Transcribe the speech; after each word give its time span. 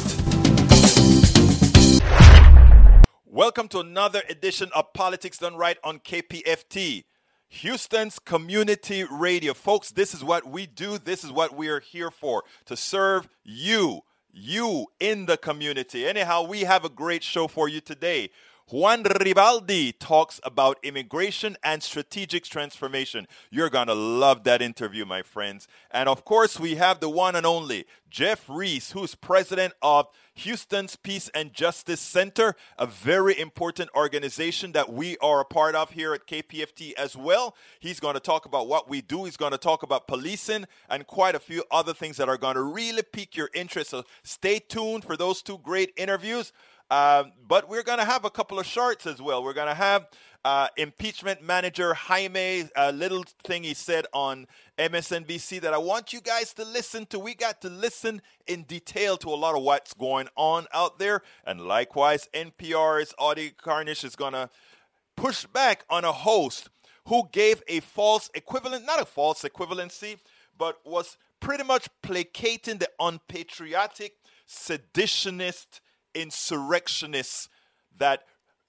Welcome 3.27 3.67
to 3.67 3.79
another 3.79 4.23
edition 4.27 4.71
of 4.73 4.91
Politics 4.93 5.37
Done 5.37 5.55
Right 5.55 5.77
on 5.83 5.99
KPFT. 5.99 7.03
Houston's 7.49 8.19
community 8.19 9.05
radio. 9.09 9.53
Folks, 9.53 9.91
this 9.91 10.13
is 10.13 10.23
what 10.23 10.47
we 10.47 10.65
do. 10.65 10.97
This 10.97 11.23
is 11.23 11.31
what 11.31 11.55
we 11.55 11.69
are 11.69 11.79
here 11.79 12.11
for 12.11 12.43
to 12.65 12.75
serve 12.75 13.27
you, 13.43 14.01
you 14.37 14.87
in 14.99 15.25
the 15.25 15.37
community. 15.37 16.05
Anyhow, 16.05 16.43
we 16.43 16.61
have 16.61 16.85
a 16.85 16.89
great 16.89 17.23
show 17.23 17.47
for 17.47 17.67
you 17.67 17.81
today. 17.81 18.29
Juan 18.69 19.03
Riboldi 19.03 19.93
talks 19.97 20.41
about 20.43 20.77
immigration 20.83 21.55
and 21.63 21.81
strategic 21.81 22.43
transformation. 22.43 23.25
You're 23.49 23.69
going 23.69 23.87
to 23.87 23.95
love 23.95 24.43
that 24.43 24.61
interview, 24.61 25.05
my 25.05 25.21
friends. 25.21 25.69
And 25.89 26.09
of 26.09 26.25
course, 26.25 26.59
we 26.59 26.75
have 26.75 26.99
the 26.99 27.09
one 27.09 27.37
and 27.37 27.45
only 27.45 27.85
Jeff 28.09 28.43
Reese, 28.49 28.91
who's 28.91 29.15
president 29.15 29.73
of 29.81 30.07
Houston's 30.37 30.95
Peace 30.95 31.29
and 31.33 31.51
Justice 31.51 31.99
Center, 31.99 32.55
a 32.77 32.85
very 32.85 33.37
important 33.39 33.89
organization 33.95 34.71
that 34.73 34.93
we 34.93 35.17
are 35.17 35.41
a 35.41 35.45
part 35.45 35.73
of 35.73 35.91
here 35.91 36.13
at 36.13 36.27
KPFT 36.27 36.93
as 36.93 37.17
well. 37.17 37.55
He's 37.79 37.99
going 37.99 38.13
to 38.13 38.19
talk 38.19 38.45
about 38.45 38.67
what 38.67 38.87
we 38.87 39.01
do, 39.01 39.25
he's 39.25 39.37
going 39.37 39.51
to 39.51 39.57
talk 39.57 39.81
about 39.81 40.07
policing 40.07 40.65
and 40.89 41.07
quite 41.07 41.33
a 41.33 41.39
few 41.39 41.63
other 41.71 41.93
things 41.93 42.17
that 42.17 42.29
are 42.29 42.37
going 42.37 42.55
to 42.55 42.61
really 42.61 43.01
pique 43.01 43.35
your 43.35 43.49
interest. 43.53 43.89
So 43.89 44.03
stay 44.21 44.59
tuned 44.59 45.03
for 45.03 45.17
those 45.17 45.41
two 45.41 45.57
great 45.57 45.91
interviews. 45.97 46.53
Uh, 46.89 47.25
but 47.47 47.67
we're 47.67 47.83
going 47.83 47.99
to 47.99 48.05
have 48.05 48.23
a 48.23 48.29
couple 48.29 48.59
of 48.59 48.65
shorts 48.65 49.05
as 49.05 49.21
well. 49.21 49.43
We're 49.43 49.53
going 49.53 49.67
to 49.67 49.73
have 49.73 50.07
uh, 50.45 50.69
impeachment 50.77 51.41
manager 51.41 51.93
Jamie, 52.07 52.69
a 52.75 52.91
little 52.93 53.25
thing 53.43 53.63
he 53.63 53.73
said 53.73 54.05
on 54.13 54.47
MSNBC 54.77 55.59
that 55.61 55.73
I 55.73 55.77
want 55.77 56.13
you 56.13 56.21
guys 56.21 56.53
to 56.53 56.63
listen 56.63 57.05
to. 57.07 57.19
We 57.19 57.35
got 57.35 57.61
to 57.61 57.69
listen 57.69 58.21
in 58.47 58.63
detail 58.63 59.17
to 59.17 59.29
a 59.29 59.35
lot 59.35 59.55
of 59.55 59.63
what's 59.63 59.93
going 59.93 60.29
on 60.37 60.67
out 60.73 60.99
there. 60.99 61.23
And 61.45 61.61
likewise, 61.61 62.29
NPR's 62.33 63.13
Audie 63.17 63.49
Cornish 63.49 64.05
is 64.05 64.15
going 64.15 64.33
to 64.33 64.49
push 65.17 65.45
back 65.45 65.83
on 65.89 66.05
a 66.05 66.13
host 66.13 66.69
who 67.07 67.27
gave 67.31 67.61
a 67.67 67.81
false 67.81 68.29
equivalent, 68.33 68.85
not 68.85 69.01
a 69.01 69.05
false 69.05 69.43
equivalency, 69.43 70.17
but 70.57 70.77
was 70.85 71.17
pretty 71.39 71.63
much 71.63 71.89
placating 72.01 72.77
the 72.77 72.89
unpatriotic, 72.99 74.13
seditionist, 74.47 75.81
insurrectionists 76.19 77.49
that 77.97 78.23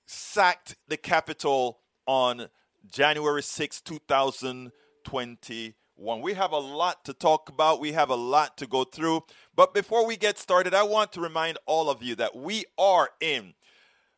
sacked 0.06 0.76
the 0.88 0.96
Capitol 0.96 1.80
on 2.06 2.48
January 2.90 3.42
6, 3.42 3.80
2021. 3.80 6.20
We 6.20 6.34
have 6.34 6.52
a 6.52 6.58
lot 6.58 7.04
to 7.04 7.12
talk 7.12 7.48
about. 7.48 7.80
We 7.80 7.92
have 7.92 8.10
a 8.10 8.16
lot 8.16 8.56
to 8.58 8.66
go 8.66 8.84
through. 8.84 9.22
But 9.54 9.74
before 9.74 10.06
we 10.06 10.16
get 10.16 10.38
started, 10.38 10.74
I 10.74 10.82
want 10.82 11.12
to 11.12 11.20
remind 11.20 11.58
all 11.66 11.90
of 11.90 12.02
you 12.02 12.14
that 12.16 12.36
we 12.36 12.64
are 12.78 13.10
in 13.20 13.54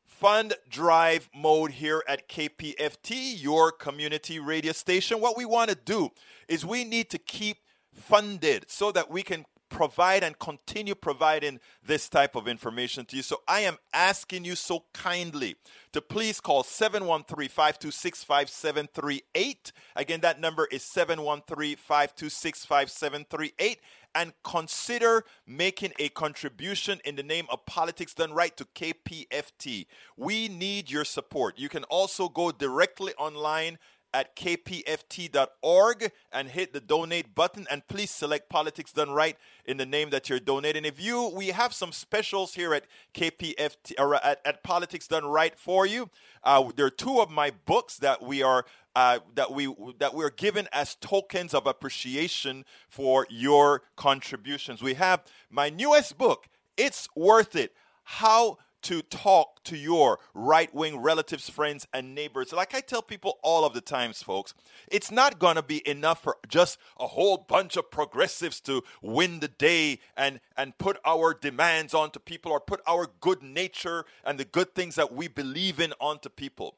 fund 0.05 0.55
drive 0.69 1.29
mode 1.35 1.73
here 1.73 2.03
at 2.07 2.29
KPFT, 2.29 3.43
your 3.43 3.73
community 3.73 4.39
radio 4.39 4.73
station. 4.73 5.21
What 5.21 5.37
we 5.37 5.45
want 5.45 5.71
to 5.71 5.77
do 5.77 6.11
is 6.49 6.67
we 6.67 6.85
need 6.85 7.11
to 7.11 7.19
keep 7.19 7.59
funded 7.93 8.67
so 8.69 8.93
that 8.93 9.11
we 9.11 9.23
can 9.23 9.45
provide 9.71 10.23
and 10.23 10.39
continue 10.39 10.95
providing 10.95 11.61
this 11.83 12.09
type 12.09 12.37
of 12.37 12.47
information 12.47 13.07
to 13.07 13.17
you. 13.17 13.23
So 13.23 13.41
I 13.49 13.61
am 13.61 13.79
asking 13.95 14.45
you 14.45 14.57
so 14.57 14.85
kindly 14.93 15.57
to 15.93 16.03
please 16.03 16.41
call 16.41 16.63
713 16.63 17.49
526 17.49 18.25
5738. 18.25 19.73
Again, 19.97 20.21
that 20.21 20.41
number 20.41 20.67
is 20.71 20.83
713 20.83 21.77
526 21.77 22.65
5738. 22.67 23.81
And 24.13 24.33
consider 24.43 25.25
making 25.47 25.93
a 26.01 26.09
contribution 26.09 27.01
in 27.05 27.15
the 27.15 27.23
name 27.23 27.47
of 27.49 27.65
Politics 27.65 28.13
Done 28.13 28.33
Right 28.33 28.57
to 28.57 28.65
KPFT. 28.65 29.87
We 30.17 30.49
need 30.49 30.91
your 30.91 31.05
support. 31.05 31.59
You 31.59 31.69
can 31.69 31.85
also 31.85 32.29
go 32.29 32.51
directly 32.51 33.15
online 33.15 33.79
at 34.13 34.37
kpft.org 34.37 36.13
and 36.33 36.49
hit 36.49 36.73
the 36.73 36.81
donate 36.81 37.35
button. 37.35 37.67
And 37.71 37.87
please 37.89 38.11
select 38.11 38.49
politics 38.49 38.93
done 38.93 39.11
right 39.11 39.37
in 39.65 39.77
the 39.77 39.87
name 39.87 40.11
that 40.11 40.29
you're 40.29 40.41
donating. 40.41 40.85
If 40.85 41.01
you 41.01 41.29
we 41.35 41.49
have 41.49 41.73
some 41.73 41.93
specials 41.93 42.55
here 42.55 42.75
at 42.75 42.85
kpft 43.15 43.93
or 43.99 44.15
at, 44.17 44.41
at 44.45 44.63
politics 44.63 45.07
done 45.07 45.25
right 45.25 45.59
for 45.59 45.87
you. 45.87 46.11
Uh, 46.43 46.71
there 46.75 46.87
are 46.87 46.91
two 46.91 47.21
of 47.21 47.31
my 47.31 47.53
books 47.67 47.99
that 47.99 48.23
we 48.23 48.43
are 48.43 48.65
uh, 48.97 49.21
that 49.35 49.53
we 49.53 49.73
that 49.99 50.15
we're 50.15 50.31
given 50.31 50.69
as 50.73 50.97
tokens 50.97 51.55
of 51.55 51.67
appreciation 51.67 52.65
for 52.89 53.27
your 53.31 53.83
contributions. 53.97 54.83
We 54.83 54.95
have 54.95 55.23
my 55.51 55.71
newest 55.71 56.19
book 56.19 56.49
it's 56.81 57.09
worth 57.15 57.55
it 57.55 57.75
how 58.05 58.57
to 58.83 59.03
talk 59.03 59.63
to 59.65 59.77
your 59.77 60.19
right 60.35 60.75
wing 60.75 60.99
relatives, 60.99 61.49
friends, 61.51 61.87
and 61.93 62.15
neighbors. 62.15 62.53
Like 62.53 62.75
I 62.75 62.81
tell 62.81 63.03
people 63.03 63.39
all 63.43 63.65
of 63.65 63.75
the 63.75 63.81
times, 63.81 64.23
folks, 64.23 64.55
it's 64.91 65.11
not 65.11 65.39
going 65.39 65.57
to 65.57 65.63
be 65.63 65.87
enough 65.89 66.23
for 66.23 66.37
just 66.49 66.79
a 66.99 67.07
whole 67.07 67.39
bunch 67.49 67.77
of 67.77 67.91
progressives 67.91 68.61
to 68.63 68.83
win 69.03 69.41
the 69.41 69.49
day 69.49 70.01
and, 70.17 70.41
and 70.57 70.79
put 70.79 70.99
our 71.05 71.35
demands 71.35 71.95
onto 71.95 72.19
people 72.19 72.53
or 72.53 72.61
put 72.61 72.81
our 72.87 73.09
good 73.21 73.43
nature 73.43 74.05
and 74.25 74.39
the 74.39 74.45
good 74.45 74.75
things 74.75 74.95
that 74.95 75.13
we 75.13 75.29
believe 75.29 75.81
in 75.81 75.93
onto 76.01 76.29
people. 76.29 76.77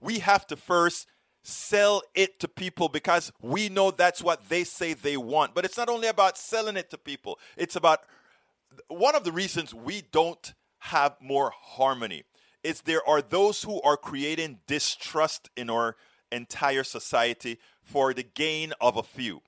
We 0.00 0.20
have 0.20 0.46
to 0.48 0.56
first 0.56 1.06
sell 1.42 2.02
it 2.14 2.38
to 2.40 2.48
people 2.48 2.88
because 2.88 3.32
we 3.40 3.68
know 3.68 3.90
that's 3.90 4.22
what 4.22 4.48
they 4.48 4.64
say 4.64 4.92
they 4.92 5.16
want. 5.16 5.54
But 5.54 5.64
it's 5.64 5.76
not 5.76 5.88
only 5.88 6.08
about 6.08 6.36
selling 6.36 6.76
it 6.76 6.90
to 6.90 6.98
people, 6.98 7.38
it's 7.56 7.76
about 7.76 8.00
one 8.88 9.14
of 9.14 9.24
the 9.24 9.32
reasons 9.32 9.74
we 9.74 10.02
don't 10.12 10.54
have 10.80 11.16
more 11.20 11.52
harmony. 11.54 12.24
It's 12.62 12.82
there 12.82 13.06
are 13.08 13.22
those 13.22 13.62
who 13.62 13.80
are 13.82 13.96
creating 13.96 14.58
distrust 14.66 15.48
in 15.56 15.70
our 15.70 15.96
entire 16.30 16.84
society 16.84 17.58
for 17.82 18.12
the 18.12 18.22
gain 18.22 18.72
of 18.80 18.96
a 18.96 19.02
few. 19.02 19.42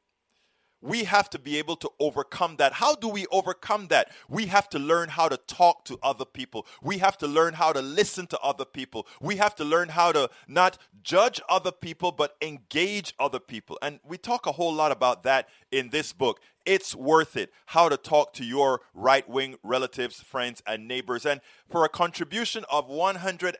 We 0.80 1.04
have 1.04 1.30
to 1.30 1.38
be 1.38 1.58
able 1.58 1.76
to 1.76 1.90
overcome 2.00 2.56
that. 2.56 2.72
How 2.72 2.96
do 2.96 3.06
we 3.06 3.26
overcome 3.30 3.86
that? 3.88 4.10
We 4.28 4.46
have 4.46 4.68
to 4.70 4.80
learn 4.80 5.10
how 5.10 5.28
to 5.28 5.36
talk 5.36 5.84
to 5.84 5.98
other 6.02 6.24
people. 6.24 6.66
We 6.82 6.98
have 6.98 7.16
to 7.18 7.28
learn 7.28 7.54
how 7.54 7.72
to 7.72 7.80
listen 7.80 8.26
to 8.28 8.38
other 8.40 8.64
people. 8.64 9.06
We 9.20 9.36
have 9.36 9.54
to 9.56 9.64
learn 9.64 9.90
how 9.90 10.10
to 10.10 10.28
not 10.48 10.78
judge 11.04 11.40
other 11.48 11.70
people, 11.70 12.10
but 12.10 12.34
engage 12.42 13.14
other 13.20 13.38
people. 13.38 13.78
And 13.80 14.00
we 14.04 14.18
talk 14.18 14.46
a 14.46 14.52
whole 14.52 14.74
lot 14.74 14.90
about 14.90 15.22
that 15.22 15.48
in 15.70 15.90
this 15.90 16.12
book. 16.12 16.40
It's 16.64 16.94
worth 16.94 17.36
it. 17.36 17.52
How 17.66 17.88
to 17.88 17.96
talk 17.96 18.32
to 18.34 18.44
your 18.44 18.80
right 18.94 19.28
wing 19.28 19.56
relatives, 19.62 20.20
friends, 20.20 20.62
and 20.66 20.86
neighbors. 20.86 21.26
And 21.26 21.40
for 21.68 21.84
a 21.84 21.88
contribution 21.88 22.64
of 22.70 22.88
$120 22.88 23.58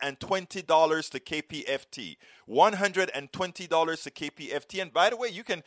to 1.10 1.20
KPFT, 1.20 2.16
$120 2.48 4.02
to 4.02 4.10
KPFT. 4.10 4.82
And 4.82 4.92
by 4.92 5.10
the 5.10 5.16
way, 5.16 5.28
you 5.28 5.42
can 5.42 5.62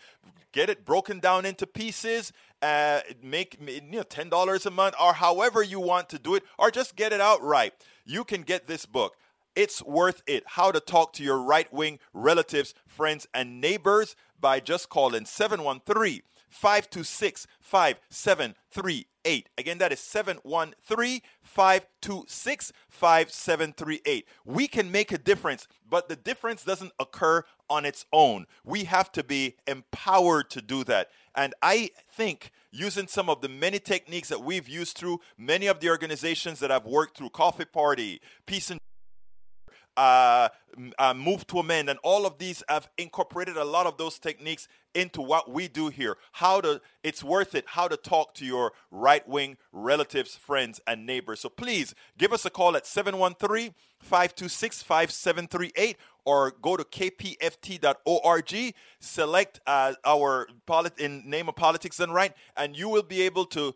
get 0.54 0.70
it 0.70 0.86
broken 0.86 1.20
down 1.20 1.46
into 1.46 1.68
pieces, 1.68 2.32
uh, 2.62 3.02
make 3.22 3.58
you 3.60 3.82
know, 3.82 4.04
$10 4.04 4.66
a 4.66 4.72
month, 4.72 4.96
or 5.02 5.14
however 5.14 5.62
you 5.62 5.80
want 5.80 6.10
to 6.10 6.20
do 6.20 6.36
it, 6.36 6.44
or 6.58 6.72
just 6.72 6.96
get 6.96 7.12
it 7.12 7.20
outright. 7.20 7.74
You 8.06 8.24
can 8.24 8.44
get 8.44 8.68
this 8.68 8.86
book. 8.86 9.16
It's 9.56 9.82
worth 9.84 10.22
it. 10.28 10.44
How 10.48 10.72
to 10.72 10.80
talk 10.80 11.14
to 11.14 11.24
your 11.24 11.40
right 11.40 11.72
wing 11.72 12.00
relatives, 12.14 12.74
friends, 12.88 13.28
and 13.34 13.60
neighbors 13.60 14.16
by 14.40 14.60
just 14.60 14.90
calling 14.90 15.26
713 15.26 16.22
526 16.56 17.48
5738. 17.60 19.50
Again, 19.58 19.78
that 19.80 19.92
is 19.92 20.00
713 20.00 21.22
526 21.44 22.72
5738. 22.90 24.28
We 24.46 24.68
can 24.68 24.92
make 24.92 25.12
a 25.12 25.18
difference, 25.18 25.68
but 25.88 26.08
the 26.08 26.16
difference 26.16 26.64
doesn't 26.64 26.94
occur 27.00 27.44
on 27.70 27.86
its 27.86 28.06
own. 28.14 28.46
We 28.64 28.86
have 28.86 29.12
to 29.14 29.24
be 29.24 29.56
empowered 29.68 30.50
to 30.52 30.62
do 30.62 30.84
that. 30.86 31.10
And 31.36 31.54
I 31.62 31.90
think 32.10 32.52
using 32.72 33.08
some 33.08 33.30
of 33.30 33.42
the 33.42 33.50
many 33.50 33.80
techniques 33.80 34.30
that 34.30 34.42
we've 34.42 34.70
used 34.70 34.98
through 34.98 35.20
many 35.38 35.68
of 35.68 35.82
the 35.82 35.90
organizations 35.90 36.60
that 36.60 36.72
I've 36.72 36.86
worked 36.86 37.18
through 37.18 37.32
Coffee 37.32 37.66
Party, 37.66 38.22
Peace 38.46 38.72
and 38.72 38.80
uh, 39.98 40.50
uh, 41.00 41.14
Move 41.14 41.48
to 41.48 41.60
Amend, 41.60 41.90
and 41.90 42.00
all 42.04 42.26
of 42.26 42.38
these 42.38 42.64
have 42.68 42.90
incorporated 42.98 43.58
a 43.58 43.64
lot 43.64 43.86
of 43.86 43.98
those 43.98 44.20
techniques 44.20 44.68
into 44.94 45.22
what 45.22 45.52
we 45.52 45.68
do 45.68 45.90
here. 45.90 46.18
How 46.32 46.62
to, 46.62 46.82
it's 47.04 47.24
worth 47.24 47.56
it, 47.56 47.66
how 47.68 47.88
to 47.88 47.98
talk 47.98 48.34
to 48.36 48.46
your 48.46 48.74
right 48.92 49.28
wing 49.28 49.58
relatives, 49.72 50.36
friends, 50.36 50.80
and 50.88 51.06
neighbors. 51.06 51.42
So 51.42 51.50
please 51.50 51.94
give 52.18 52.34
us 52.34 52.46
a 52.46 52.50
call 52.50 52.76
at 52.76 52.86
713 52.86 53.74
526 54.00 54.84
5738 54.84 55.98
or 56.26 56.52
go 56.62 56.76
to 56.76 56.84
kpft.org, 56.84 58.76
select 59.00 59.60
uh, 59.66 59.94
our 60.04 60.48
polit- 60.66 61.00
in 61.00 61.30
name 61.30 61.48
of 61.48 61.56
politics 61.56 62.00
and 62.00 62.14
right, 62.14 62.34
and 62.58 62.76
you 62.76 62.90
will 62.90 63.04
be 63.04 63.22
able 63.22 63.46
to 63.46 63.74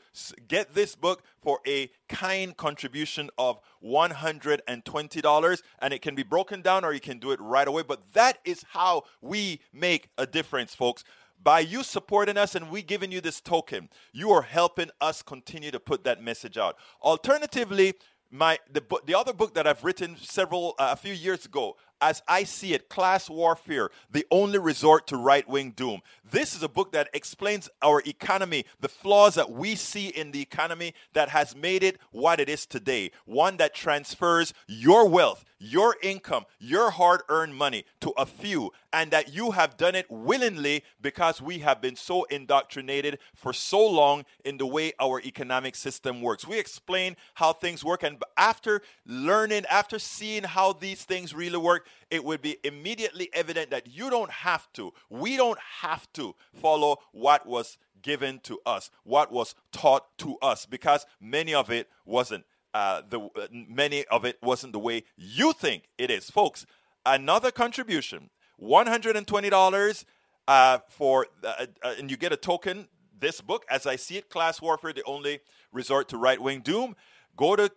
get 0.48 0.74
this 0.74 0.96
book 0.96 1.24
for 1.42 1.60
a 1.68 1.90
kind 2.07 2.57
contribution 2.57 3.30
of 3.38 3.60
$120 3.84 5.62
and 5.81 5.94
it 5.94 6.01
can 6.01 6.16
be 6.16 6.24
broken 6.24 6.62
down 6.62 6.84
or 6.84 6.94
you 6.94 7.00
can 7.00 7.19
do 7.19 7.31
it 7.31 7.40
right 7.40 7.68
away 7.68 7.84
but 7.84 8.13
that 8.13 8.40
is 8.44 8.66
how 8.72 9.04
we 9.22 9.62
make 9.74 10.10
a 10.18 10.25
difference 10.25 10.75
folks. 10.75 11.04
By 11.42 11.62
you 11.62 11.84
supporting 11.84 12.38
us 12.38 12.56
and 12.56 12.69
we 12.69 12.81
giving 12.81 13.13
you 13.13 13.22
this 13.22 13.40
token 13.40 13.90
you 14.12 14.31
are 14.31 14.42
helping 14.42 14.90
us 15.00 15.22
continue 15.22 15.72
to 15.72 15.80
put 15.80 16.04
that 16.04 16.22
message 16.22 16.57
out. 16.57 16.75
Alternatively 17.02 17.94
my 18.31 18.60
the 18.72 18.84
the 19.06 19.16
other 19.16 19.34
book 19.34 19.54
that 19.56 19.66
I've 19.66 19.84
written 19.84 20.16
several 20.18 20.75
uh, 20.78 20.90
a 20.92 20.95
few 20.95 21.13
years 21.13 21.45
ago 21.45 21.78
as 22.01 22.22
I 22.28 22.44
see 22.44 22.74
it, 22.74 22.90
Class 22.90 23.30
Warfare, 23.30 23.90
the 24.12 24.25
only 24.31 24.60
resort 24.60 25.07
to 25.07 25.18
right 25.18 25.48
wing 25.48 25.72
doom. 25.72 26.01
This 26.30 26.56
is 26.56 26.63
a 26.63 26.69
book 26.69 26.92
that 26.92 27.10
explains 27.13 27.69
our 27.81 28.01
economy, 28.06 28.66
the 28.80 28.90
flaws 28.90 29.36
that 29.36 29.51
we 29.51 29.75
see 29.75 30.07
in 30.07 30.31
the 30.31 30.42
economy 30.42 30.94
that 31.13 31.30
has 31.30 31.56
made 31.56 31.84
it 31.84 31.98
what 32.12 32.40
it 32.40 32.50
is 32.50 32.66
today. 32.66 33.12
One 33.25 33.57
that 33.57 33.74
transfers 33.74 34.54
your 34.68 35.07
wealth, 35.07 35.44
your 35.60 35.98
income, 36.01 36.46
your 36.60 36.92
hard 36.92 37.22
earned 37.30 37.56
money 37.56 37.86
to 38.02 38.12
a 38.12 38.25
few, 38.25 38.72
and 38.92 39.12
that 39.12 39.34
you 39.34 39.52
have 39.52 39.78
done 39.78 39.96
it 39.96 40.06
willingly 40.10 40.84
because 41.02 41.42
we 41.42 41.60
have 41.60 41.82
been 41.82 41.96
so 41.96 42.24
indoctrinated 42.26 43.20
for 43.36 43.54
so 43.54 43.86
long 43.86 44.26
in 44.44 44.58
the 44.58 44.66
way 44.66 44.94
our 45.00 45.22
economic 45.22 45.76
system 45.76 46.22
works. 46.22 46.48
We 46.48 46.60
explain 46.60 47.16
how 47.36 47.54
things 47.54 47.84
work, 47.84 48.04
and 48.04 48.22
after 48.38 48.82
learning, 49.06 49.66
after 49.70 50.00
seeing 50.00 50.44
how 50.44 50.74
these 50.74 51.04
things 51.04 51.34
really 51.34 51.58
work, 51.58 51.88
it 52.10 52.24
would 52.24 52.42
be 52.42 52.58
immediately 52.64 53.30
evident 53.34 53.70
that 53.72 53.88
you 53.88 54.10
don't 54.10 54.32
have 54.32 54.72
to, 54.74 54.94
we 55.10 55.38
don't 55.38 55.60
have 55.82 56.12
to 56.14 56.36
follow 56.54 56.98
what 57.12 57.46
was 57.46 57.78
given 58.02 58.40
to 58.40 58.60
us, 58.66 58.90
what 59.04 59.32
was 59.32 59.56
taught 59.72 60.18
to 60.20 60.38
us, 60.42 60.66
because 60.66 61.06
many 61.20 61.54
of 61.54 61.70
it 61.70 61.90
wasn't. 62.06 62.46
Uh, 62.72 63.02
the 63.10 63.20
uh, 63.20 63.48
many 63.52 64.06
of 64.06 64.26
it 64.26 64.38
wasn't 64.44 64.72
the 64.74 64.80
way 64.80 65.04
you 65.18 65.54
think 65.54 65.90
it 65.98 66.12
is, 66.12 66.30
folks. 66.30 66.68
Another 67.04 67.50
contribution, 67.50 68.30
one 68.60 68.88
hundred 68.88 69.16
and 69.16 69.26
twenty 69.26 69.50
dollars 69.50 70.06
uh, 70.48 70.80
for, 70.90 71.28
uh, 71.44 71.66
uh, 71.84 71.96
and 71.98 72.10
you 72.12 72.18
get 72.18 72.32
a 72.32 72.38
token. 72.38 72.88
This 73.20 73.42
book, 73.42 73.66
as 73.70 73.86
I 73.86 73.98
see 73.98 74.18
it, 74.18 74.30
Class 74.30 74.62
Warfare: 74.62 74.94
The 74.94 75.04
Only 75.04 75.40
Resort 75.74 76.08
to 76.10 76.18
Right 76.18 76.42
Wing 76.42 76.62
Doom. 76.62 76.96
Go 77.36 77.56
to 77.56 77.72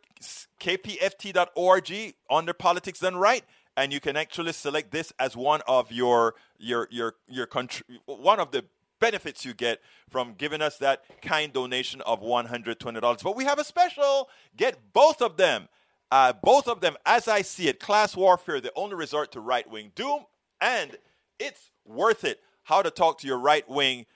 kpft.org 0.61 2.15
under 2.31 2.53
Politics 2.53 3.01
Done 3.01 3.17
Right 3.17 3.45
and 3.77 3.93
you 3.93 4.01
can 4.01 4.17
actually 4.17 4.53
select 4.53 4.91
this 4.91 5.13
as 5.19 5.37
one 5.37 5.61
of 5.67 5.91
your 5.93 6.35
your 6.59 6.89
your 6.91 7.15
your 7.29 7.47
country 7.47 7.85
one 8.07 8.41
of 8.41 8.51
the 8.51 8.65
benefits 9.01 9.45
you 9.45 9.53
get 9.53 9.81
from 10.09 10.35
giving 10.35 10.63
us 10.63 10.79
that 10.79 11.03
kind 11.23 11.53
donation 11.53 12.01
of 12.03 12.23
$120 12.23 13.23
but 13.23 13.37
we 13.37 13.45
have 13.45 13.59
a 13.59 13.65
special 13.65 14.29
get 14.57 14.93
both 14.93 15.21
of 15.21 15.37
them 15.37 15.69
uh, 16.11 16.33
both 16.33 16.69
of 16.69 16.81
them 16.81 16.97
as 17.05 17.27
i 17.27 17.43
see 17.43 17.69
it 17.69 17.81
class 17.81 18.17
warfare 18.17 18.61
the 18.61 18.73
only 18.77 18.95
resort 18.95 19.33
to 19.33 19.41
right-wing 19.41 19.91
doom 19.95 20.25
and 20.63 20.97
it's 21.39 21.71
worth 21.85 22.25
it 22.25 22.41
how 22.65 22.81
to 22.81 22.91
talk 22.91 23.19
to 23.19 23.27
your 23.27 23.39
right-wing 23.39 24.07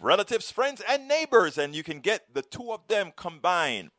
relatives 0.00 0.50
friends 0.50 0.80
and 0.88 1.06
neighbors 1.06 1.58
and 1.58 1.74
you 1.74 1.82
can 1.82 2.00
get 2.00 2.32
the 2.32 2.40
two 2.40 2.72
of 2.72 2.86
them 2.88 3.12
combined 3.16 3.90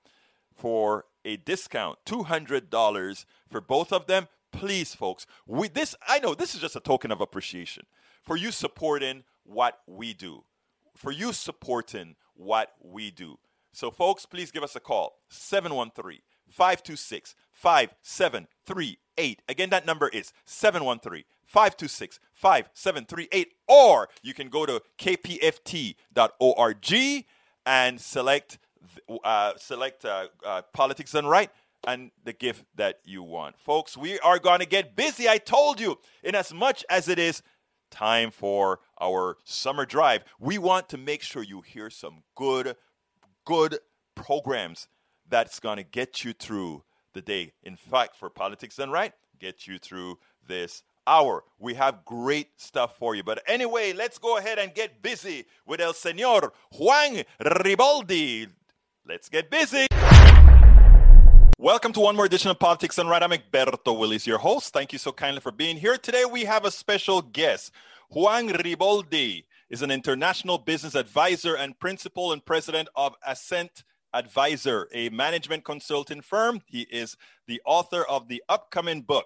for 0.55 1.05
a 1.23 1.37
discount 1.37 1.99
$200 2.07 3.25
for 3.51 3.61
both 3.61 3.93
of 3.93 4.07
them 4.07 4.27
please, 4.51 4.95
folks, 4.95 5.25
we 5.45 5.67
this 5.67 5.95
I 6.07 6.19
know 6.19 6.33
this 6.33 6.55
is 6.55 6.61
just 6.61 6.75
a 6.75 6.81
token 6.81 7.11
of 7.11 7.21
appreciation 7.21 7.85
for 8.23 8.35
you 8.35 8.51
supporting 8.51 9.23
what 9.43 9.79
we 9.87 10.13
do, 10.13 10.43
for 10.95 11.11
you 11.11 11.33
supporting 11.33 12.15
what 12.33 12.73
we 12.81 13.11
do. 13.11 13.37
So, 13.71 13.91
folks, 13.91 14.25
please 14.25 14.51
give 14.51 14.63
us 14.63 14.75
a 14.75 14.79
call 14.79 15.19
713 15.29 16.19
526 16.49 17.35
5738. 17.51 19.41
Again, 19.47 19.69
that 19.69 19.85
number 19.85 20.07
is 20.09 20.33
713 20.45 21.23
526 21.47 22.19
5738. 22.33 23.53
Or 23.67 24.09
you 24.21 24.33
can 24.33 24.49
go 24.49 24.65
to 24.65 24.81
kpft.org 24.99 25.95
and 27.65 27.99
select, 27.99 28.59
uh, 29.23 29.53
select 29.57 30.05
uh, 30.05 30.27
uh, 30.45 30.61
Politics 30.73 31.13
and 31.15 31.29
Right 31.29 31.49
and 31.85 32.11
the 32.23 32.33
gift 32.33 32.65
that 32.75 32.99
you 33.05 33.23
want. 33.23 33.57
Folks, 33.57 33.97
we 33.97 34.19
are 34.19 34.39
going 34.39 34.59
to 34.59 34.65
get 34.65 34.95
busy. 34.95 35.27
I 35.27 35.37
told 35.37 35.79
you, 35.79 35.97
in 36.23 36.35
as 36.35 36.53
much 36.53 36.85
as 36.89 37.07
it 37.07 37.19
is 37.19 37.41
time 37.89 38.31
for 38.31 38.79
our 38.99 39.37
summer 39.45 39.85
drive, 39.85 40.23
we 40.39 40.57
want 40.57 40.89
to 40.89 40.97
make 40.97 41.21
sure 41.21 41.43
you 41.43 41.61
hear 41.61 41.89
some 41.89 42.23
good, 42.35 42.75
good 43.45 43.79
programs 44.15 44.87
that's 45.29 45.59
going 45.59 45.77
to 45.77 45.83
get 45.83 46.23
you 46.23 46.33
through 46.33 46.83
the 47.13 47.21
day. 47.21 47.53
In 47.63 47.75
fact, 47.75 48.15
for 48.15 48.29
Politics 48.29 48.79
and 48.79 48.91
Right, 48.91 49.13
get 49.39 49.67
you 49.67 49.77
through 49.77 50.19
this 50.47 50.83
hour. 51.07 51.45
We 51.57 51.73
have 51.75 52.05
great 52.05 52.49
stuff 52.57 52.97
for 52.97 53.15
you. 53.15 53.23
But 53.23 53.41
anyway, 53.47 53.93
let's 53.93 54.19
go 54.19 54.37
ahead 54.37 54.59
and 54.59 54.75
get 54.75 55.01
busy 55.01 55.45
with 55.65 55.79
El 55.79 55.93
Senor 55.93 56.53
Juan 56.73 57.23
Riboldi. 57.41 58.49
Let's 59.07 59.29
get 59.29 59.49
busy. 59.49 59.87
Welcome 61.57 61.93
to 61.93 62.01
one 62.01 62.15
more 62.15 62.25
edition 62.25 62.51
of 62.51 62.59
Politics 62.59 62.97
and 62.99 63.09
Right. 63.09 63.23
I'm 63.23 63.31
Egberto 63.31 63.97
Willies, 63.97 64.27
your 64.27 64.37
host. 64.37 64.73
Thank 64.73 64.93
you 64.93 64.99
so 64.99 65.11
kindly 65.11 65.41
for 65.41 65.51
being 65.51 65.77
here. 65.77 65.97
Today 65.97 66.25
we 66.25 66.43
have 66.43 66.65
a 66.65 66.71
special 66.71 67.21
guest. 67.21 67.71
Juan 68.09 68.49
Riboldi 68.49 69.45
is 69.69 69.81
an 69.81 69.89
international 69.89 70.57
business 70.57 70.93
advisor 70.93 71.55
and 71.55 71.79
principal 71.79 72.31
and 72.31 72.45
president 72.45 72.89
of 72.95 73.15
Ascent 73.25 73.83
Advisor, 74.13 74.87
a 74.93 75.09
management 75.09 75.63
consulting 75.63 76.21
firm. 76.21 76.61
He 76.65 76.81
is 76.81 77.17
the 77.47 77.61
author 77.65 78.03
of 78.03 78.27
the 78.27 78.43
upcoming 78.47 79.01
book, 79.01 79.25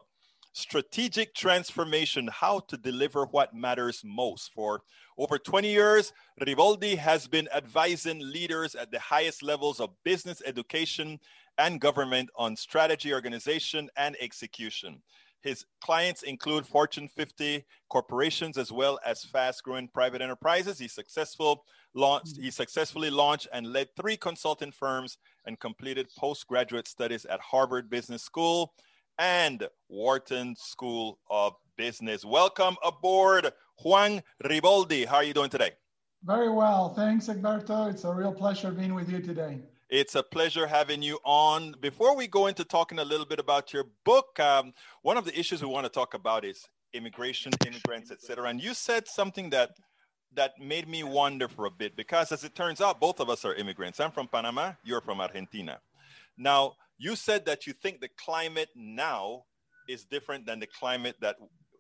Strategic 0.54 1.34
Transformation 1.34 2.28
How 2.28 2.60
to 2.68 2.76
Deliver 2.76 3.26
What 3.26 3.54
Matters 3.54 4.02
Most. 4.04 4.52
For 4.54 4.82
over 5.18 5.38
20 5.38 5.72
years, 5.72 6.12
Riboldi 6.42 6.98
has 6.98 7.26
been 7.26 7.48
advising 7.56 8.20
leaders 8.20 8.76
at 8.76 8.92
the 8.92 9.00
highest 9.00 9.44
levels 9.44 9.80
of 9.80 9.92
business 10.04 10.42
education 10.46 11.20
and 11.58 11.80
government 11.80 12.30
on 12.36 12.58
strategy, 12.58 13.14
organization, 13.14 13.90
and 13.96 14.18
execution. 14.20 15.02
His 15.42 15.66
clients 15.82 16.24
include 16.24 16.68
Fortune 16.68 17.08
50 17.08 17.66
corporations 17.90 18.58
as 18.58 18.74
well 18.74 19.00
as 19.06 19.24
fast-growing 19.24 19.88
private 19.88 20.22
enterprises. 20.22 20.78
He 20.78 20.90
successful 20.90 21.64
launched, 21.94 22.36
he 22.38 22.52
successfully 22.52 23.10
launched 23.10 23.48
and 23.54 23.72
led 23.72 23.88
three 23.96 24.18
consulting 24.18 24.72
firms 24.72 25.18
and 25.46 25.60
completed 25.60 26.10
postgraduate 26.18 26.90
studies 26.90 27.26
at 27.26 27.40
Harvard 27.40 27.90
Business 27.90 28.22
School 28.22 28.74
and 29.22 29.68
Wharton 29.88 30.56
School 30.56 31.20
of 31.30 31.54
Business. 31.78 32.26
Welcome 32.26 32.76
aboard, 32.84 33.52
Juan 33.84 34.24
Riboldi. 34.44 35.06
How 35.06 35.18
are 35.18 35.24
you 35.24 35.36
doing 35.36 35.52
today? 35.52 35.74
Very 36.24 36.50
well. 36.50 36.96
Thanks, 36.96 37.28
Egberto. 37.28 37.88
It's 37.88 38.04
a 38.04 38.12
real 38.12 38.34
pleasure 38.34 38.72
being 38.72 38.96
with 38.96 39.12
you 39.12 39.20
today. 39.22 39.60
It's 39.92 40.16
a 40.16 40.24
pleasure 40.24 40.66
having 40.66 41.04
you 41.04 41.20
on. 41.24 41.76
Before 41.82 42.16
we 42.16 42.26
go 42.26 42.48
into 42.48 42.64
talking 42.64 42.98
a 42.98 43.06
little 43.06 43.28
bit 43.28 43.38
about 43.38 43.72
your 43.72 43.86
book, 44.06 44.40
um, 44.40 44.74
one 45.04 45.18
of 45.18 45.26
the 45.26 45.40
issues 45.40 45.62
we 45.62 45.68
want 45.68 45.86
to 45.86 45.92
talk 45.92 46.16
about 46.16 46.44
is 46.44 46.68
immigration, 46.94 47.52
immigrants, 47.68 48.10
etc. 48.10 48.50
And 48.50 48.60
you 48.60 48.74
said 48.74 49.08
something 49.08 49.52
that 49.52 49.70
that 50.34 50.54
made 50.60 50.88
me 50.88 51.04
wonder 51.04 51.48
for 51.48 51.66
a 51.66 51.72
bit 51.72 51.96
because, 51.96 52.32
as 52.32 52.44
it 52.44 52.56
turns 52.56 52.82
out, 52.82 53.00
both 53.00 53.20
of 53.20 53.30
us 53.30 53.46
are 53.46 53.54
immigrants. 53.54 54.00
I'm 54.00 54.12
from 54.12 54.28
Panama. 54.28 54.72
You're 54.84 55.02
from 55.02 55.22
Argentina. 55.22 55.80
Now, 56.38 56.74
you 57.02 57.16
said 57.16 57.46
that 57.48 57.66
you 57.66 57.74
think 57.74 58.00
the 58.00 58.10
climate 58.24 58.70
now 58.76 59.44
is 59.90 60.06
different 60.06 60.46
than 60.46 60.60
the 60.60 60.68
climate 60.68 61.16
that 61.20 61.36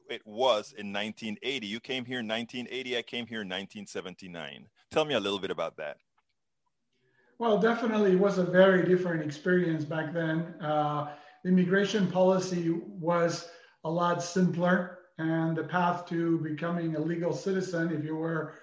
it 0.10 0.24
was 0.26 0.74
in 0.76 0.92
1980. 0.92 1.68
You 1.68 1.80
came 1.80 2.06
here 2.06 2.22
in 2.22 2.28
1980. 2.28 2.98
I 2.98 3.02
came 3.04 3.28
here 3.28 3.42
in 3.42 3.48
1979. 3.48 4.68
Tell 4.90 5.06
me 5.06 5.14
a 5.14 5.20
little 5.20 5.38
bit 5.38 5.52
about 5.52 5.78
that. 5.78 5.98
Well, 7.38 7.60
definitely 7.60 8.14
it 8.14 8.20
was 8.20 8.40
a 8.40 8.44
very 8.44 8.84
different 8.84 9.24
experience 9.24 9.86
back 9.86 10.12
then. 10.12 10.56
Uh, 10.60 11.12
immigration 11.46 12.10
policy 12.10 12.72
was 12.72 13.48
a 13.84 13.90
lot 13.90 14.24
simpler, 14.24 14.98
and 15.20 15.56
the 15.56 15.64
path 15.64 16.08
to 16.08 16.40
becoming 16.40 16.96
a 16.96 17.00
legal 17.00 17.32
citizen, 17.32 17.92
if 17.92 18.04
you 18.04 18.16
were 18.16 18.56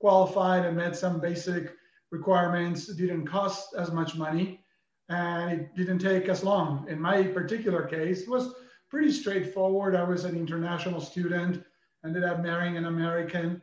qualified 0.00 0.64
and 0.64 0.78
met 0.78 0.96
some 0.96 1.20
basic 1.20 1.74
requirements, 2.10 2.86
didn't 2.86 3.26
cost 3.26 3.74
as 3.76 3.92
much 3.92 4.16
money 4.16 4.62
and 5.08 5.52
it 5.52 5.76
didn't 5.76 5.98
take 5.98 6.28
as 6.28 6.42
long. 6.42 6.86
In 6.88 7.00
my 7.00 7.22
particular 7.22 7.82
case, 7.82 8.22
it 8.22 8.28
was 8.28 8.54
pretty 8.88 9.12
straightforward. 9.12 9.94
I 9.94 10.04
was 10.04 10.24
an 10.24 10.36
international 10.36 11.00
student, 11.00 11.64
ended 12.04 12.24
up 12.24 12.40
marrying 12.40 12.76
an 12.76 12.86
American, 12.86 13.62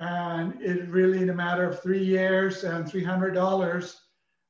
and 0.00 0.60
it 0.60 0.88
really, 0.88 1.22
in 1.22 1.30
a 1.30 1.34
matter 1.34 1.64
of 1.68 1.80
three 1.80 2.04
years 2.04 2.64
and 2.64 2.84
$300, 2.84 3.96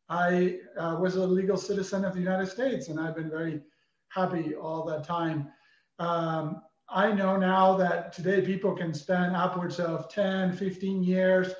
I 0.08 0.58
uh, 0.78 0.96
was 1.00 1.16
a 1.16 1.26
legal 1.26 1.56
citizen 1.56 2.04
of 2.04 2.14
the 2.14 2.20
United 2.20 2.48
States, 2.48 2.88
and 2.88 2.98
I've 2.98 3.16
been 3.16 3.30
very 3.30 3.60
happy 4.08 4.54
all 4.54 4.84
that 4.86 5.04
time. 5.04 5.50
Um, 5.98 6.62
I 6.88 7.12
know 7.12 7.36
now 7.36 7.76
that 7.76 8.12
today 8.12 8.42
people 8.42 8.74
can 8.76 8.92
spend 8.92 9.34
upwards 9.34 9.80
of 9.80 10.10
10, 10.10 10.54
15 10.56 11.02
years, 11.02 11.52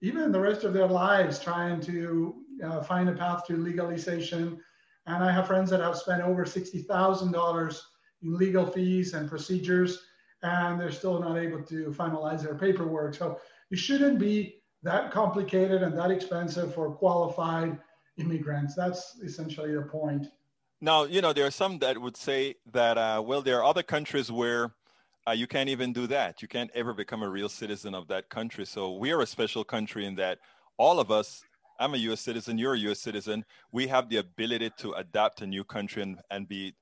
even 0.00 0.32
the 0.32 0.40
rest 0.40 0.64
of 0.64 0.72
their 0.72 0.86
lives, 0.86 1.38
trying 1.38 1.80
to 1.82 2.39
uh, 2.62 2.82
find 2.82 3.08
a 3.08 3.12
path 3.12 3.46
to 3.46 3.56
legalization. 3.56 4.60
And 5.06 5.24
I 5.24 5.32
have 5.32 5.46
friends 5.46 5.70
that 5.70 5.80
have 5.80 5.96
spent 5.96 6.22
over 6.22 6.44
$60,000 6.44 7.80
in 8.22 8.36
legal 8.36 8.66
fees 8.66 9.14
and 9.14 9.28
procedures, 9.28 10.04
and 10.42 10.80
they're 10.80 10.92
still 10.92 11.20
not 11.20 11.36
able 11.36 11.62
to 11.62 11.86
finalize 11.90 12.42
their 12.42 12.54
paperwork. 12.54 13.14
So 13.14 13.40
it 13.70 13.78
shouldn't 13.78 14.18
be 14.18 14.62
that 14.82 15.10
complicated 15.10 15.82
and 15.82 15.96
that 15.96 16.10
expensive 16.10 16.74
for 16.74 16.90
qualified 16.90 17.78
immigrants. 18.18 18.74
That's 18.74 19.18
essentially 19.22 19.74
the 19.74 19.82
point. 19.82 20.26
Now, 20.80 21.04
you 21.04 21.20
know, 21.20 21.32
there 21.32 21.46
are 21.46 21.50
some 21.50 21.78
that 21.80 21.98
would 21.98 22.16
say 22.16 22.54
that, 22.72 22.96
uh, 22.96 23.22
well, 23.24 23.42
there 23.42 23.58
are 23.58 23.64
other 23.64 23.82
countries 23.82 24.32
where 24.32 24.72
uh, 25.28 25.32
you 25.32 25.46
can't 25.46 25.68
even 25.68 25.92
do 25.92 26.06
that. 26.06 26.40
You 26.40 26.48
can't 26.48 26.70
ever 26.74 26.94
become 26.94 27.22
a 27.22 27.28
real 27.28 27.50
citizen 27.50 27.94
of 27.94 28.08
that 28.08 28.30
country. 28.30 28.64
So 28.64 28.96
we 28.96 29.12
are 29.12 29.20
a 29.20 29.26
special 29.26 29.64
country 29.64 30.06
in 30.06 30.14
that 30.16 30.38
all 30.78 30.98
of 30.98 31.10
us 31.10 31.42
I'm 31.80 31.94
a 31.94 31.96
US 31.96 32.20
citizen, 32.20 32.58
you're 32.58 32.74
a 32.74 32.78
US 32.90 33.00
citizen. 33.00 33.44
We 33.72 33.86
have 33.88 34.10
the 34.10 34.18
ability 34.18 34.70
to 34.78 34.92
adapt 34.92 35.40
a 35.40 35.46
new 35.46 35.64
country 35.64 36.02
and, 36.02 36.20
and 36.30 36.46
be, 36.46 36.74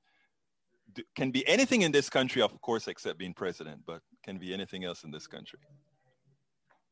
can 1.15 1.31
be 1.31 1.47
anything 1.47 1.83
in 1.83 1.91
this 1.91 2.09
country, 2.09 2.41
of 2.41 2.59
course, 2.61 2.87
except 2.89 3.17
being 3.17 3.33
president, 3.33 3.81
but 3.87 4.01
can 4.23 4.37
be 4.37 4.53
anything 4.53 4.83
else 4.83 5.05
in 5.05 5.11
this 5.11 5.25
country. 5.25 5.59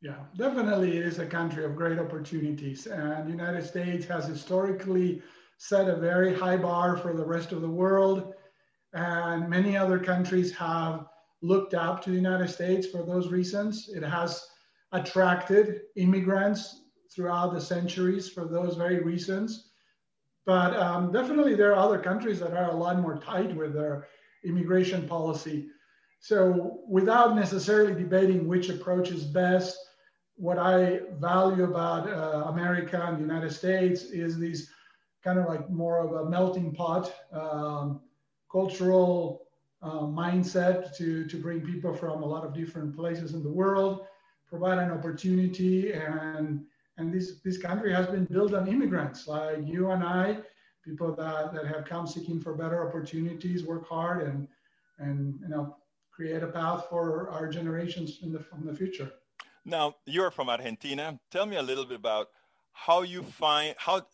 Yeah, 0.01 0.19
definitely 0.37 0.97
it 0.97 1.05
is 1.05 1.19
a 1.19 1.25
country 1.25 1.65
of 1.65 1.75
great 1.75 1.99
opportunities. 1.99 2.87
And 2.87 3.27
the 3.27 3.31
United 3.31 3.65
States 3.65 4.05
has 4.05 4.25
historically 4.25 5.21
set 5.57 5.89
a 5.89 5.95
very 5.97 6.33
high 6.33 6.57
bar 6.57 6.95
for 6.95 7.13
the 7.13 7.25
rest 7.25 7.51
of 7.51 7.61
the 7.61 7.69
world. 7.69 8.33
And 8.93 9.49
many 9.49 9.75
other 9.75 9.99
countries 9.99 10.55
have 10.55 11.07
looked 11.41 11.73
up 11.73 12.03
to 12.03 12.11
the 12.11 12.15
United 12.15 12.49
States 12.49 12.87
for 12.87 13.03
those 13.03 13.31
reasons. 13.31 13.89
It 13.93 14.03
has 14.03 14.47
attracted 14.93 15.81
immigrants 15.97 16.83
throughout 17.11 17.53
the 17.53 17.61
centuries 17.61 18.29
for 18.29 18.45
those 18.45 18.75
very 18.75 19.03
reasons. 19.03 19.69
But 20.45 20.75
um, 20.77 21.11
definitely, 21.11 21.55
there 21.55 21.73
are 21.73 21.85
other 21.85 21.99
countries 21.99 22.39
that 22.39 22.53
are 22.53 22.71
a 22.71 22.75
lot 22.75 22.99
more 22.99 23.17
tight 23.17 23.55
with 23.55 23.73
their 23.73 24.07
immigration 24.43 25.07
policy. 25.07 25.67
So, 26.19 26.79
without 26.87 27.35
necessarily 27.35 27.93
debating 27.93 28.47
which 28.47 28.69
approach 28.69 29.11
is 29.11 29.23
best, 29.23 29.77
what 30.35 30.57
I 30.57 31.01
value 31.19 31.63
about 31.63 32.09
uh, 32.09 32.49
America 32.49 33.03
and 33.05 33.17
the 33.17 33.21
United 33.21 33.51
States 33.51 34.03
is 34.03 34.37
these 34.37 34.71
kind 35.23 35.39
of 35.39 35.45
like 35.47 35.69
more 35.69 35.99
of 35.99 36.25
a 36.25 36.29
melting 36.29 36.73
pot 36.73 37.13
um, 37.33 38.01
cultural 38.51 39.47
uh, 39.81 40.01
mindset 40.01 40.95
to, 40.95 41.25
to 41.25 41.41
bring 41.41 41.61
people 41.61 41.93
from 41.93 42.23
a 42.23 42.25
lot 42.25 42.45
of 42.45 42.53
different 42.53 42.95
places 42.95 43.33
in 43.33 43.43
the 43.43 43.49
world, 43.49 44.05
provide 44.47 44.77
an 44.79 44.91
opportunity 44.91 45.93
and 45.93 46.63
and 46.97 47.13
this, 47.13 47.39
this 47.43 47.57
country 47.57 47.93
has 47.93 48.07
been 48.07 48.25
built 48.25 48.53
on 48.53 48.67
immigrants 48.67 49.27
like 49.27 49.59
you 49.65 49.91
and 49.91 50.03
I, 50.03 50.39
people 50.83 51.15
that, 51.15 51.53
that 51.53 51.67
have 51.67 51.85
come 51.85 52.07
seeking 52.07 52.39
for 52.39 52.53
better 52.53 52.87
opportunities, 52.87 53.63
work 53.63 53.87
hard 53.87 54.23
and, 54.27 54.47
and 54.99 55.39
you 55.41 55.49
know, 55.49 55.77
create 56.11 56.41
a 56.41 56.47
path 56.47 56.85
for 56.89 57.29
our 57.29 57.47
generations 57.47 58.19
in 58.23 58.31
the, 58.31 58.43
in 58.57 58.65
the 58.65 58.73
future. 58.73 59.11
Now, 59.65 59.95
you're 60.05 60.31
from 60.31 60.49
Argentina. 60.49 61.19
Tell 61.29 61.45
me 61.45 61.57
a 61.57 61.61
little 61.61 61.85
bit 61.85 61.97
about 61.97 62.27
how 62.73 63.01
you 63.01 63.21
find, 63.21 63.75
how, 63.77 64.07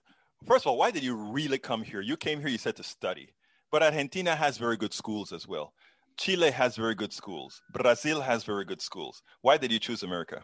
first 0.45 0.65
of 0.65 0.71
all, 0.71 0.77
why 0.77 0.91
did 0.91 1.03
you 1.03 1.15
really 1.15 1.59
come 1.59 1.83
here? 1.83 2.01
You 2.01 2.17
came 2.17 2.39
here, 2.39 2.49
you 2.49 2.57
said 2.57 2.75
to 2.77 2.83
study, 2.83 3.29
but 3.71 3.83
Argentina 3.83 4.35
has 4.35 4.57
very 4.57 4.77
good 4.77 4.93
schools 4.93 5.31
as 5.31 5.47
well. 5.47 5.73
Chile 6.17 6.51
has 6.51 6.75
very 6.75 6.95
good 6.95 7.13
schools. 7.13 7.61
Brazil 7.71 8.21
has 8.21 8.43
very 8.43 8.65
good 8.65 8.81
schools. 8.81 9.21
Why 9.41 9.57
did 9.57 9.71
you 9.71 9.79
choose 9.79 10.03
America? 10.03 10.43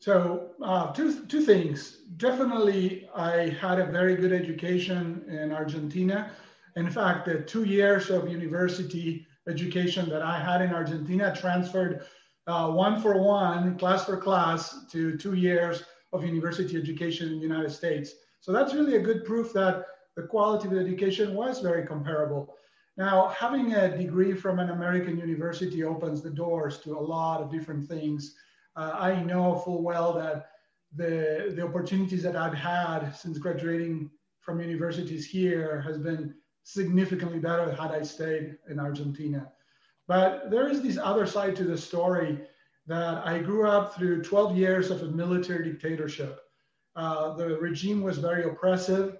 So 0.00 0.50
uh, 0.62 0.92
two, 0.92 1.26
two 1.26 1.40
things. 1.40 1.98
Definitely, 2.16 3.08
I 3.14 3.48
had 3.60 3.80
a 3.80 3.86
very 3.86 4.14
good 4.14 4.32
education 4.32 5.24
in 5.28 5.52
Argentina. 5.52 6.30
In 6.76 6.88
fact, 6.88 7.26
the 7.26 7.40
two 7.40 7.64
years 7.64 8.10
of 8.10 8.28
university 8.28 9.26
education 9.48 10.08
that 10.10 10.22
I 10.22 10.38
had 10.38 10.62
in 10.62 10.72
Argentina 10.72 11.34
transferred 11.34 12.02
uh, 12.46 12.70
one 12.70 13.00
for 13.00 13.20
one, 13.20 13.76
class 13.78 14.04
for 14.04 14.16
class, 14.16 14.86
to 14.92 15.16
two 15.16 15.34
years 15.34 15.82
of 16.12 16.24
university 16.24 16.76
education 16.76 17.28
in 17.28 17.36
the 17.36 17.46
United 17.46 17.70
States. 17.70 18.12
So 18.40 18.52
that's 18.52 18.74
really 18.74 18.96
a 18.96 19.00
good 19.00 19.24
proof 19.24 19.52
that 19.54 19.84
the 20.16 20.22
quality 20.22 20.68
of 20.68 20.74
the 20.74 20.80
education 20.80 21.34
was 21.34 21.60
very 21.60 21.86
comparable. 21.86 22.54
Now, 22.96 23.28
having 23.28 23.74
a 23.74 23.96
degree 23.96 24.34
from 24.34 24.58
an 24.58 24.70
American 24.70 25.18
university 25.18 25.84
opens 25.84 26.22
the 26.22 26.30
doors 26.30 26.78
to 26.80 26.98
a 26.98 27.00
lot 27.00 27.40
of 27.40 27.50
different 27.50 27.88
things 27.88 28.34
uh, 28.78 28.96
I 28.96 29.22
know 29.24 29.56
full 29.56 29.82
well 29.82 30.12
that 30.14 30.50
the, 30.94 31.52
the 31.56 31.64
opportunities 31.64 32.22
that 32.22 32.36
I've 32.36 32.54
had 32.54 33.10
since 33.10 33.36
graduating 33.36 34.08
from 34.40 34.60
universities 34.60 35.26
here 35.26 35.80
has 35.80 35.98
been 35.98 36.34
significantly 36.62 37.40
better 37.40 37.70
had 37.72 37.90
I 37.90 38.02
stayed 38.02 38.56
in 38.70 38.78
Argentina. 38.78 39.50
But 40.06 40.50
there 40.50 40.68
is 40.68 40.80
this 40.80 40.96
other 40.96 41.26
side 41.26 41.56
to 41.56 41.64
the 41.64 41.76
story 41.76 42.38
that 42.86 43.26
I 43.26 43.40
grew 43.40 43.66
up 43.66 43.94
through 43.94 44.22
12 44.22 44.56
years 44.56 44.90
of 44.90 45.02
a 45.02 45.06
military 45.06 45.70
dictatorship. 45.72 46.40
Uh, 46.94 47.34
the 47.34 47.58
regime 47.58 48.00
was 48.00 48.18
very 48.18 48.44
oppressive. 48.44 49.18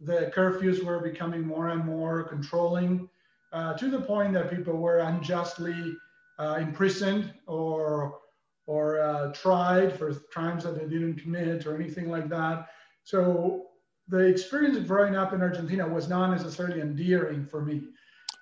The 0.00 0.32
curfews 0.34 0.82
were 0.82 0.98
becoming 0.98 1.46
more 1.46 1.68
and 1.68 1.84
more 1.84 2.24
controlling 2.24 3.08
uh, 3.52 3.74
to 3.74 3.88
the 3.88 4.00
point 4.00 4.34
that 4.34 4.50
people 4.50 4.74
were 4.74 4.98
unjustly 4.98 5.96
uh, 6.38 6.58
imprisoned 6.60 7.32
or 7.46 8.18
or 8.66 9.00
uh, 9.00 9.32
tried 9.32 9.96
for 9.96 10.12
crimes 10.12 10.64
that 10.64 10.74
they 10.74 10.86
didn't 10.86 11.16
commit 11.16 11.66
or 11.66 11.74
anything 11.74 12.10
like 12.10 12.28
that. 12.28 12.68
So 13.04 13.66
the 14.08 14.18
experience 14.18 14.76
of 14.76 14.86
growing 14.86 15.16
up 15.16 15.32
in 15.32 15.40
Argentina 15.40 15.86
was 15.86 16.08
not 16.08 16.30
necessarily 16.30 16.80
endearing 16.80 17.46
for 17.46 17.64
me. 17.64 17.82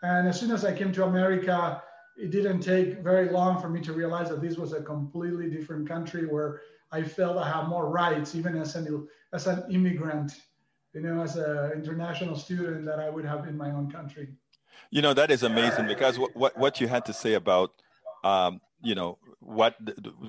And 0.02 0.28
as 0.28 0.38
soon 0.38 0.50
as 0.50 0.64
I 0.64 0.76
came 0.76 0.93
to 0.93 1.04
America, 1.04 1.83
it 2.16 2.31
didn't 2.31 2.61
take 2.61 3.02
very 3.02 3.31
long 3.31 3.61
for 3.61 3.69
me 3.69 3.81
to 3.83 3.93
realize 3.93 4.28
that 4.28 4.40
this 4.40 4.57
was 4.57 4.73
a 4.73 4.83
completely 4.83 5.50
different 5.50 5.88
country 5.88 6.26
where 6.26 6.61
I 6.93 7.02
felt 7.02 7.37
I 7.38 7.49
have 7.50 7.69
more 7.69 7.88
rights, 7.90 8.35
even 8.35 8.57
as 8.57 8.76
an, 8.76 9.09
as 9.33 9.47
an 9.47 9.64
immigrant, 9.71 10.33
you 10.95 11.00
know, 11.00 11.23
as 11.23 11.37
an 11.37 11.73
international 11.73 12.37
student 12.37 12.85
that 12.85 13.00
I 13.00 13.11
would 13.11 13.25
have 13.25 13.49
in 13.49 13.57
my 13.57 13.71
own 13.71 13.90
country. 13.90 14.28
You 14.90 15.02
know, 15.02 15.12
that 15.14 15.31
is 15.31 15.43
amazing 15.43 15.87
because 15.87 16.19
what, 16.19 16.37
what, 16.37 16.57
what 16.57 16.81
you 16.81 16.87
had 16.87 17.04
to 17.07 17.12
say 17.12 17.35
about, 17.35 17.73
um, 18.23 18.61
you 18.83 18.95
know, 18.95 19.19
what 19.44 19.76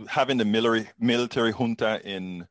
having 0.07 0.37
the 0.37 0.45
military 0.45 0.89
military 0.99 1.51
junta 1.51 2.01
in 2.03 2.47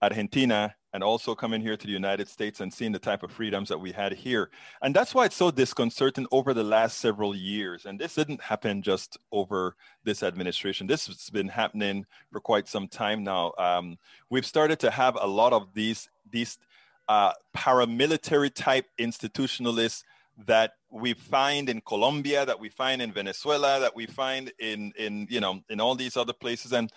Argentina 0.00 0.74
and 0.92 1.02
also 1.02 1.34
coming 1.34 1.60
here 1.60 1.76
to 1.76 1.86
the 1.86 1.92
United 1.92 2.28
States 2.28 2.60
and 2.60 2.72
seeing 2.72 2.92
the 2.92 2.98
type 2.98 3.22
of 3.22 3.30
freedoms 3.30 3.68
that 3.68 3.78
we 3.78 3.92
had 3.92 4.12
here. 4.12 4.50
And 4.82 4.94
that's 4.94 5.14
why 5.14 5.24
it's 5.24 5.36
so 5.36 5.50
disconcerting 5.50 6.26
over 6.30 6.52
the 6.52 6.64
last 6.64 6.98
several 6.98 7.34
years. 7.34 7.86
And 7.86 7.98
this 7.98 8.14
didn't 8.14 8.42
happen 8.42 8.82
just 8.82 9.16
over 9.30 9.74
this 10.04 10.22
administration. 10.22 10.86
This 10.86 11.06
has 11.06 11.30
been 11.30 11.48
happening 11.48 12.04
for 12.30 12.40
quite 12.40 12.68
some 12.68 12.88
time 12.88 13.24
now. 13.24 13.52
Um, 13.58 13.96
we've 14.28 14.44
started 14.44 14.80
to 14.80 14.90
have 14.90 15.16
a 15.20 15.26
lot 15.26 15.52
of 15.52 15.72
these 15.72 16.08
these 16.30 16.58
uh, 17.08 17.32
paramilitary 17.56 18.52
type 18.52 18.86
institutionalists 18.98 20.04
that 20.46 20.72
we 20.90 21.14
find 21.14 21.68
in 21.68 21.80
Colombia, 21.82 22.44
that 22.46 22.58
we 22.58 22.68
find 22.68 23.02
in 23.02 23.12
Venezuela, 23.12 23.80
that 23.80 23.94
we 23.94 24.06
find 24.06 24.52
in 24.58 24.92
in 24.96 25.26
you 25.30 25.40
know 25.40 25.60
in 25.68 25.80
all 25.80 25.94
these 25.94 26.16
other 26.16 26.32
places. 26.32 26.72
And 26.72 26.90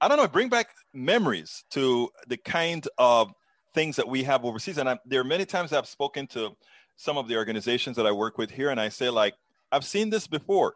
I 0.00 0.08
don't 0.08 0.16
know, 0.18 0.28
bring 0.28 0.48
back 0.48 0.68
memories 0.92 1.64
to 1.70 2.10
the 2.26 2.36
kind 2.36 2.86
of 2.98 3.32
things 3.74 3.96
that 3.96 4.08
we 4.08 4.22
have 4.24 4.44
overseas. 4.44 4.78
And 4.78 4.88
I, 4.88 4.98
there 5.06 5.20
are 5.20 5.24
many 5.24 5.44
times 5.46 5.72
I've 5.72 5.86
spoken 5.86 6.26
to 6.28 6.56
some 6.96 7.18
of 7.18 7.28
the 7.28 7.36
organizations 7.36 7.96
that 7.96 8.06
I 8.06 8.12
work 8.12 8.38
with 8.38 8.50
here, 8.50 8.70
and 8.70 8.80
I 8.80 8.88
say, 8.88 9.10
like, 9.10 9.34
I've 9.72 9.84
seen 9.84 10.10
this 10.10 10.26
before. 10.26 10.74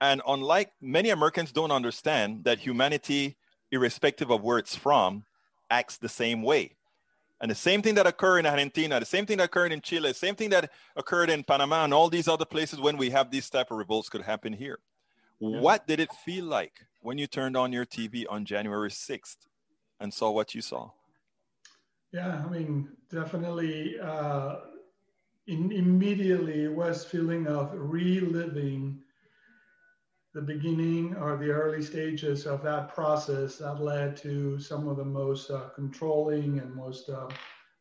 And 0.00 0.20
unlike 0.26 0.72
many 0.80 1.10
Americans 1.10 1.52
don't 1.52 1.70
understand 1.70 2.44
that 2.44 2.58
humanity, 2.58 3.36
irrespective 3.70 4.30
of 4.30 4.42
where 4.42 4.58
it's 4.58 4.74
from, 4.74 5.24
acts 5.70 5.98
the 5.98 6.08
same 6.08 6.42
way. 6.42 6.72
And 7.44 7.50
the 7.50 7.54
same 7.54 7.82
thing 7.82 7.94
that 7.96 8.06
occurred 8.06 8.38
in 8.38 8.46
Argentina, 8.46 8.98
the 8.98 9.04
same 9.04 9.26
thing 9.26 9.36
that 9.36 9.44
occurred 9.44 9.70
in 9.70 9.82
Chile, 9.82 10.08
the 10.08 10.14
same 10.14 10.34
thing 10.34 10.48
that 10.48 10.70
occurred 10.96 11.28
in 11.28 11.44
Panama 11.44 11.84
and 11.84 11.92
all 11.92 12.08
these 12.08 12.26
other 12.26 12.46
places 12.46 12.80
when 12.80 12.96
we 12.96 13.10
have 13.10 13.30
these 13.30 13.50
type 13.50 13.70
of 13.70 13.76
revolts 13.76 14.08
could 14.08 14.22
happen 14.22 14.54
here. 14.54 14.78
Yeah. 15.40 15.60
What 15.60 15.86
did 15.86 16.00
it 16.00 16.10
feel 16.10 16.46
like 16.46 16.86
when 17.02 17.18
you 17.18 17.26
turned 17.26 17.54
on 17.54 17.70
your 17.70 17.84
TV 17.84 18.24
on 18.30 18.46
January 18.46 18.88
6th 18.88 19.36
and 20.00 20.14
saw 20.14 20.30
what 20.30 20.54
you 20.54 20.62
saw? 20.62 20.92
Yeah, 22.12 22.42
I 22.46 22.48
mean, 22.48 22.88
definitely 23.10 24.00
uh, 24.00 24.60
in, 25.46 25.70
immediately 25.70 26.68
was 26.68 27.04
feeling 27.04 27.46
of 27.46 27.72
reliving 27.74 29.02
the 30.34 30.42
beginning 30.42 31.14
or 31.16 31.36
the 31.36 31.50
early 31.50 31.82
stages 31.82 32.44
of 32.44 32.62
that 32.64 32.92
process 32.92 33.56
that 33.56 33.80
led 33.80 34.16
to 34.16 34.58
some 34.58 34.88
of 34.88 34.96
the 34.96 35.04
most 35.04 35.50
uh, 35.50 35.68
controlling 35.76 36.58
and 36.58 36.74
most 36.74 37.08
uh, 37.08 37.28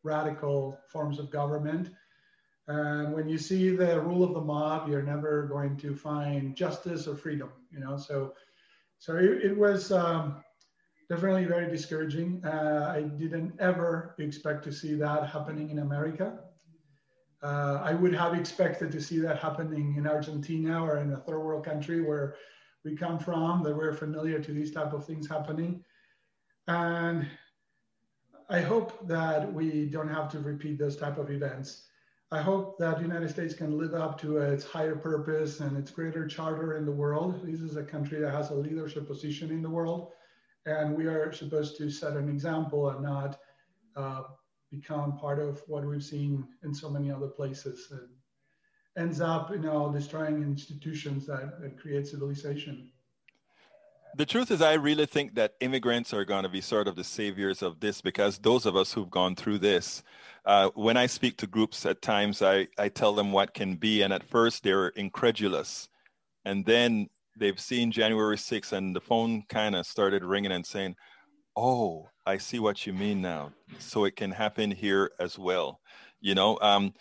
radical 0.03 0.77
forms 0.88 1.17
of 1.17 1.31
government. 1.31 1.89
And 2.67 3.12
when 3.13 3.27
you 3.27 3.39
see 3.39 3.75
the 3.75 4.00
rule 4.00 4.24
of 4.24 4.33
the 4.33 4.41
mob, 4.41 4.88
you're 4.88 5.01
never 5.01 5.48
going 5.48 5.75
to 5.77 5.95
find 5.95 6.55
justice 6.55 7.07
or 7.07 7.15
freedom, 7.15 7.50
you 7.72 7.79
know. 7.79 7.98
So 7.98 8.33
so 9.00 9.17
it, 9.17 9.43
it 9.43 9.57
was 9.57 9.91
um, 9.91 10.43
definitely 11.10 11.45
very 11.45 11.69
discouraging. 11.69 12.41
Uh, 12.45 12.93
I 12.95 13.01
didn't 13.01 13.60
ever 13.60 14.15
expect 14.19 14.63
to 14.65 14.72
see 14.72 14.93
that 14.95 15.27
happening 15.27 15.72
in 15.72 15.79
America. 15.79 16.39
Uh, 17.43 17.81
I 17.83 17.93
would 17.93 18.15
have 18.15 18.33
expected 18.33 18.91
to 18.93 19.01
see 19.01 19.19
that 19.19 19.38
happening 19.38 19.95
in 19.97 20.07
Argentina 20.07 20.81
or 20.81 20.97
in 20.97 21.12
a 21.12 21.17
third 21.17 21.39
world 21.39 21.65
country 21.65 22.01
where 22.01 22.35
we 22.85 22.95
come 22.95 23.19
from, 23.19 23.63
that 23.63 23.75
we're 23.75 23.93
familiar 23.93 24.39
to 24.39 24.53
these 24.53 24.71
type 24.71 24.93
of 24.93 25.05
things 25.05 25.27
happening. 25.27 25.83
And 26.67 27.27
I 28.50 28.62
hope 28.62 29.07
that 29.07 29.51
we 29.53 29.85
don't 29.85 30.07
have 30.07 30.29
to 30.31 30.39
repeat 30.39 30.79
those 30.79 30.95
type 30.95 31.17
of 31.17 31.29
events. 31.31 31.88
I 32.31 32.41
hope 32.41 32.79
that 32.79 32.97
the 32.97 33.03
United 33.03 33.29
States 33.29 33.53
can 33.53 33.77
live 33.77 33.93
up 33.93 34.19
to 34.21 34.38
its 34.38 34.65
higher 34.65 34.95
purpose 34.95 35.59
and 35.59 35.77
its 35.77 35.91
greater 35.91 36.25
charter 36.27 36.77
in 36.77 36.85
the 36.85 36.91
world. 36.91 37.45
This 37.45 37.62
is 37.62 37.75
a 37.75 37.83
country 37.83 38.19
that 38.21 38.31
has 38.31 38.50
a 38.50 38.55
leadership 38.55 39.05
position 39.07 39.51
in 39.51 39.62
the 39.62 39.69
world, 39.69 40.12
and 40.65 40.95
we 40.95 41.05
are 41.05 41.31
supposed 41.31 41.77
to 41.77 41.89
set 41.89 42.13
an 42.13 42.29
example 42.29 42.89
and 42.89 43.03
not 43.03 43.39
uh, 43.95 44.23
become 44.77 45.17
part 45.17 45.39
of 45.39 45.61
what 45.67 45.85
we've 45.85 46.03
seen 46.03 46.45
in 46.63 46.73
so 46.73 46.89
many 46.89 47.11
other 47.11 47.27
places. 47.27 47.87
And 47.91 48.09
ends 48.95 49.21
up, 49.21 49.49
you 49.51 49.59
know, 49.59 49.91
destroying 49.91 50.43
institutions 50.43 51.25
that, 51.25 51.59
that 51.61 51.79
create 51.79 52.07
civilization 52.07 52.91
the 54.15 54.25
truth 54.25 54.51
is, 54.51 54.61
I 54.61 54.73
really 54.73 55.07
think 55.07 55.35
that 55.35 55.55
immigrants 55.59 56.13
are 56.13 56.25
going 56.25 56.43
to 56.43 56.49
be 56.49 56.61
sort 56.61 56.87
of 56.87 56.95
the 56.95 57.03
saviors 57.03 57.63
of 57.63 57.79
this 57.79 57.99
because 58.01 58.37
those 58.37 58.65
of 58.65 58.75
us 58.75 58.93
who've 58.93 59.09
gone 59.09 59.35
through 59.35 59.57
this, 59.59 60.03
uh, 60.45 60.69
when 60.75 60.97
I 60.97 61.07
speak 61.07 61.37
to 61.37 61.47
groups 61.47 61.85
at 61.85 62.01
times, 62.01 62.41
I, 62.41 62.67
I 62.77 62.89
tell 62.89 63.13
them 63.13 63.31
what 63.31 63.53
can 63.53 63.75
be. 63.75 64.03
And 64.03 64.13
at 64.13 64.23
first, 64.23 64.63
they're 64.63 64.89
incredulous. 64.89 65.89
And 66.45 66.63
then 66.65 67.09
they've 67.37 67.59
seen 67.59 67.91
January 67.91 68.37
6th, 68.37 68.71
and 68.71 68.95
the 68.95 69.01
phone 69.01 69.43
kind 69.49 69.75
of 69.75 69.87
started 69.87 70.23
ringing 70.23 70.51
and 70.51 70.65
saying, 70.65 70.95
Oh, 71.55 72.10
I 72.25 72.38
see 72.38 72.60
what 72.60 72.86
you 72.86 72.93
mean 72.93 73.22
now. 73.22 73.53
So 73.79 74.05
it 74.05 74.15
can 74.15 74.31
happen 74.31 74.72
here 74.72 75.12
as 75.19 75.38
well. 75.38 75.79
You 76.22 76.36
know, 76.36 76.57
um, 76.62 76.93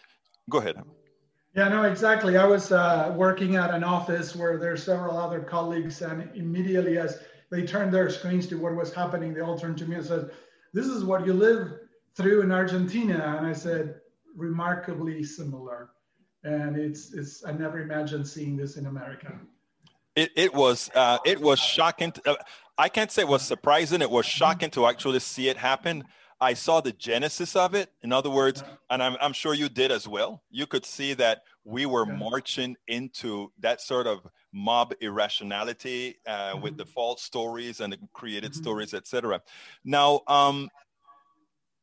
go 0.50 0.58
ahead. 0.58 0.76
Yeah, 1.54 1.68
no, 1.68 1.82
exactly. 1.82 2.36
I 2.36 2.44
was 2.44 2.72
uh, 2.72 3.12
working 3.16 3.56
at 3.56 3.74
an 3.74 3.84
office 3.84 4.34
where 4.34 4.56
there's 4.56 4.82
several 4.82 5.18
other 5.18 5.40
colleagues, 5.40 6.00
and 6.00 6.30
immediately 6.34 6.98
as 6.98 7.20
they 7.50 7.66
turned 7.66 7.92
their 7.92 8.08
screens 8.08 8.46
to 8.48 8.56
what 8.56 8.74
was 8.74 8.94
happening, 8.94 9.34
they 9.34 9.40
all 9.40 9.58
turned 9.58 9.76
to 9.78 9.86
me 9.86 9.96
and 9.96 10.04
said, 10.04 10.30
"This 10.72 10.86
is 10.86 11.04
what 11.04 11.26
you 11.26 11.34
live 11.34 11.78
through 12.16 12.42
in 12.42 12.50
Argentina." 12.50 13.36
And 13.38 13.46
I 13.46 13.52
said, 13.52 14.00
"Remarkably 14.34 15.22
similar." 15.22 15.90
And 16.42 16.76
it's 16.76 17.12
it's 17.12 17.44
I 17.44 17.52
never 17.52 17.80
imagined 17.80 18.26
seeing 18.26 18.56
this 18.56 18.76
in 18.78 18.86
America. 18.86 19.38
It 20.16 20.30
it 20.34 20.54
was 20.54 20.90
uh, 20.94 21.18
it 21.26 21.40
was 21.40 21.60
shocking. 21.60 22.12
To, 22.12 22.30
uh, 22.30 22.36
I 22.78 22.88
can't 22.88 23.10
say 23.10 23.22
it 23.22 23.28
was 23.28 23.42
surprising. 23.42 24.02
It 24.02 24.10
was 24.10 24.26
shocking 24.26 24.70
to 24.70 24.86
actually 24.86 25.20
see 25.20 25.48
it 25.48 25.56
happen. 25.56 26.04
I 26.40 26.54
saw 26.54 26.80
the 26.80 26.92
genesis 26.92 27.54
of 27.54 27.74
it. 27.74 27.92
In 28.02 28.12
other 28.12 28.30
words, 28.30 28.64
and 28.90 29.00
I'm, 29.00 29.16
I'm 29.20 29.32
sure 29.32 29.54
you 29.54 29.68
did 29.68 29.92
as 29.92 30.08
well. 30.08 30.42
You 30.50 30.66
could 30.66 30.84
see 30.84 31.14
that 31.14 31.42
we 31.64 31.86
were 31.86 32.04
marching 32.04 32.76
into 32.88 33.52
that 33.60 33.80
sort 33.80 34.08
of 34.08 34.26
mob 34.52 34.92
irrationality 35.00 36.16
uh, 36.26 36.30
mm-hmm. 36.30 36.62
with 36.62 36.76
the 36.76 36.84
false 36.84 37.22
stories 37.22 37.80
and 37.80 37.92
the 37.92 37.98
created 38.12 38.50
mm-hmm. 38.52 38.62
stories, 38.62 38.92
etc. 38.92 39.40
Now, 39.84 40.22
um, 40.26 40.68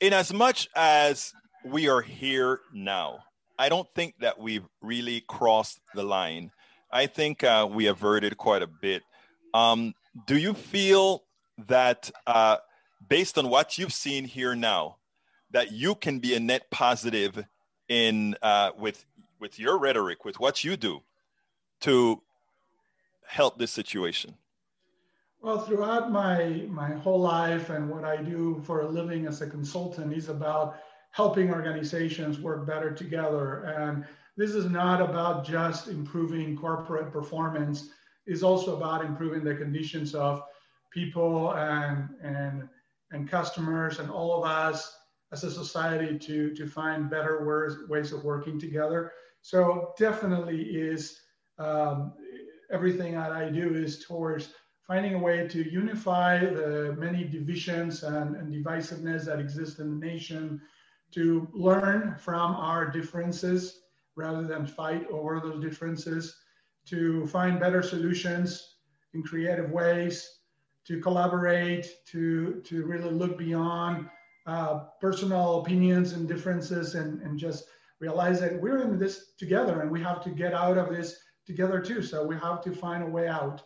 in 0.02 0.12
as 0.12 0.34
much 0.34 0.68
as 0.76 1.34
we 1.64 1.88
are 1.88 2.02
here 2.02 2.60
now, 2.74 3.20
I 3.58 3.70
don't 3.70 3.88
think 3.96 4.16
that 4.20 4.40
we've 4.40 4.66
really 4.82 5.22
crossed 5.22 5.80
the 5.94 6.04
line. 6.04 6.52
I 6.92 7.08
think 7.08 7.44
uh, 7.44 7.68
we 7.72 7.88
averted 7.88 8.38
quite 8.38 8.62
a 8.62 8.68
bit. 8.68 9.04
Um, 9.54 9.94
do 10.26 10.38
you 10.38 10.54
feel 10.54 11.24
that 11.68 12.10
uh, 12.26 12.58
based 13.08 13.38
on 13.38 13.50
what 13.50 13.78
you've 13.78 13.94
seen 13.94 14.26
here 14.26 14.56
now, 14.56 14.98
that 15.52 15.72
you 15.72 15.96
can 15.96 16.20
be 16.20 16.36
a 16.36 16.40
net 16.40 16.70
positive 16.70 17.44
in 17.88 18.36
uh, 18.42 18.72
with 18.78 19.06
with 19.40 19.58
your 19.58 19.80
rhetoric, 19.80 20.26
with 20.26 20.40
what 20.40 20.64
you 20.64 20.78
do, 20.78 21.02
to 21.82 22.22
help 23.26 23.58
this 23.58 23.72
situation? 23.72 24.36
Well, 25.42 25.60
throughout 25.60 26.12
my 26.12 26.66
my 26.70 26.92
whole 26.92 27.22
life 27.22 27.70
and 27.70 27.90
what 27.90 28.04
I 28.04 28.18
do 28.18 28.62
for 28.66 28.82
a 28.82 28.88
living 28.88 29.26
as 29.26 29.42
a 29.42 29.50
consultant 29.50 30.14
is 30.14 30.30
about 30.30 30.78
helping 31.12 31.52
organizations 31.52 32.40
work 32.40 32.68
better 32.68 32.92
together. 32.92 33.64
And 33.64 34.06
this 34.38 34.52
is 34.52 34.66
not 34.66 35.02
about 35.02 35.46
just 35.46 35.88
improving 35.88 36.58
corporate 36.58 37.12
performance; 37.12 37.90
it's 38.30 38.44
also 38.44 38.78
about 38.78 39.04
improving 39.04 39.44
the 39.44 39.56
conditions 39.56 40.16
of 40.16 40.44
people 40.92 41.54
and 41.54 42.10
and 42.24 42.70
and 43.12 43.30
customers 43.30 44.00
and 44.00 44.10
all 44.10 44.32
of 44.38 44.50
us 44.50 44.96
as 45.32 45.44
a 45.44 45.52
society 45.52 46.18
to, 46.18 46.54
to 46.56 46.68
find 46.68 47.10
better 47.10 47.46
ways, 47.46 47.78
ways 47.88 48.12
of 48.12 48.24
working 48.24 48.60
together. 48.60 49.12
So 49.42 49.94
definitely 49.98 50.62
is 50.62 51.20
um, 51.58 52.14
everything 52.72 53.14
that 53.14 53.32
I 53.32 53.50
do 53.50 53.74
is 53.74 54.06
towards 54.06 54.54
finding 54.88 55.16
a 55.16 55.20
way 55.20 55.48
to 55.48 55.72
unify 55.72 56.40
the 56.40 56.96
many 56.98 57.24
divisions 57.24 58.04
and, 58.04 58.36
and 58.36 58.52
divisiveness 58.52 59.26
that 59.26 59.40
exist 59.40 59.80
in 59.80 60.00
the 60.00 60.06
nation, 60.06 60.62
to 61.12 61.48
learn 61.54 62.16
from 62.18 62.56
our 62.56 62.90
differences 62.90 63.82
rather 64.16 64.44
than 64.44 64.66
fight 64.66 65.08
over 65.12 65.40
those 65.40 65.62
differences, 65.62 66.36
to 66.90 67.26
find 67.28 67.60
better 67.60 67.82
solutions 67.82 68.76
in 69.14 69.24
creative 69.24 69.72
ways, 69.72 70.40
to 70.86 71.00
collaborate, 71.00 71.88
to, 72.08 72.62
to 72.66 72.86
really 72.86 73.12
look 73.12 73.38
beyond 73.38 74.10
uh, 74.48 74.86
personal 75.00 75.62
opinions 75.62 76.14
and 76.14 76.28
differences 76.28 76.96
and, 76.96 77.22
and 77.22 77.38
just 77.38 77.66
realize 78.00 78.40
that 78.40 78.60
we're 78.60 78.82
in 78.82 78.98
this 78.98 79.34
together 79.38 79.82
and 79.82 79.92
we 79.92 80.02
have 80.02 80.24
to 80.24 80.30
get 80.30 80.54
out 80.54 80.78
of 80.78 80.90
this 80.90 81.18
together 81.46 81.80
too. 81.80 82.02
So 82.02 82.26
we 82.26 82.36
have 82.38 82.62
to 82.64 82.72
find 82.72 83.04
a 83.04 83.08
way 83.08 83.28
out. 83.28 83.62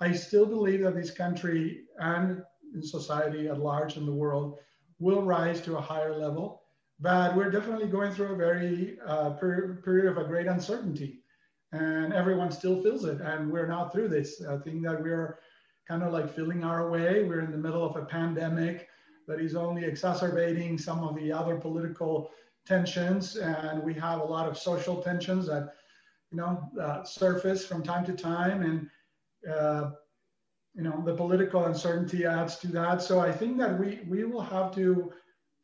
I 0.00 0.12
still 0.12 0.46
believe 0.46 0.82
that 0.82 0.94
this 0.94 1.10
country 1.10 1.84
and 1.98 2.42
society 2.82 3.48
at 3.48 3.58
large 3.58 3.96
in 3.96 4.04
the 4.04 4.12
world 4.12 4.58
will 4.98 5.22
rise 5.22 5.60
to 5.62 5.76
a 5.76 5.80
higher 5.80 6.14
level, 6.16 6.62
but 7.00 7.34
we're 7.34 7.50
definitely 7.50 7.88
going 7.88 8.12
through 8.12 8.32
a 8.34 8.36
very 8.36 8.98
uh, 9.06 9.30
per- 9.30 9.80
period 9.84 10.10
of 10.10 10.18
a 10.18 10.24
great 10.24 10.46
uncertainty 10.46 11.22
and 11.72 12.12
everyone 12.12 12.50
still 12.50 12.82
feels 12.82 13.04
it. 13.04 13.20
And 13.20 13.50
we're 13.50 13.66
not 13.66 13.92
through 13.92 14.08
this. 14.08 14.42
I 14.44 14.56
think 14.56 14.82
that 14.84 15.02
we're 15.02 15.38
kind 15.86 16.02
of 16.02 16.12
like 16.12 16.34
feeling 16.34 16.64
our 16.64 16.90
way. 16.90 17.24
We're 17.24 17.40
in 17.40 17.50
the 17.50 17.58
middle 17.58 17.84
of 17.84 17.96
a 17.96 18.04
pandemic. 18.04 18.88
that 19.26 19.40
is 19.40 19.54
only 19.54 19.84
exacerbating 19.84 20.78
some 20.78 21.04
of 21.04 21.14
the 21.14 21.30
other 21.30 21.56
political 21.56 22.30
tensions. 22.66 23.36
And 23.36 23.82
we 23.82 23.92
have 23.94 24.20
a 24.20 24.24
lot 24.24 24.48
of 24.48 24.56
social 24.56 25.02
tensions 25.02 25.46
that, 25.48 25.74
you 26.30 26.38
know, 26.38 26.70
uh, 26.80 27.04
surface 27.04 27.66
from 27.66 27.82
time 27.82 28.06
to 28.06 28.14
time. 28.14 28.62
And, 28.62 28.90
uh, 29.50 29.90
you 30.74 30.82
know, 30.82 31.02
the 31.04 31.14
political 31.14 31.64
uncertainty 31.64 32.24
adds 32.24 32.56
to 32.60 32.68
that. 32.68 33.02
So 33.02 33.20
I 33.20 33.32
think 33.32 33.58
that 33.58 33.78
we, 33.78 34.00
we 34.08 34.24
will 34.24 34.40
have 34.40 34.74
to 34.76 35.12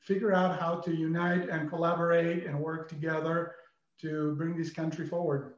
figure 0.00 0.34
out 0.34 0.60
how 0.60 0.76
to 0.80 0.94
unite 0.94 1.48
and 1.48 1.68
collaborate 1.68 2.44
and 2.44 2.60
work 2.60 2.88
together 2.88 3.54
to 4.02 4.34
bring 4.36 4.56
this 4.56 4.70
country 4.70 5.06
forward. 5.06 5.54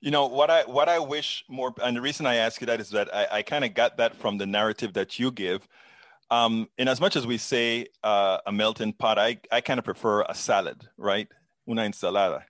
You 0.00 0.10
know 0.10 0.26
what 0.26 0.50
I 0.50 0.62
what 0.62 0.88
I 0.88 0.98
wish 0.98 1.44
more, 1.48 1.74
and 1.82 1.96
the 1.96 2.00
reason 2.00 2.26
I 2.26 2.36
ask 2.36 2.60
you 2.60 2.66
that 2.66 2.80
is 2.80 2.90
that 2.90 3.14
I, 3.14 3.38
I 3.38 3.42
kind 3.42 3.64
of 3.64 3.74
got 3.74 3.96
that 3.98 4.16
from 4.16 4.38
the 4.38 4.46
narrative 4.46 4.94
that 4.94 5.18
you 5.18 5.30
give. 5.30 5.66
Um, 6.30 6.68
in 6.78 6.86
as 6.88 7.00
much 7.00 7.16
as 7.16 7.26
we 7.26 7.38
say 7.38 7.86
uh, 8.04 8.38
a 8.46 8.52
melting 8.52 8.92
pot, 8.92 9.18
I, 9.18 9.38
I 9.50 9.60
kind 9.60 9.78
of 9.78 9.84
prefer 9.84 10.22
a 10.22 10.34
salad, 10.34 10.88
right? 10.96 11.28
Una 11.68 11.82
ensalada. 11.82 12.44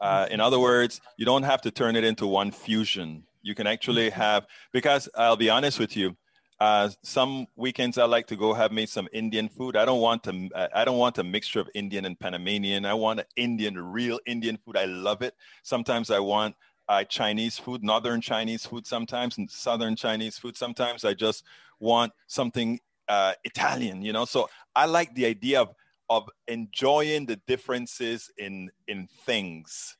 Uh, 0.00 0.26
in 0.30 0.40
other 0.40 0.60
words, 0.60 1.00
you 1.16 1.26
don't 1.26 1.42
have 1.42 1.60
to 1.62 1.70
turn 1.70 1.96
it 1.96 2.04
into 2.04 2.26
one 2.26 2.50
fusion. 2.52 3.24
You 3.42 3.54
can 3.54 3.66
actually 3.66 4.10
have, 4.10 4.46
because 4.72 5.08
I'll 5.16 5.36
be 5.36 5.50
honest 5.50 5.78
with 5.78 5.96
you, 5.96 6.16
uh, 6.58 6.88
some 7.02 7.46
weekends 7.56 7.98
I 7.98 8.04
like 8.04 8.26
to 8.28 8.36
go 8.36 8.54
have 8.54 8.72
me 8.72 8.86
some 8.86 9.08
Indian 9.12 9.48
food. 9.48 9.76
I 9.76 9.84
don't 9.84 10.00
want 10.00 10.22
to. 10.24 10.48
I 10.74 10.84
don't 10.84 10.98
want 10.98 11.18
a 11.18 11.24
mixture 11.24 11.60
of 11.60 11.68
Indian 11.74 12.06
and 12.06 12.18
Panamanian. 12.18 12.86
I 12.86 12.94
want 12.94 13.20
Indian, 13.36 13.78
real 13.78 14.18
Indian 14.26 14.56
food. 14.56 14.76
I 14.76 14.86
love 14.86 15.22
it. 15.22 15.34
Sometimes 15.62 16.10
I 16.10 16.18
want 16.18 16.54
uh, 16.88 17.04
Chinese 17.04 17.58
food, 17.58 17.84
Northern 17.84 18.20
Chinese 18.20 18.64
food. 18.64 18.86
Sometimes 18.86 19.36
and 19.36 19.50
Southern 19.50 19.96
Chinese 19.96 20.38
food. 20.38 20.56
Sometimes 20.56 21.04
I 21.04 21.12
just 21.12 21.44
want 21.78 22.12
something 22.26 22.80
uh, 23.08 23.34
Italian. 23.44 24.00
You 24.00 24.14
know. 24.14 24.24
So 24.24 24.48
I 24.74 24.86
like 24.86 25.14
the 25.14 25.26
idea 25.26 25.60
of 25.60 25.74
of 26.08 26.28
enjoying 26.48 27.26
the 27.26 27.36
differences 27.46 28.30
in 28.38 28.70
in 28.88 29.08
things 29.26 29.98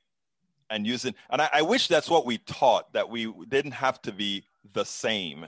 and 0.70 0.86
using. 0.86 1.14
And 1.28 1.42
I, 1.42 1.50
I 1.52 1.62
wish 1.62 1.86
that's 1.86 2.08
what 2.08 2.24
we 2.24 2.38
taught. 2.38 2.94
That 2.94 3.10
we 3.10 3.30
didn't 3.48 3.72
have 3.72 4.00
to 4.02 4.12
be 4.12 4.44
the 4.72 4.84
same 4.84 5.46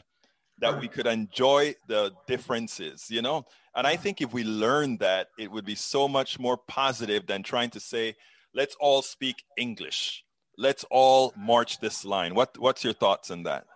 that 0.60 0.80
we 0.80 0.88
could 0.88 1.06
enjoy 1.06 1.74
the 1.86 2.12
differences, 2.26 3.10
you 3.10 3.22
know? 3.22 3.46
And 3.74 3.86
I 3.86 3.96
think 3.96 4.20
if 4.20 4.32
we 4.32 4.44
learn 4.44 4.96
that, 4.98 5.28
it 5.38 5.50
would 5.50 5.64
be 5.64 5.74
so 5.74 6.08
much 6.08 6.38
more 6.38 6.56
positive 6.56 7.26
than 7.26 7.42
trying 7.42 7.70
to 7.70 7.80
say, 7.80 8.16
let's 8.54 8.76
all 8.80 9.02
speak 9.02 9.44
English. 9.56 10.24
Let's 10.56 10.84
all 10.90 11.32
march 11.36 11.78
this 11.78 12.04
line. 12.04 12.34
What, 12.34 12.58
what's 12.58 12.82
your 12.82 12.92
thoughts 12.92 13.30
on 13.30 13.44
that? 13.44 13.66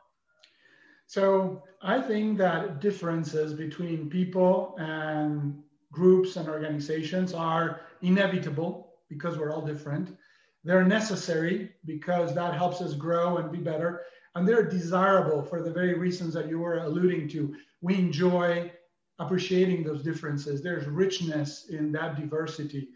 So 1.06 1.62
I 1.82 2.00
think 2.00 2.38
that 2.38 2.80
differences 2.80 3.52
between 3.52 4.08
people 4.10 4.74
and 4.78 5.62
groups 5.92 6.36
and 6.36 6.48
organizations 6.48 7.34
are 7.34 7.82
inevitable 8.00 8.94
because 9.08 9.38
we're 9.38 9.52
all 9.52 9.64
different. 9.64 10.16
They're 10.64 10.84
necessary 10.84 11.72
because 11.84 12.34
that 12.34 12.54
helps 12.54 12.80
us 12.80 12.94
grow 12.94 13.36
and 13.36 13.52
be 13.52 13.58
better 13.58 14.02
and 14.34 14.48
they're 14.48 14.68
desirable 14.68 15.42
for 15.42 15.62
the 15.62 15.70
very 15.70 15.94
reasons 15.94 16.34
that 16.34 16.48
you 16.48 16.58
were 16.58 16.78
alluding 16.78 17.28
to. 17.28 17.54
We 17.80 17.96
enjoy 17.96 18.72
appreciating 19.18 19.84
those 19.84 20.02
differences. 20.02 20.62
There's 20.62 20.86
richness 20.86 21.68
in 21.68 21.92
that 21.92 22.16
diversity. 22.16 22.88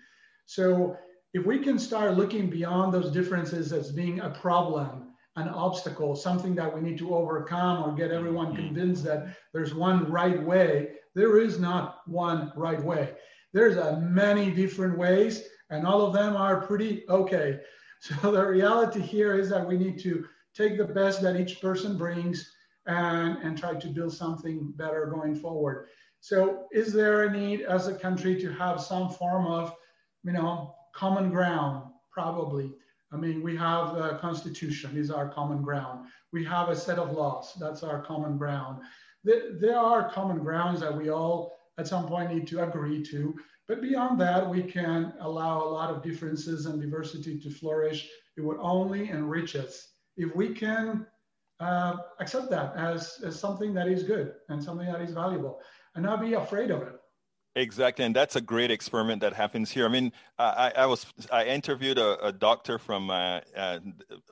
So 0.47 0.97
if 1.35 1.45
we 1.45 1.59
can 1.59 1.79
start 1.79 2.17
looking 2.17 2.49
beyond 2.49 2.95
those 2.95 3.11
differences 3.11 3.73
as 3.73 3.93
being 3.93 4.21
a 4.21 4.31
problem, 4.31 5.13
an 5.37 5.49
obstacle, 5.49 6.17
something 6.17 6.55
that 6.55 6.75
we 6.75 6.81
need 6.81 6.97
to 6.99 7.15
overcome 7.15 7.85
or 7.85 7.95
get 7.95 8.11
everyone 8.11 8.49
mm-hmm. 8.49 8.67
convinced 8.67 9.05
that 9.05 9.37
there's 9.53 9.75
one 9.75 10.11
right 10.11 10.43
way, 10.43 10.89
there 11.15 11.39
is 11.39 11.59
not 11.59 11.99
one 12.07 12.53
right 12.57 12.83
way. 12.83 13.13
There's 13.53 13.77
a 13.77 14.01
many 14.01 14.51
different 14.51 14.97
ways 14.97 15.43
and 15.71 15.87
all 15.87 16.07
of 16.07 16.15
them 16.15 16.37
are 16.37 16.67
pretty 16.67 17.05
okay. 17.09 17.61
So 17.99 18.31
the 18.31 18.47
reality 18.47 19.01
here 19.01 19.39
is 19.39 19.49
that 19.49 19.67
we 19.67 19.79
need 19.79 19.99
to 20.01 20.27
take 20.57 20.79
the 20.79 20.85
best 20.85 21.21
that 21.23 21.39
each 21.39 21.61
person 21.61 21.99
brings 21.99 22.53
and, 22.87 23.39
and 23.39 23.59
try 23.59 23.75
to 23.75 23.89
build 23.89 24.13
something 24.13 24.73
better 24.77 25.07
going 25.07 25.35
forward. 25.35 25.89
So 26.21 26.67
is 26.73 26.93
there 26.93 27.25
a 27.25 27.31
need 27.31 27.63
as 27.63 27.89
a 27.89 27.95
country 27.95 28.41
to 28.41 28.53
have 28.53 28.81
some 28.81 29.11
form 29.11 29.47
of, 29.47 29.75
you 30.25 30.33
know, 30.33 30.75
common 30.95 31.31
ground? 31.31 31.91
Probably. 32.11 32.73
I 33.13 33.17
mean, 33.17 33.43
we 33.43 33.57
have 33.57 33.95
the 33.95 34.19
Constitution 34.21 34.97
is 34.97 35.11
our 35.11 35.29
common 35.29 35.63
ground. 35.63 36.09
We 36.33 36.45
have 36.45 36.69
a 36.71 36.77
set 36.77 36.99
of 36.99 37.13
laws. 37.13 37.55
That's 37.61 37.83
our 37.83 38.03
common 38.03 38.37
ground. 38.39 38.83
There 39.25 39.79
are 39.79 40.11
common 40.11 40.39
grounds 40.39 40.81
that 40.81 40.97
we 40.97 41.11
all 41.11 41.57
at 41.79 41.87
some 41.87 42.07
point 42.07 42.35
need 42.35 42.47
to 42.49 42.65
agree 42.65 43.03
to. 43.05 43.35
But 43.69 43.83
beyond 43.83 44.21
that, 44.21 44.49
we 44.49 44.63
can 44.63 45.13
allow 45.21 45.63
a 45.63 45.69
lot 45.69 45.91
of 45.91 46.03
differences 46.03 46.67
and 46.67 46.81
diversity 46.81 47.39
to 47.41 47.51
flourish. 47.51 48.09
It 48.37 48.41
would 48.41 48.59
only 48.61 49.11
enrich 49.11 49.57
us 49.57 49.96
if 50.17 50.35
we 50.35 50.55
can 50.55 51.07
uh, 51.61 51.97
accept 52.21 52.51
that 52.51 52.75
as, 52.77 53.21
as 53.25 53.39
something 53.39 53.73
that 53.75 53.89
is 53.89 54.03
good 54.03 54.35
and 54.49 54.63
something 54.63 54.87
that 54.87 55.01
is 55.01 55.13
valuable 55.13 55.61
and 55.95 56.05
not 56.05 56.21
be 56.21 56.35
afraid 56.35 56.71
of 56.71 56.83
it. 56.83 56.95
Exactly, 57.57 58.05
and 58.05 58.15
that's 58.15 58.37
a 58.37 58.41
great 58.41 58.71
experiment 58.71 59.19
that 59.23 59.33
happens 59.33 59.71
here. 59.71 59.87
I 59.87 59.89
mean, 59.89 60.13
I, 60.39 60.73
I 60.77 60.85
was 60.85 61.07
I 61.33 61.47
interviewed 61.47 61.97
a, 61.97 62.23
a 62.23 62.31
doctor 62.31 62.79
from 62.79 63.09
uh, 63.09 63.41
uh, 63.57 63.79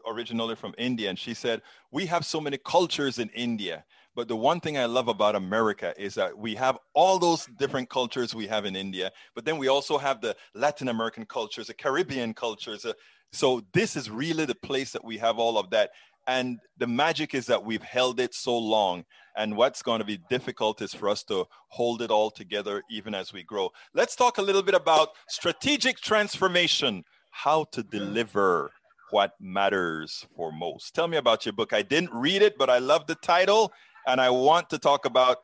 originally 0.07 0.55
from 0.55 0.75
India, 0.77 1.09
and 1.09 1.19
she 1.19 1.33
said 1.33 1.63
we 1.91 2.05
have 2.05 2.27
so 2.27 2.39
many 2.39 2.59
cultures 2.59 3.19
in 3.19 3.31
India, 3.31 3.83
but 4.15 4.29
the 4.29 4.37
one 4.37 4.61
thing 4.61 4.77
I 4.77 4.85
love 4.85 5.09
about 5.09 5.37
America 5.37 5.95
is 5.97 6.15
that 6.17 6.37
we 6.37 6.55
have 6.57 6.79
all 6.93 7.19
those 7.19 7.47
different 7.57 7.89
cultures 7.89 8.35
we 8.35 8.47
have 8.47 8.67
in 8.67 8.77
India, 8.77 9.11
but 9.35 9.47
then 9.47 9.57
we 9.57 9.69
also 9.69 9.97
have 9.97 10.21
the 10.21 10.37
Latin 10.55 10.89
American 10.89 11.25
cultures, 11.25 11.69
the 11.69 11.75
Caribbean 11.75 12.35
cultures, 12.35 12.85
uh, 12.85 12.93
so 13.33 13.63
this 13.73 13.97
is 13.97 14.11
really 14.11 14.45
the 14.45 14.55
place 14.55 14.93
that 14.93 15.05
we 15.05 15.19
have 15.19 15.39
all 15.39 15.59
of 15.59 15.71
that. 15.71 15.91
And 16.27 16.59
the 16.79 16.87
magic 16.87 17.35
is 17.35 17.47
that 17.47 17.65
we've 17.65 17.83
held 17.83 18.19
it 18.21 18.35
so 18.35 18.57
long. 18.57 19.05
And 19.37 19.57
what's 19.57 19.83
going 19.83 19.99
to 19.99 20.05
be 20.05 20.19
difficult 20.31 20.81
is 20.81 20.95
for 20.95 21.09
us 21.09 21.23
to 21.25 21.47
hold 21.69 22.01
it 22.01 22.11
all 22.11 22.31
together 22.31 22.83
even 22.91 23.15
as 23.15 23.33
we 23.33 23.43
grow. 23.43 23.71
Let's 23.93 24.17
talk 24.17 24.39
a 24.39 24.43
little 24.43 24.63
bit 24.63 24.75
about 24.75 25.11
strategic 25.29 25.99
transformation, 25.99 27.05
how 27.31 27.65
to 27.73 27.83
deliver 27.83 28.71
what 29.11 29.35
matters 29.41 30.27
for 30.37 30.53
most. 30.53 30.95
Tell 30.95 31.09
me 31.09 31.17
about 31.17 31.45
your 31.45 31.53
book. 31.53 31.73
I 31.73 31.83
didn't 31.83 32.13
read 32.13 32.43
it, 32.43 32.57
but 32.57 32.71
I 32.71 32.79
love 32.79 33.07
the 33.07 33.17
title 33.17 33.73
and 34.07 34.21
I 34.21 34.31
want 34.31 34.71
to 34.71 34.79
talk 34.79 35.05
about 35.05 35.39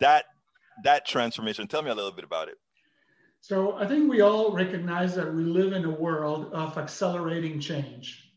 that 0.00 0.24
that 0.84 1.06
transformation. 1.06 1.68
Tell 1.68 1.82
me 1.82 1.90
a 1.90 1.94
little 1.94 2.12
bit 2.12 2.24
about 2.24 2.48
it. 2.48 2.56
So 3.42 3.74
I 3.76 3.88
think 3.88 4.08
we 4.08 4.20
all 4.20 4.52
recognize 4.52 5.16
that 5.16 5.34
we 5.34 5.42
live 5.42 5.72
in 5.72 5.84
a 5.84 5.90
world 5.90 6.52
of 6.52 6.78
accelerating 6.78 7.58
change. 7.58 8.32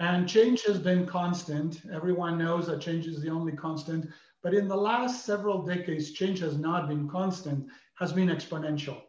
And 0.00 0.28
change 0.28 0.64
has 0.64 0.78
been 0.78 1.06
constant. 1.06 1.80
Everyone 1.90 2.36
knows 2.36 2.66
that 2.66 2.82
change 2.82 3.06
is 3.06 3.22
the 3.22 3.30
only 3.30 3.52
constant. 3.52 4.10
But 4.42 4.52
in 4.52 4.68
the 4.68 4.76
last 4.76 5.24
several 5.24 5.62
decades, 5.62 6.12
change 6.12 6.40
has 6.40 6.58
not 6.58 6.88
been 6.88 7.08
constant, 7.08 7.68
has 7.94 8.12
been 8.12 8.28
exponential. 8.28 9.00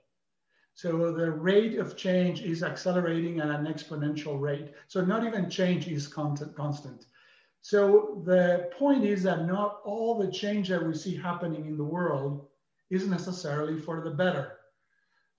So 0.74 1.12
the 1.12 1.30
rate 1.30 1.78
of 1.78 1.98
change 1.98 2.42
is 2.42 2.64
accelerating 2.64 3.42
at 3.42 3.50
an 3.50 3.66
exponential 3.66 4.40
rate. 4.40 4.72
So 4.88 5.04
not 5.04 5.26
even 5.26 5.50
change 5.50 5.90
is 5.90 6.08
constant. 6.08 7.06
So 7.60 8.24
the 8.26 8.70
point 8.72 9.04
is 9.04 9.24
that 9.24 9.46
not 9.46 9.82
all 9.84 10.18
the 10.18 10.32
change 10.32 10.70
that 10.70 10.82
we 10.82 10.96
see 10.96 11.18
happening 11.18 11.66
in 11.66 11.76
the 11.76 11.84
world 11.84 12.48
is 12.90 13.06
necessarily 13.06 13.78
for 13.78 14.00
the 14.00 14.12
better. 14.12 14.59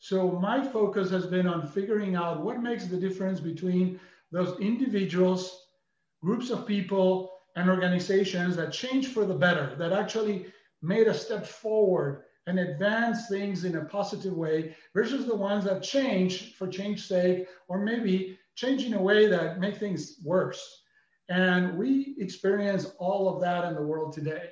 So 0.02 0.30
my 0.32 0.66
focus 0.66 1.10
has 1.10 1.26
been 1.26 1.46
on 1.46 1.66
figuring 1.66 2.16
out 2.16 2.42
what 2.42 2.62
makes 2.62 2.86
the 2.86 2.96
difference 2.96 3.38
between 3.38 4.00
those 4.32 4.58
individuals, 4.58 5.66
groups 6.22 6.48
of 6.48 6.66
people, 6.66 7.30
and 7.54 7.68
organizations 7.68 8.56
that 8.56 8.72
change 8.72 9.08
for 9.08 9.26
the 9.26 9.34
better, 9.34 9.76
that 9.76 9.92
actually 9.92 10.46
made 10.80 11.06
a 11.06 11.12
step 11.12 11.46
forward 11.46 12.22
and 12.46 12.58
advance 12.58 13.28
things 13.28 13.64
in 13.64 13.76
a 13.76 13.84
positive 13.84 14.32
way 14.32 14.74
versus 14.94 15.26
the 15.26 15.36
ones 15.36 15.64
that 15.64 15.82
change 15.82 16.54
for 16.54 16.66
change's 16.66 17.04
sake 17.04 17.46
or 17.68 17.84
maybe 17.84 18.38
change 18.54 18.84
in 18.84 18.94
a 18.94 19.02
way 19.02 19.26
that 19.26 19.60
make 19.60 19.76
things 19.76 20.16
worse. 20.24 20.82
And 21.28 21.76
we 21.76 22.16
experience 22.18 22.86
all 22.98 23.28
of 23.28 23.42
that 23.42 23.66
in 23.66 23.74
the 23.74 23.82
world 23.82 24.14
today. 24.14 24.48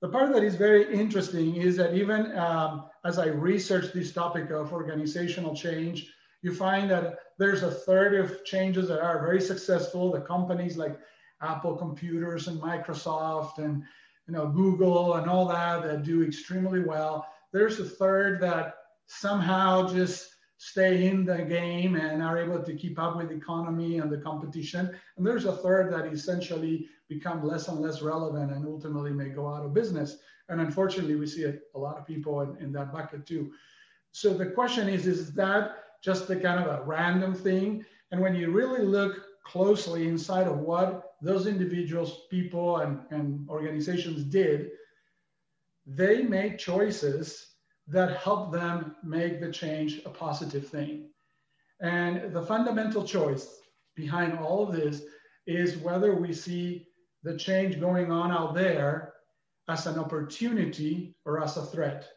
The 0.00 0.08
part 0.08 0.32
that 0.32 0.44
is 0.44 0.54
very 0.54 0.94
interesting 0.94 1.56
is 1.56 1.76
that 1.76 1.94
even 1.94 2.36
um, 2.38 2.84
as 3.04 3.18
I 3.18 3.26
research 3.26 3.92
this 3.92 4.12
topic 4.12 4.50
of 4.50 4.72
organizational 4.72 5.56
change, 5.56 6.12
you 6.42 6.54
find 6.54 6.88
that 6.90 7.18
there's 7.38 7.64
a 7.64 7.70
third 7.70 8.14
of 8.14 8.44
changes 8.44 8.88
that 8.88 9.00
are 9.00 9.20
very 9.20 9.40
successful. 9.40 10.12
The 10.12 10.20
companies 10.20 10.76
like 10.76 10.98
Apple 11.42 11.76
Computers 11.76 12.46
and 12.46 12.60
Microsoft 12.60 13.58
and 13.58 13.82
you 14.26 14.34
know 14.34 14.46
Google 14.46 15.14
and 15.14 15.28
all 15.28 15.48
that 15.48 15.82
that 15.82 16.04
do 16.04 16.22
extremely 16.22 16.80
well. 16.80 17.26
There's 17.52 17.80
a 17.80 17.84
third 17.84 18.40
that 18.42 18.76
somehow 19.06 19.88
just 19.88 20.30
stay 20.58 21.06
in 21.06 21.24
the 21.24 21.38
game 21.38 21.96
and 21.96 22.22
are 22.22 22.38
able 22.38 22.62
to 22.62 22.74
keep 22.74 22.98
up 22.98 23.16
with 23.16 23.28
the 23.28 23.36
economy 23.36 23.98
and 23.98 24.10
the 24.10 24.18
competition. 24.18 24.90
And 25.16 25.26
there's 25.26 25.44
a 25.44 25.56
third 25.56 25.92
that 25.92 26.06
essentially 26.12 26.88
become 27.08 27.46
less 27.46 27.68
and 27.68 27.80
less 27.80 28.02
relevant 28.02 28.52
and 28.52 28.66
ultimately 28.66 29.12
may 29.12 29.28
go 29.28 29.48
out 29.52 29.64
of 29.64 29.74
business. 29.74 30.18
And 30.48 30.60
unfortunately, 30.60 31.16
we 31.16 31.26
see 31.26 31.44
a, 31.44 31.54
a 31.74 31.78
lot 31.78 31.98
of 31.98 32.06
people 32.06 32.40
in, 32.42 32.56
in 32.58 32.72
that 32.72 32.92
bucket 32.92 33.26
too. 33.26 33.52
So 34.12 34.34
the 34.34 34.46
question 34.46 34.88
is, 34.88 35.06
is 35.06 35.32
that 35.34 35.84
just 36.02 36.28
the 36.28 36.36
kind 36.36 36.64
of 36.64 36.66
a 36.66 36.84
random 36.84 37.34
thing? 37.34 37.84
And 38.10 38.20
when 38.20 38.34
you 38.34 38.50
really 38.50 38.84
look 38.84 39.24
closely 39.44 40.08
inside 40.08 40.46
of 40.46 40.58
what 40.58 41.14
those 41.22 41.46
individuals, 41.46 42.26
people, 42.30 42.78
and, 42.78 43.00
and 43.10 43.48
organizations 43.48 44.24
did, 44.24 44.70
they 45.86 46.22
made 46.22 46.58
choices 46.58 47.54
that 47.86 48.18
help 48.18 48.52
them 48.52 48.96
make 49.02 49.40
the 49.40 49.50
change 49.50 50.02
a 50.04 50.10
positive 50.10 50.68
thing. 50.68 51.08
And 51.80 52.32
the 52.34 52.42
fundamental 52.42 53.04
choice 53.04 53.60
behind 53.94 54.38
all 54.38 54.68
of 54.68 54.74
this 54.74 55.02
is 55.46 55.78
whether 55.78 56.14
we 56.14 56.32
see 56.32 56.87
the 57.22 57.36
change 57.36 57.80
going 57.80 58.10
on 58.10 58.30
out 58.30 58.54
there 58.54 59.14
as 59.68 59.86
an 59.86 59.98
opportunity 59.98 61.14
or 61.24 61.42
as 61.42 61.56
a 61.56 61.64
threat. 61.64 62.08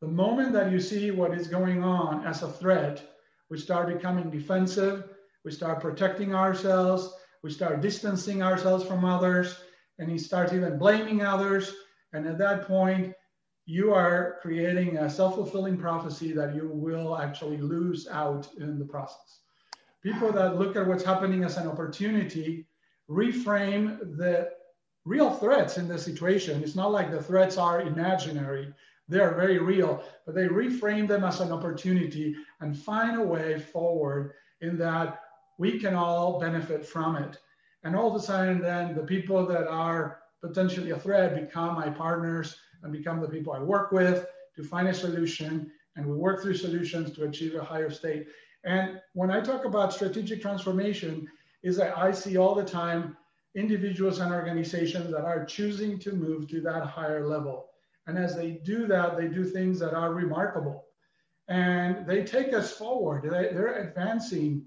The 0.00 0.08
moment 0.08 0.52
that 0.54 0.72
you 0.72 0.80
see 0.80 1.10
what 1.10 1.34
is 1.34 1.48
going 1.48 1.82
on 1.82 2.26
as 2.26 2.42
a 2.42 2.50
threat, 2.50 3.02
we 3.50 3.58
start 3.58 3.88
becoming 3.88 4.30
defensive, 4.30 5.10
we 5.44 5.50
start 5.50 5.80
protecting 5.80 6.34
ourselves, 6.34 7.12
we 7.42 7.50
start 7.50 7.82
distancing 7.82 8.42
ourselves 8.42 8.84
from 8.84 9.04
others, 9.04 9.60
and 9.98 10.10
you 10.10 10.18
start 10.18 10.52
even 10.52 10.78
blaming 10.78 11.22
others. 11.22 11.74
And 12.12 12.26
at 12.26 12.38
that 12.38 12.66
point, 12.66 13.12
you 13.66 13.92
are 13.92 14.38
creating 14.40 14.96
a 14.96 15.10
self 15.10 15.34
fulfilling 15.34 15.76
prophecy 15.76 16.32
that 16.32 16.54
you 16.54 16.70
will 16.72 17.18
actually 17.18 17.58
lose 17.58 18.08
out 18.08 18.48
in 18.58 18.78
the 18.78 18.84
process. 18.84 19.40
People 20.02 20.32
that 20.32 20.58
look 20.58 20.76
at 20.76 20.86
what's 20.86 21.04
happening 21.04 21.44
as 21.44 21.58
an 21.58 21.68
opportunity 21.68 22.66
reframe 23.10 24.16
the 24.16 24.50
real 25.04 25.30
threats 25.30 25.78
in 25.78 25.88
the 25.88 25.98
situation. 25.98 26.62
It's 26.62 26.76
not 26.76 26.92
like 26.92 27.10
the 27.10 27.22
threats 27.22 27.58
are 27.58 27.82
imaginary, 27.82 28.72
they 29.08 29.18
are 29.18 29.34
very 29.34 29.58
real, 29.58 30.04
but 30.24 30.36
they 30.36 30.46
reframe 30.46 31.08
them 31.08 31.24
as 31.24 31.40
an 31.40 31.50
opportunity 31.50 32.36
and 32.60 32.78
find 32.78 33.18
a 33.18 33.24
way 33.24 33.58
forward 33.58 34.34
in 34.60 34.78
that 34.78 35.20
we 35.58 35.80
can 35.80 35.94
all 35.94 36.38
benefit 36.38 36.86
from 36.86 37.16
it. 37.16 37.38
And 37.82 37.96
all 37.96 38.14
of 38.14 38.14
a 38.14 38.24
sudden, 38.24 38.60
then 38.60 38.94
the 38.94 39.02
people 39.02 39.44
that 39.46 39.66
are 39.66 40.20
potentially 40.40 40.90
a 40.90 40.98
threat 40.98 41.34
become 41.34 41.74
my 41.74 41.90
partners 41.90 42.56
and 42.82 42.92
become 42.92 43.20
the 43.20 43.28
people 43.28 43.52
I 43.52 43.58
work 43.58 43.90
with 43.90 44.26
to 44.56 44.62
find 44.62 44.86
a 44.88 44.94
solution. 44.94 45.70
And 45.96 46.06
we 46.06 46.16
work 46.16 46.40
through 46.40 46.54
solutions 46.54 47.10
to 47.12 47.24
achieve 47.24 47.56
a 47.56 47.64
higher 47.64 47.90
state. 47.90 48.28
And 48.64 49.00
when 49.14 49.30
I 49.30 49.40
talk 49.40 49.64
about 49.64 49.92
strategic 49.92 50.40
transformation, 50.40 51.26
is 51.62 51.76
that 51.76 51.96
I 51.96 52.12
see 52.12 52.36
all 52.36 52.54
the 52.54 52.64
time 52.64 53.16
individuals 53.54 54.20
and 54.20 54.32
organizations 54.32 55.10
that 55.10 55.24
are 55.24 55.44
choosing 55.44 55.98
to 55.98 56.12
move 56.12 56.48
to 56.48 56.60
that 56.62 56.84
higher 56.84 57.26
level. 57.26 57.66
And 58.06 58.16
as 58.18 58.36
they 58.36 58.52
do 58.64 58.86
that, 58.86 59.16
they 59.16 59.28
do 59.28 59.44
things 59.44 59.78
that 59.80 59.94
are 59.94 60.12
remarkable. 60.12 60.86
And 61.48 62.06
they 62.06 62.24
take 62.24 62.52
us 62.52 62.72
forward. 62.72 63.24
They, 63.24 63.52
they're 63.52 63.88
advancing 63.88 64.64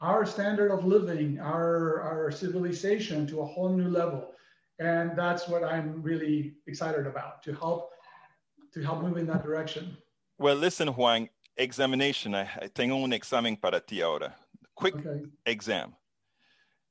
our 0.00 0.24
standard 0.24 0.70
of 0.70 0.84
living, 0.84 1.38
our, 1.40 2.00
our 2.00 2.30
civilization 2.30 3.26
to 3.28 3.40
a 3.40 3.44
whole 3.44 3.68
new 3.68 3.88
level. 3.88 4.32
And 4.78 5.16
that's 5.16 5.48
what 5.48 5.64
I'm 5.64 6.02
really 6.02 6.54
excited 6.66 7.06
about 7.06 7.42
to 7.44 7.54
help 7.54 7.90
to 8.74 8.82
help 8.82 9.02
move 9.02 9.16
in 9.16 9.26
that 9.26 9.42
direction. 9.42 9.96
Well, 10.38 10.54
listen, 10.54 10.88
Juan, 10.88 11.30
examination. 11.56 12.34
I, 12.34 12.68
tengo 12.74 13.02
un 13.02 13.12
examen 13.14 13.56
para 13.56 13.80
ti 13.80 14.02
ahora. 14.02 14.34
Quick 14.74 14.96
okay. 14.96 15.22
exam. 15.46 15.94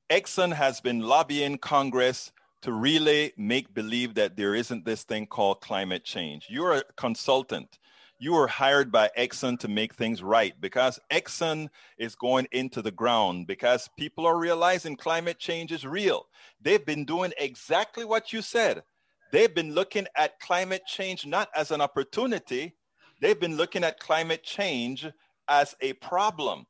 Exxon 0.09 0.53
has 0.53 0.81
been 0.81 1.01
lobbying 1.01 1.57
Congress 1.57 2.31
to 2.61 2.71
really 2.71 3.33
make 3.37 3.73
believe 3.73 4.15
that 4.15 4.35
there 4.37 4.55
isn't 4.55 4.85
this 4.85 5.03
thing 5.03 5.25
called 5.25 5.61
climate 5.61 6.03
change. 6.03 6.47
You're 6.49 6.73
a 6.73 6.83
consultant 6.95 7.77
you 8.17 8.33
were 8.33 8.47
hired 8.47 8.91
by 8.91 9.09
Exxon 9.17 9.59
to 9.59 9.67
make 9.67 9.93
things 9.93 10.23
right 10.23 10.59
because 10.59 10.99
Exxon 11.11 11.69
is 11.97 12.15
going 12.15 12.47
into 12.51 12.81
the 12.81 12.91
ground 12.91 13.47
because 13.47 13.89
people 13.97 14.25
are 14.25 14.37
realizing 14.37 14.95
climate 14.95 15.37
change 15.37 15.71
is 15.71 15.85
real. 15.85 16.27
They've 16.61 16.85
been 16.85 17.05
doing 17.05 17.33
exactly 17.37 18.05
what 18.05 18.31
you 18.31 18.41
said. 18.41 18.83
They've 19.31 19.53
been 19.53 19.73
looking 19.73 20.07
at 20.15 20.39
climate 20.39 20.83
change 20.87 21.25
not 21.25 21.49
as 21.55 21.71
an 21.71 21.81
opportunity, 21.81 22.75
they've 23.21 23.39
been 23.39 23.57
looking 23.57 23.83
at 23.83 23.99
climate 23.99 24.43
change 24.43 25.05
as 25.47 25.75
a 25.81 25.93
problem 25.93 26.65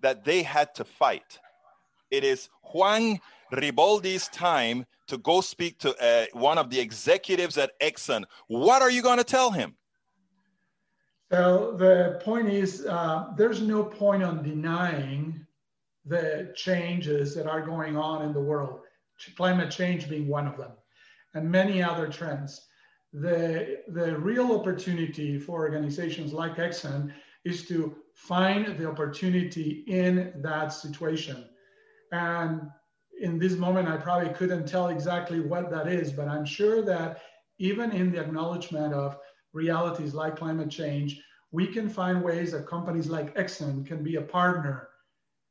that 0.00 0.24
they 0.24 0.42
had 0.42 0.74
to 0.74 0.84
fight. 0.84 1.38
It 2.10 2.24
is 2.24 2.48
Juan 2.62 3.20
Riboldi's 3.52 4.28
time 4.28 4.84
to 5.06 5.18
go 5.18 5.40
speak 5.40 5.78
to 5.78 5.96
uh, 6.02 6.26
one 6.32 6.58
of 6.58 6.70
the 6.70 6.80
executives 6.80 7.58
at 7.58 7.78
Exxon. 7.80 8.24
What 8.48 8.82
are 8.82 8.90
you 8.90 9.02
going 9.02 9.18
to 9.18 9.24
tell 9.24 9.50
him? 9.50 9.76
So 11.30 11.76
the 11.76 12.20
point 12.24 12.48
is, 12.48 12.86
uh, 12.86 13.28
there's 13.36 13.60
no 13.60 13.84
point 13.84 14.24
on 14.24 14.42
denying 14.42 15.46
the 16.04 16.52
changes 16.56 17.34
that 17.36 17.46
are 17.46 17.64
going 17.64 17.96
on 17.96 18.22
in 18.22 18.32
the 18.32 18.40
world, 18.40 18.80
climate 19.36 19.70
change 19.70 20.08
being 20.08 20.26
one 20.26 20.48
of 20.48 20.56
them, 20.56 20.72
and 21.34 21.48
many 21.48 21.82
other 21.82 22.08
trends. 22.08 22.66
The, 23.12 23.82
the 23.88 24.18
real 24.18 24.52
opportunity 24.52 25.38
for 25.38 25.60
organizations 25.60 26.32
like 26.32 26.56
Exxon 26.56 27.12
is 27.44 27.66
to 27.68 27.96
find 28.14 28.78
the 28.78 28.88
opportunity 28.88 29.84
in 29.86 30.32
that 30.36 30.72
situation. 30.72 31.49
And 32.12 32.70
in 33.20 33.38
this 33.38 33.54
moment, 33.54 33.88
I 33.88 33.96
probably 33.96 34.32
couldn't 34.32 34.66
tell 34.66 34.88
exactly 34.88 35.40
what 35.40 35.70
that 35.70 35.88
is, 35.88 36.12
but 36.12 36.28
I'm 36.28 36.44
sure 36.44 36.82
that 36.82 37.20
even 37.58 37.92
in 37.92 38.10
the 38.10 38.20
acknowledgement 38.20 38.94
of 38.94 39.18
realities 39.52 40.14
like 40.14 40.36
climate 40.36 40.70
change, 40.70 41.20
we 41.52 41.66
can 41.66 41.88
find 41.88 42.22
ways 42.22 42.52
that 42.52 42.66
companies 42.66 43.08
like 43.08 43.34
Exxon 43.36 43.84
can 43.84 44.02
be 44.02 44.16
a 44.16 44.22
partner, 44.22 44.88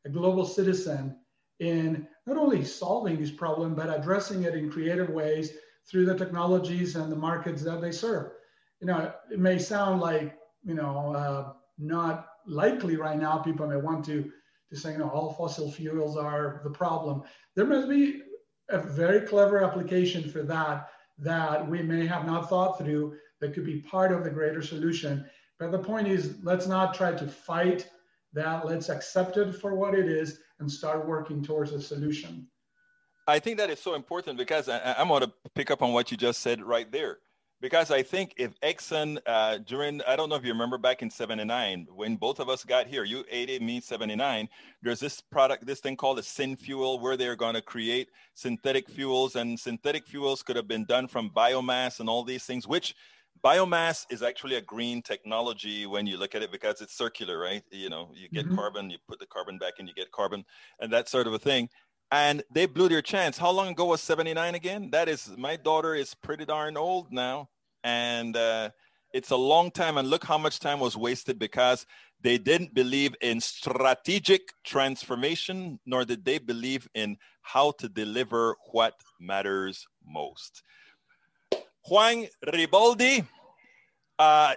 a 0.05 0.09
global 0.09 0.45
citizen 0.45 1.17
in 1.59 2.07
not 2.25 2.37
only 2.37 2.63
solving 2.63 3.19
this 3.19 3.31
problem, 3.31 3.75
but 3.75 3.93
addressing 3.93 4.43
it 4.43 4.55
in 4.55 4.71
creative 4.71 5.09
ways 5.09 5.51
through 5.89 6.05
the 6.05 6.17
technologies 6.17 6.95
and 6.95 7.11
the 7.11 7.15
markets 7.15 7.61
that 7.63 7.81
they 7.81 7.91
serve. 7.91 8.31
You 8.79 8.87
know, 8.87 9.13
it 9.31 9.39
may 9.39 9.59
sound 9.59 9.99
like, 9.99 10.37
you 10.63 10.73
know, 10.73 11.13
uh, 11.13 11.53
not 11.77 12.27
likely 12.47 12.95
right 12.95 13.19
now. 13.19 13.37
People 13.39 13.67
may 13.67 13.75
want 13.75 14.05
to, 14.05 14.31
to 14.69 14.77
say, 14.77 14.93
you 14.93 14.99
know, 14.99 15.09
all 15.09 15.33
fossil 15.33 15.71
fuels 15.71 16.17
are 16.17 16.61
the 16.63 16.69
problem. 16.69 17.23
There 17.55 17.65
must 17.65 17.89
be 17.89 18.21
a 18.69 18.79
very 18.79 19.21
clever 19.27 19.63
application 19.63 20.29
for 20.29 20.43
that 20.43 20.89
that 21.17 21.67
we 21.67 21.81
may 21.81 22.05
have 22.05 22.25
not 22.25 22.49
thought 22.49 22.77
through 22.77 23.17
that 23.41 23.53
could 23.53 23.65
be 23.65 23.81
part 23.81 24.11
of 24.11 24.23
the 24.23 24.29
greater 24.29 24.61
solution. 24.61 25.25
But 25.57 25.71
the 25.71 25.79
point 25.79 26.07
is, 26.07 26.37
let's 26.43 26.67
not 26.67 26.93
try 26.93 27.11
to 27.11 27.27
fight 27.27 27.89
that. 28.33 28.65
Let's 28.65 28.89
accept 28.89 29.37
it 29.37 29.53
for 29.53 29.75
what 29.75 29.93
it 29.93 30.07
is 30.07 30.39
and 30.59 30.71
start 30.71 31.07
working 31.07 31.43
towards 31.43 31.71
a 31.73 31.81
solution. 31.81 32.47
I 33.27 33.39
think 33.39 33.57
that 33.57 33.69
is 33.69 33.79
so 33.79 33.93
important 33.93 34.37
because 34.37 34.69
I, 34.69 34.95
am 34.97 35.09
going 35.09 35.21
to 35.21 35.31
pick 35.53 35.69
up 35.71 35.81
on 35.81 35.93
what 35.93 36.11
you 36.11 36.17
just 36.17 36.41
said 36.41 36.63
right 36.63 36.91
there. 36.91 37.19
Because 37.61 37.91
I 37.91 38.01
think 38.01 38.33
if 38.37 38.57
Exxon, 38.61 39.19
uh, 39.25 39.57
during, 39.57 40.01
I 40.07 40.15
don't 40.15 40.29
know 40.29 40.35
if 40.35 40.45
you 40.45 40.51
remember 40.53 40.77
back 40.77 41.01
in 41.01 41.09
79, 41.09 41.87
when 41.93 42.15
both 42.15 42.39
of 42.39 42.47
us 42.47 42.63
got 42.63 42.87
here, 42.87 43.03
you 43.03 43.25
80, 43.29 43.59
me 43.59 43.81
79, 43.81 44.47
there's 44.81 45.01
this 45.01 45.19
product, 45.19 45.65
this 45.65 45.81
thing 45.81 45.97
called 45.97 46.19
a 46.19 46.21
SynFuel, 46.21 47.01
where 47.01 47.17
they're 47.17 47.35
going 47.35 47.55
to 47.55 47.61
create 47.61 48.09
synthetic 48.33 48.89
fuels. 48.89 49.35
And 49.35 49.59
synthetic 49.59 50.07
fuels 50.07 50.41
could 50.41 50.55
have 50.55 50.69
been 50.69 50.85
done 50.85 51.07
from 51.07 51.29
biomass 51.31 51.99
and 51.99 52.07
all 52.07 52.23
these 52.23 52.45
things, 52.45 52.65
which 52.65 52.95
biomass 53.43 54.05
is 54.09 54.21
actually 54.23 54.55
a 54.55 54.61
green 54.61 55.01
technology 55.01 55.85
when 55.85 56.05
you 56.05 56.17
look 56.17 56.35
at 56.35 56.43
it 56.43 56.51
because 56.51 56.81
it's 56.81 56.97
circular, 56.97 57.39
right? 57.39 57.63
You 57.71 57.89
know, 57.89 58.09
you 58.13 58.29
get 58.29 58.45
mm-hmm. 58.45 58.55
carbon, 58.55 58.89
you 58.89 58.97
put 59.07 59.19
the 59.19 59.25
carbon 59.25 59.57
back 59.57 59.73
and 59.79 59.87
you 59.87 59.93
get 59.93 60.11
carbon 60.11 60.45
and 60.79 60.91
that 60.93 61.09
sort 61.09 61.27
of 61.27 61.33
a 61.33 61.39
thing. 61.39 61.69
And 62.11 62.43
they 62.51 62.65
blew 62.65 62.89
their 62.89 63.01
chance. 63.01 63.37
How 63.37 63.51
long 63.51 63.69
ago 63.69 63.85
was 63.85 64.01
79 64.01 64.55
again? 64.55 64.89
That 64.91 65.07
is, 65.07 65.29
my 65.37 65.55
daughter 65.55 65.93
is 65.93 66.15
pretty 66.15 66.45
darn 66.45 66.75
old 66.75 67.11
now. 67.11 67.49
And 67.83 68.35
uh, 68.35 68.71
it's 69.13 69.29
a 69.29 69.35
long 69.35 69.69
time. 69.69 69.97
And 69.97 70.09
look 70.09 70.23
how 70.23 70.37
much 70.37 70.59
time 70.59 70.79
was 70.79 70.97
wasted 70.97 71.37
because 71.37 71.85
they 72.21 72.37
didn't 72.37 72.73
believe 72.73 73.15
in 73.21 73.39
strategic 73.39 74.41
transformation, 74.63 75.79
nor 75.85 76.03
did 76.03 76.25
they 76.25 76.39
believe 76.39 76.87
in 76.95 77.17
how 77.41 77.71
to 77.79 77.87
deliver 77.87 78.55
what 78.71 78.95
matters 79.19 79.85
most. 80.05 80.63
Juan 81.87 82.27
Riboldi, 82.45 83.25
uh, 84.17 84.55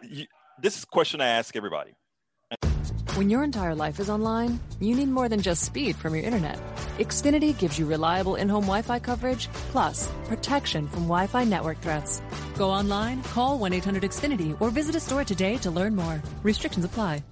this 0.61 0.77
is 0.77 0.85
a 0.85 0.87
question 0.87 1.21
I 1.21 1.29
ask 1.29 1.55
everybody. 1.55 1.95
When 3.15 3.29
your 3.29 3.43
entire 3.43 3.75
life 3.75 4.01
is 4.01 4.09
online, 4.09 4.59
you 4.81 4.97
need 4.97 5.11
more 5.11 5.29
than 5.29 5.43
just 5.43 5.65
speed 5.65 5.97
from 5.97 6.15
your 6.15 6.25
internet. 6.25 6.59
Xfinity 6.99 7.53
gives 7.59 7.79
you 7.79 7.85
reliable 7.85 8.37
in-home 8.37 8.65
Wi-Fi 8.65 9.01
coverage, 9.01 9.49
plus 9.71 10.11
protection 10.29 10.89
from 10.89 11.03
Wi-Fi 11.03 11.45
network 11.45 11.79
threats. 11.83 12.23
Go 12.57 12.71
online, 12.71 13.23
call 13.25 13.59
1-800-XFINITY, 13.59 14.57
or 14.63 14.71
visit 14.71 14.97
a 14.97 15.01
store 15.01 15.25
today 15.25 15.59
to 15.59 15.71
learn 15.71 15.95
more. 15.95 16.23
Restrictions 16.43 16.87
apply. 16.87 17.23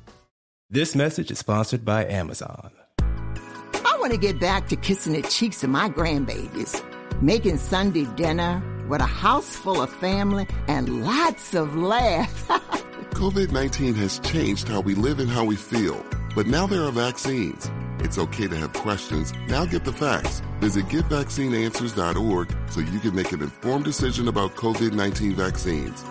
This 0.69 0.95
message 0.95 1.31
is 1.31 1.39
sponsored 1.39 1.83
by 1.83 2.05
Amazon. 2.05 2.73
I 2.99 3.97
want 3.99 4.13
to 4.13 4.19
get 4.19 4.39
back 4.39 4.69
to 4.69 4.77
kissing 4.77 5.15
the 5.15 5.23
cheeks 5.23 5.65
of 5.65 5.71
my 5.71 5.89
grandbabies, 5.89 6.85
making 7.23 7.57
Sunday 7.57 8.05
dinner 8.17 8.63
with 8.87 9.01
a 9.01 9.07
house 9.07 9.57
full 9.57 9.81
of 9.81 9.91
family 9.91 10.47
and 10.69 11.07
lots 11.07 11.55
of 11.55 11.75
laughs. 11.75 12.83
COVID 13.21 13.53
19 13.53 13.95
has 13.97 14.19
changed 14.21 14.67
how 14.67 14.81
we 14.81 14.95
live 14.95 15.21
and 15.21 15.29
how 15.29 15.45
we 15.45 15.55
feel, 15.55 16.03
but 16.35 16.47
now 16.47 16.67
there 16.67 16.83
are 16.85 16.91
vaccines. 16.91 17.71
It's 17.99 18.17
okay 18.17 18.49
to 18.49 18.57
have 18.57 18.73
questions. 18.73 19.35
Now 19.47 19.67
get 19.67 19.85
the 19.85 19.93
facts. 19.93 20.41
Visit 20.61 20.87
getvaccineanswers.org 20.87 22.57
so 22.71 22.81
you 22.81 22.99
can 22.99 23.15
make 23.15 23.33
an 23.33 23.43
informed 23.43 23.85
decision 23.85 24.27
about 24.29 24.57
COVID 24.57 24.95
19 24.95 25.35
vaccines. 25.35 26.03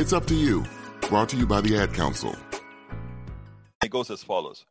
It's 0.00 0.14
up 0.14 0.24
to 0.28 0.34
you. 0.34 0.64
Brought 1.10 1.28
to 1.28 1.36
you 1.36 1.46
by 1.46 1.60
the 1.60 1.76
Ad 1.76 1.92
Council. 1.92 2.34
It 3.84 3.90
goes 3.90 4.10
as 4.10 4.22
follows 4.22 4.64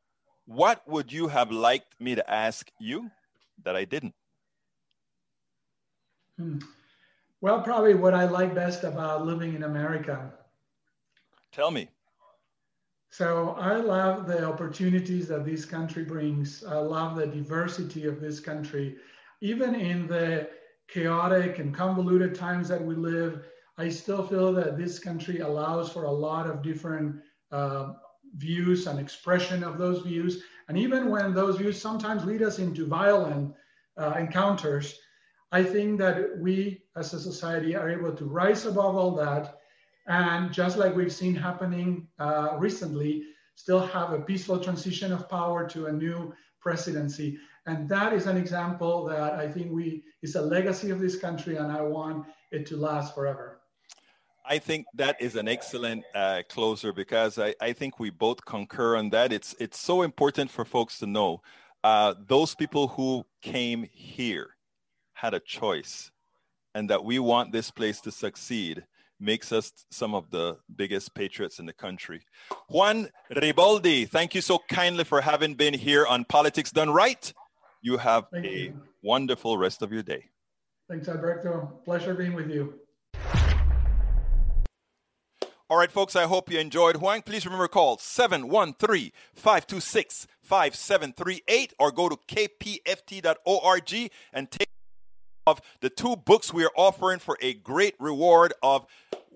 What 0.47 0.81
would 0.87 1.13
you 1.13 1.27
have 1.27 1.51
liked 1.51 2.01
me 2.01 2.15
to 2.15 2.27
ask 2.27 2.71
you 2.79 3.11
that 3.63 3.75
I 3.75 3.85
didn't? 3.85 4.15
Hmm. 6.39 6.57
Well, 7.39 7.61
probably 7.61 7.93
what 7.93 8.15
I 8.15 8.25
like 8.25 8.55
best 8.55 8.83
about 8.83 9.27
living 9.27 9.53
in 9.53 9.61
America. 9.61 10.33
Tell 11.57 11.71
me. 11.71 11.89
So 13.09 13.55
I 13.57 13.77
love 13.77 14.27
the 14.27 14.45
opportunities 14.45 15.27
that 15.29 15.43
this 15.43 15.65
country 15.65 16.03
brings. 16.03 16.63
I 16.63 16.75
love 16.75 17.15
the 17.17 17.25
diversity 17.25 18.05
of 18.05 18.21
this 18.21 18.39
country. 18.39 18.97
Even 19.41 19.73
in 19.73 20.05
the 20.05 20.49
chaotic 20.87 21.57
and 21.57 21.73
convoluted 21.73 22.35
times 22.35 22.67
that 22.67 22.85
we 22.85 22.93
live, 22.93 23.43
I 23.75 23.89
still 23.89 24.21
feel 24.21 24.53
that 24.53 24.77
this 24.77 24.99
country 24.99 25.39
allows 25.39 25.91
for 25.91 26.03
a 26.03 26.11
lot 26.11 26.45
of 26.45 26.61
different 26.61 27.15
uh, 27.51 27.93
views 28.35 28.85
and 28.85 28.99
expression 28.99 29.63
of 29.63 29.79
those 29.79 30.03
views. 30.03 30.43
And 30.67 30.77
even 30.77 31.09
when 31.09 31.33
those 31.33 31.57
views 31.57 31.81
sometimes 31.81 32.23
lead 32.23 32.43
us 32.43 32.59
into 32.59 32.85
violent 32.85 33.55
uh, 33.97 34.13
encounters, 34.19 34.99
I 35.51 35.63
think 35.63 35.97
that 35.97 36.37
we 36.37 36.83
as 36.95 37.15
a 37.15 37.19
society 37.19 37.75
are 37.75 37.89
able 37.89 38.11
to 38.11 38.25
rise 38.25 38.67
above 38.67 38.95
all 38.95 39.15
that. 39.15 39.57
And 40.07 40.53
just 40.53 40.77
like 40.77 40.95
we've 40.95 41.11
seen 41.11 41.35
happening 41.35 42.07
uh, 42.17 42.55
recently, 42.57 43.23
still 43.55 43.85
have 43.85 44.13
a 44.13 44.19
peaceful 44.19 44.59
transition 44.59 45.11
of 45.11 45.27
power 45.29 45.67
to 45.69 45.87
a 45.87 45.91
new 45.91 46.33
presidency. 46.61 47.37
And 47.65 47.89
that 47.89 48.13
is 48.13 48.27
an 48.27 48.37
example 48.37 49.05
that 49.05 49.33
I 49.33 49.51
think 49.51 49.71
we 49.71 50.03
is 50.21 50.35
a 50.35 50.41
legacy 50.41 50.89
of 50.89 50.99
this 50.99 51.17
country, 51.17 51.57
and 51.57 51.71
I 51.71 51.81
want 51.81 52.25
it 52.51 52.65
to 52.67 52.77
last 52.77 53.13
forever. 53.13 53.59
I 54.45 54.59
think 54.59 54.85
that 54.95 55.21
is 55.21 55.35
an 55.35 55.49
excellent 55.49 56.05
uh, 56.15 56.43
closer 56.47 56.93
because 56.93 57.37
I, 57.37 57.53
I, 57.59 57.73
think 57.73 57.99
we 57.99 58.09
both 58.09 58.45
concur 58.45 58.95
on 58.95 59.09
that. 59.09 59.33
It's 59.33 59.53
it's 59.59 59.77
so 59.77 60.03
important 60.03 60.49
for 60.49 60.63
folks 60.63 60.99
to 60.99 61.05
know 61.05 61.41
uh, 61.83 62.13
those 62.25 62.55
people 62.55 62.87
who 62.87 63.25
came 63.41 63.89
here 63.91 64.51
had 65.13 65.33
a 65.33 65.41
choice, 65.41 66.11
and 66.73 66.89
that 66.89 67.03
we 67.03 67.19
want 67.19 67.51
this 67.51 67.71
place 67.71 67.99
to 68.01 68.11
succeed 68.11 68.85
makes 69.19 69.51
us 69.51 69.71
some 69.91 70.13
of 70.13 70.29
the 70.29 70.57
biggest 70.75 71.13
patriots 71.13 71.59
in 71.59 71.65
the 71.65 71.73
country. 71.73 72.21
Juan 72.69 73.09
Riboldi, 73.31 74.07
thank 74.07 74.35
you 74.35 74.41
so 74.41 74.59
kindly 74.69 75.03
for 75.03 75.21
having 75.21 75.55
been 75.55 75.73
here 75.73 76.05
on 76.05 76.25
Politics 76.25 76.71
Done 76.71 76.89
Right. 76.89 77.33
You 77.81 77.97
have 77.97 78.25
thank 78.31 78.45
a 78.45 78.49
you. 78.49 78.81
wonderful 79.03 79.57
rest 79.57 79.81
of 79.81 79.91
your 79.91 80.03
day. 80.03 80.25
Thanks, 80.89 81.07
Alberto. 81.07 81.79
Pleasure 81.83 82.13
being 82.13 82.33
with 82.33 82.49
you. 82.49 82.75
All 85.69 85.77
right, 85.77 85.91
folks, 85.91 86.15
I 86.15 86.23
hope 86.23 86.49
you 86.49 86.59
enjoyed. 86.59 86.95
Juan, 86.97 87.21
please 87.21 87.45
remember 87.45 87.67
call 87.67 87.97
713 87.97 89.11
526 89.35 90.27
5738 90.41 91.73
or 91.77 91.91
go 91.91 92.07
to 92.07 92.15
kpft.org 92.15 94.11
and 94.31 94.49
take 94.49 94.69
of 95.47 95.61
the 95.79 95.89
two 95.89 96.17
books 96.17 96.53
we 96.53 96.65
are 96.65 96.71
offering 96.75 97.19
for 97.19 97.37
a 97.41 97.53
great 97.53 97.95
reward 97.99 98.53
of 98.61 98.85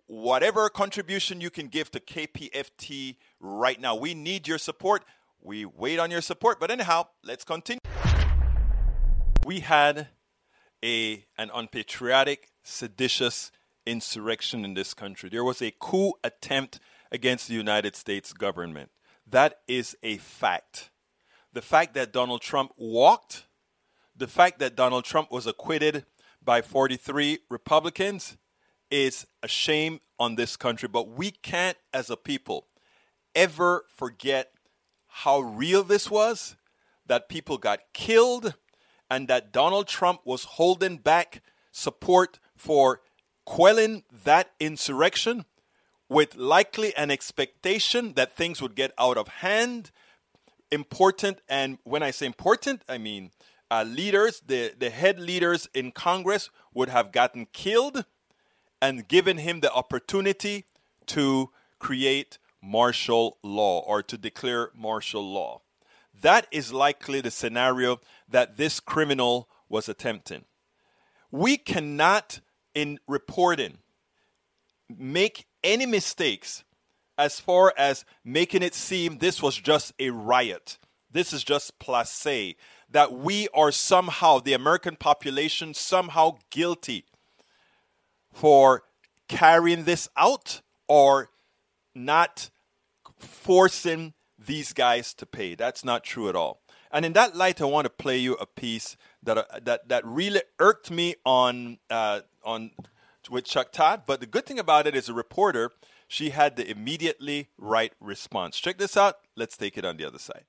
whatever 0.08 0.67
contribution 0.69 1.39
you 1.39 1.50
can 1.50 1.69
give 1.69 1.89
to 1.89 2.02
KPFT 2.02 3.15
right 3.39 3.80
now. 3.80 3.95
We 3.95 4.13
need 4.13 4.45
your 4.45 4.58
support. 4.58 5.06
We 5.41 5.65
wait 5.65 6.00
on 6.00 6.12
your 6.12 6.19
support. 6.19 6.60
But 6.60 6.69
anyhow, 6.69 7.08
let's 7.24 7.45
continue. 7.45 7.80
We 9.45 9.62
had 9.62 10.10
a 10.84 11.26
an 11.38 11.50
unpatriotic, 11.54 12.50
seditious 12.62 13.52
insurrection 13.86 14.65
in 14.65 14.74
this 14.74 14.93
country. 14.93 15.30
There 15.30 15.45
was 15.45 15.62
a 15.62 15.74
coup 15.80 16.13
attempt 16.26 16.82
against 17.10 17.47
the 17.47 17.54
United 17.54 17.95
States 17.95 18.34
government. 18.34 18.91
That 19.26 19.62
is 19.65 19.95
a 20.04 20.17
fact. 20.17 20.91
The 21.54 21.62
fact 21.62 21.93
that 21.93 22.12
Donald 22.12 22.41
Trump 22.41 22.74
walked, 22.76 23.45
the 24.21 24.27
fact 24.27 24.60
that 24.60 24.75
Donald 24.75 25.03
Trump 25.03 25.31
was 25.31 25.47
acquitted 25.47 26.05
by 26.45 26.62
43 26.62 27.39
Republicans 27.49 28.38
is 28.91 29.25
a 29.41 29.47
shame 29.47 29.99
on 30.19 30.36
this 30.36 30.55
country. 30.55 30.88
But 30.88 31.10
we 31.10 31.31
can't, 31.31 31.75
as 31.91 32.12
a 32.12 32.15
people, 32.15 32.67
ever 33.34 33.84
forget 33.95 34.51
how 35.07 35.39
real 35.39 35.84
this 35.84 36.12
was 36.12 36.55
that 37.07 37.29
people 37.29 37.57
got 37.57 37.79
killed 37.93 38.53
and 39.10 39.27
that 39.27 39.51
Donald 39.51 39.88
Trump 39.88 40.21
was 40.23 40.43
holding 40.43 40.97
back 40.97 41.41
support 41.71 42.38
for 42.55 43.01
quelling 43.43 44.03
that 44.23 44.51
insurrection 44.60 45.45
with 46.10 46.36
likely 46.36 46.95
an 46.95 47.10
expectation 47.10 48.13
that 48.13 48.36
things 48.36 48.62
would 48.62 48.75
get 48.75 48.93
out 48.99 49.17
of 49.17 49.27
hand. 49.27 49.89
Important, 50.69 51.41
and 51.49 51.79
when 51.84 52.03
I 52.03 52.12
say 52.12 52.27
important, 52.27 52.84
I 52.88 52.99
mean 52.99 53.31
uh, 53.71 53.84
leaders, 53.84 54.41
the, 54.45 54.73
the 54.77 54.89
head 54.89 55.19
leaders 55.19 55.67
in 55.73 55.91
Congress 55.91 56.49
would 56.73 56.89
have 56.89 57.13
gotten 57.13 57.47
killed 57.53 58.05
and 58.81 59.07
given 59.07 59.38
him 59.38 59.62
the 59.62 59.71
opportunity 59.71 60.65
to 61.05 61.49
create 61.79 62.38
martial 62.62 63.38
law 63.41 63.79
or 63.79 64.03
to 64.03 64.17
declare 64.17 64.71
martial 64.75 65.23
law. 65.23 65.62
That 66.21 66.47
is 66.51 66.73
likely 66.73 67.21
the 67.21 67.31
scenario 67.31 68.01
that 68.27 68.57
this 68.57 68.79
criminal 68.79 69.47
was 69.69 69.88
attempting. 69.88 70.45
We 71.31 71.55
cannot 71.57 72.41
in 72.75 72.99
reporting 73.07 73.77
make 74.89 75.45
any 75.63 75.86
mistakes 75.86 76.65
as 77.17 77.39
far 77.39 77.73
as 77.77 78.03
making 78.25 78.63
it 78.63 78.75
seem 78.75 79.17
this 79.17 79.41
was 79.41 79.55
just 79.55 79.93
a 79.97 80.10
riot. 80.10 80.77
This 81.10 81.34
is 81.34 81.43
just 81.43 81.79
place. 81.79 82.55
That 82.91 83.13
we 83.13 83.47
are 83.54 83.71
somehow, 83.71 84.39
the 84.39 84.54
American 84.54 84.95
population, 84.95 85.73
somehow 85.73 86.38
guilty 86.49 87.06
for 88.34 88.84
carrying 89.27 89.86
this 89.86 90.10
out 90.17 90.62
or 90.88 91.30
not 91.95 92.49
forcing 93.17 94.13
these 94.38 94.73
guys 94.73 95.13
to 95.13 95.25
pay. 95.25 95.56
That's 95.56 95.86
not 95.86 96.04
true 96.04 96.27
at 96.27 96.36
all. 96.36 96.62
And 96.91 97.06
in 97.06 97.13
that 97.13 97.36
light, 97.36 97.62
I 97.62 97.65
want 97.65 97.86
to 97.86 97.89
play 97.89 98.17
you 98.17 98.34
a 98.36 98.45
piece 98.45 98.97
that 99.23 99.38
uh, 99.38 99.43
that 99.63 99.88
that 99.88 100.06
really 100.06 100.41
irked 100.60 100.91
me 100.91 101.15
on 101.25 101.80
uh, 101.89 102.21
on 102.43 102.71
with 103.30 103.45
Chuck 103.45 103.71
Todd. 103.71 104.04
But 104.06 104.19
the 104.19 104.25
good 104.25 104.45
thing 104.45 104.60
about 104.60 104.88
it 104.88 104.95
is 104.95 105.08
a 105.08 105.13
reporter, 105.13 105.71
she 106.08 106.32
had 106.32 106.58
the 106.58 106.69
immediately 106.69 107.49
right 107.58 107.93
response. 108.01 108.60
Check 108.60 108.77
this 108.77 108.97
out. 108.97 109.15
Let's 109.38 109.56
take 109.56 109.77
it 109.77 109.86
on 109.86 109.95
the 109.95 110.06
other 110.06 110.19
side. 110.19 110.43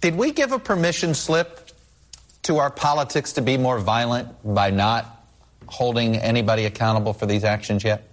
Did 0.00 0.16
we 0.16 0.32
give 0.32 0.52
a 0.52 0.58
permission 0.58 1.14
slip 1.14 1.70
to 2.44 2.56
our 2.58 2.70
politics 2.70 3.34
to 3.34 3.42
be 3.42 3.58
more 3.58 3.78
violent 3.78 4.28
by 4.42 4.70
not 4.70 5.24
holding 5.66 6.16
anybody 6.16 6.64
accountable 6.64 7.12
for 7.12 7.26
these 7.26 7.44
actions 7.44 7.84
yet? 7.84 8.06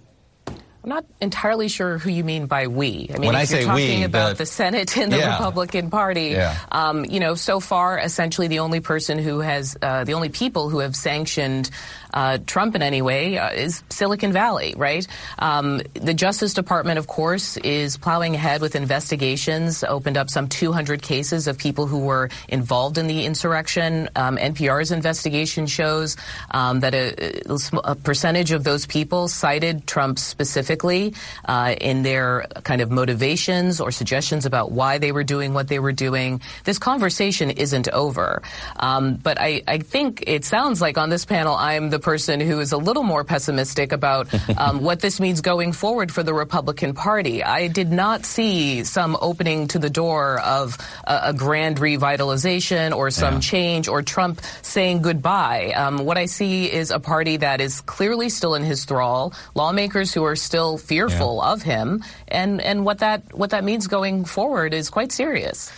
I'm 0.46 0.90
not 0.90 1.04
entirely 1.20 1.68
sure 1.68 1.98
who 1.98 2.10
you 2.10 2.24
mean 2.24 2.46
by 2.46 2.66
we. 2.66 3.10
I 3.12 3.18
mean, 3.18 3.26
when 3.26 3.36
I 3.36 3.44
say 3.44 3.60
you're 3.60 3.68
talking 3.68 3.98
we, 3.98 4.04
about 4.04 4.30
the, 4.30 4.44
the 4.44 4.46
Senate 4.46 4.96
and 4.96 5.12
the 5.12 5.18
yeah. 5.18 5.34
Republican 5.34 5.90
Party, 5.90 6.28
yeah. 6.28 6.56
um, 6.70 7.04
you 7.04 7.20
know, 7.20 7.34
so 7.34 7.58
far, 7.58 7.98
essentially, 7.98 8.48
the 8.48 8.60
only 8.60 8.80
person 8.80 9.18
who 9.18 9.40
has, 9.40 9.76
uh, 9.82 10.04
the 10.04 10.14
only 10.14 10.28
people 10.28 10.70
who 10.70 10.78
have 10.78 10.94
sanctioned 10.94 11.70
uh, 12.12 12.38
Trump 12.46 12.74
in 12.74 12.82
any 12.82 13.02
way 13.02 13.38
uh, 13.38 13.50
is 13.50 13.82
Silicon 13.90 14.32
Valley, 14.32 14.74
right? 14.76 15.06
Um, 15.38 15.82
the 15.94 16.14
Justice 16.14 16.54
Department, 16.54 16.98
of 16.98 17.06
course, 17.06 17.56
is 17.58 17.96
plowing 17.96 18.34
ahead 18.34 18.60
with 18.60 18.74
investigations. 18.74 19.84
Opened 19.84 20.16
up 20.16 20.30
some 20.30 20.48
200 20.48 21.02
cases 21.02 21.46
of 21.46 21.58
people 21.58 21.86
who 21.86 22.00
were 22.00 22.30
involved 22.48 22.98
in 22.98 23.06
the 23.06 23.24
insurrection. 23.24 24.08
Um, 24.16 24.36
NPR's 24.36 24.90
investigation 24.90 25.66
shows 25.66 26.16
um, 26.50 26.80
that 26.80 26.94
a, 26.94 27.42
a 27.84 27.94
percentage 27.94 28.52
of 28.52 28.64
those 28.64 28.86
people 28.86 29.28
cited 29.28 29.86
Trump 29.86 30.18
specifically 30.18 31.14
uh, 31.44 31.74
in 31.80 32.02
their 32.02 32.46
kind 32.62 32.80
of 32.80 32.90
motivations 32.90 33.80
or 33.80 33.90
suggestions 33.90 34.46
about 34.46 34.72
why 34.72 34.98
they 34.98 35.12
were 35.12 35.24
doing 35.24 35.54
what 35.54 35.68
they 35.68 35.78
were 35.78 35.92
doing. 35.92 36.40
This 36.64 36.78
conversation 36.78 37.50
isn't 37.50 37.88
over. 37.88 38.42
Um, 38.76 39.16
but 39.16 39.40
I, 39.40 39.62
I, 39.66 39.78
think 39.78 40.24
it 40.26 40.44
sounds 40.44 40.80
like 40.80 40.98
on 40.98 41.10
this 41.10 41.24
panel, 41.24 41.54
I'm 41.54 41.90
the 41.90 41.97
person 41.98 42.40
who 42.40 42.60
is 42.60 42.72
a 42.72 42.76
little 42.76 43.02
more 43.02 43.24
pessimistic 43.24 43.92
about 43.92 44.28
um, 44.58 44.82
what 44.82 45.00
this 45.00 45.20
means 45.20 45.40
going 45.40 45.72
forward 45.72 46.12
for 46.12 46.22
the 46.22 46.34
Republican 46.34 46.94
Party. 46.94 47.42
I 47.42 47.68
did 47.68 47.90
not 47.90 48.24
see 48.24 48.84
some 48.84 49.16
opening 49.20 49.68
to 49.68 49.78
the 49.78 49.90
door 49.90 50.40
of 50.40 50.78
a, 51.04 51.20
a 51.24 51.32
grand 51.32 51.78
revitalization 51.78 52.94
or 52.96 53.10
some 53.10 53.34
yeah. 53.34 53.40
change 53.40 53.88
or 53.88 54.02
Trump 54.02 54.40
saying 54.62 55.02
goodbye. 55.02 55.72
Um, 55.72 56.04
what 56.04 56.18
I 56.18 56.26
see 56.26 56.70
is 56.70 56.90
a 56.90 57.00
party 57.00 57.38
that 57.38 57.60
is 57.60 57.80
clearly 57.82 58.28
still 58.28 58.54
in 58.54 58.62
his 58.62 58.84
thrall, 58.84 59.32
lawmakers 59.54 60.12
who 60.14 60.24
are 60.24 60.36
still 60.36 60.78
fearful 60.78 61.40
yeah. 61.42 61.52
of 61.52 61.62
him, 61.62 62.04
and, 62.28 62.60
and 62.60 62.84
what 62.84 62.98
that 62.98 63.34
what 63.36 63.50
that 63.50 63.64
means 63.64 63.86
going 63.86 64.24
forward 64.24 64.74
is 64.74 64.90
quite 64.90 65.12
serious. 65.12 65.70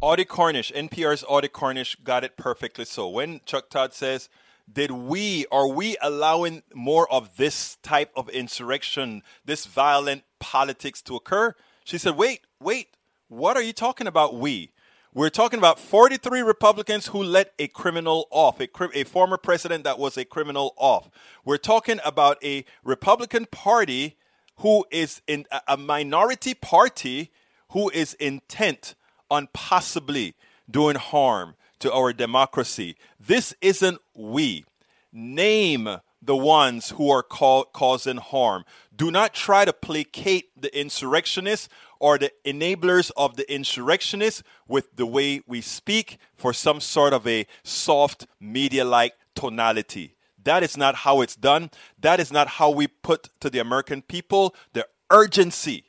Audie 0.00 0.24
Cornish, 0.24 0.70
NPR's 0.72 1.24
Audie 1.26 1.48
Cornish 1.48 1.96
got 2.04 2.22
it 2.22 2.36
perfectly 2.36 2.84
so. 2.84 3.08
When 3.08 3.40
Chuck 3.44 3.68
Todd 3.68 3.92
says, 3.92 4.28
did 4.70 4.90
we, 4.90 5.46
are 5.50 5.68
we 5.68 5.96
allowing 6.02 6.62
more 6.74 7.10
of 7.12 7.36
this 7.36 7.76
type 7.82 8.10
of 8.16 8.28
insurrection, 8.28 9.22
this 9.44 9.66
violent 9.66 10.24
politics 10.38 11.02
to 11.02 11.16
occur? 11.16 11.54
She 11.84 11.98
said, 11.98 12.16
wait, 12.16 12.42
wait, 12.60 12.88
what 13.28 13.56
are 13.56 13.62
you 13.62 13.72
talking 13.72 14.06
about, 14.06 14.34
we? 14.34 14.72
We're 15.14 15.30
talking 15.30 15.58
about 15.58 15.80
43 15.80 16.42
Republicans 16.42 17.08
who 17.08 17.22
let 17.22 17.52
a 17.58 17.66
criminal 17.68 18.28
off, 18.30 18.60
a, 18.60 18.68
a 18.94 19.04
former 19.04 19.38
president 19.38 19.84
that 19.84 19.98
was 19.98 20.18
a 20.18 20.24
criminal 20.24 20.74
off. 20.76 21.10
We're 21.44 21.56
talking 21.56 21.98
about 22.04 22.42
a 22.44 22.64
Republican 22.84 23.46
Party 23.46 24.16
who 24.56 24.84
is 24.90 25.22
in 25.26 25.46
a 25.66 25.76
minority 25.76 26.52
party 26.54 27.30
who 27.70 27.90
is 27.90 28.14
intent 28.14 28.94
on 29.30 29.48
possibly 29.52 30.34
doing 30.70 30.96
harm 30.96 31.54
to 31.80 31.92
our 31.92 32.12
democracy. 32.12 32.96
This 33.18 33.54
isn't 33.60 34.00
we. 34.18 34.64
Name 35.12 35.88
the 36.20 36.36
ones 36.36 36.90
who 36.90 37.10
are 37.10 37.22
causing 37.22 38.16
harm. 38.16 38.64
Do 38.94 39.10
not 39.10 39.32
try 39.32 39.64
to 39.64 39.72
placate 39.72 40.60
the 40.60 40.76
insurrectionists 40.78 41.68
or 42.00 42.18
the 42.18 42.32
enablers 42.44 43.10
of 43.16 43.36
the 43.36 43.50
insurrectionists 43.52 44.42
with 44.66 44.96
the 44.96 45.06
way 45.06 45.40
we 45.46 45.60
speak 45.60 46.18
for 46.34 46.52
some 46.52 46.80
sort 46.80 47.12
of 47.12 47.26
a 47.26 47.46
soft 47.62 48.26
media 48.40 48.84
like 48.84 49.14
tonality. 49.34 50.16
That 50.42 50.62
is 50.62 50.76
not 50.76 50.96
how 50.96 51.20
it's 51.20 51.36
done. 51.36 51.70
That 51.98 52.20
is 52.20 52.32
not 52.32 52.48
how 52.48 52.70
we 52.70 52.88
put 52.88 53.28
to 53.40 53.48
the 53.48 53.60
American 53.60 54.02
people 54.02 54.54
the 54.72 54.86
urgency 55.10 55.88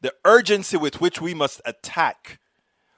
the 0.00 0.14
urgency 0.24 0.76
with 0.76 1.00
which 1.00 1.20
we 1.20 1.34
must 1.34 1.60
attack 1.64 2.38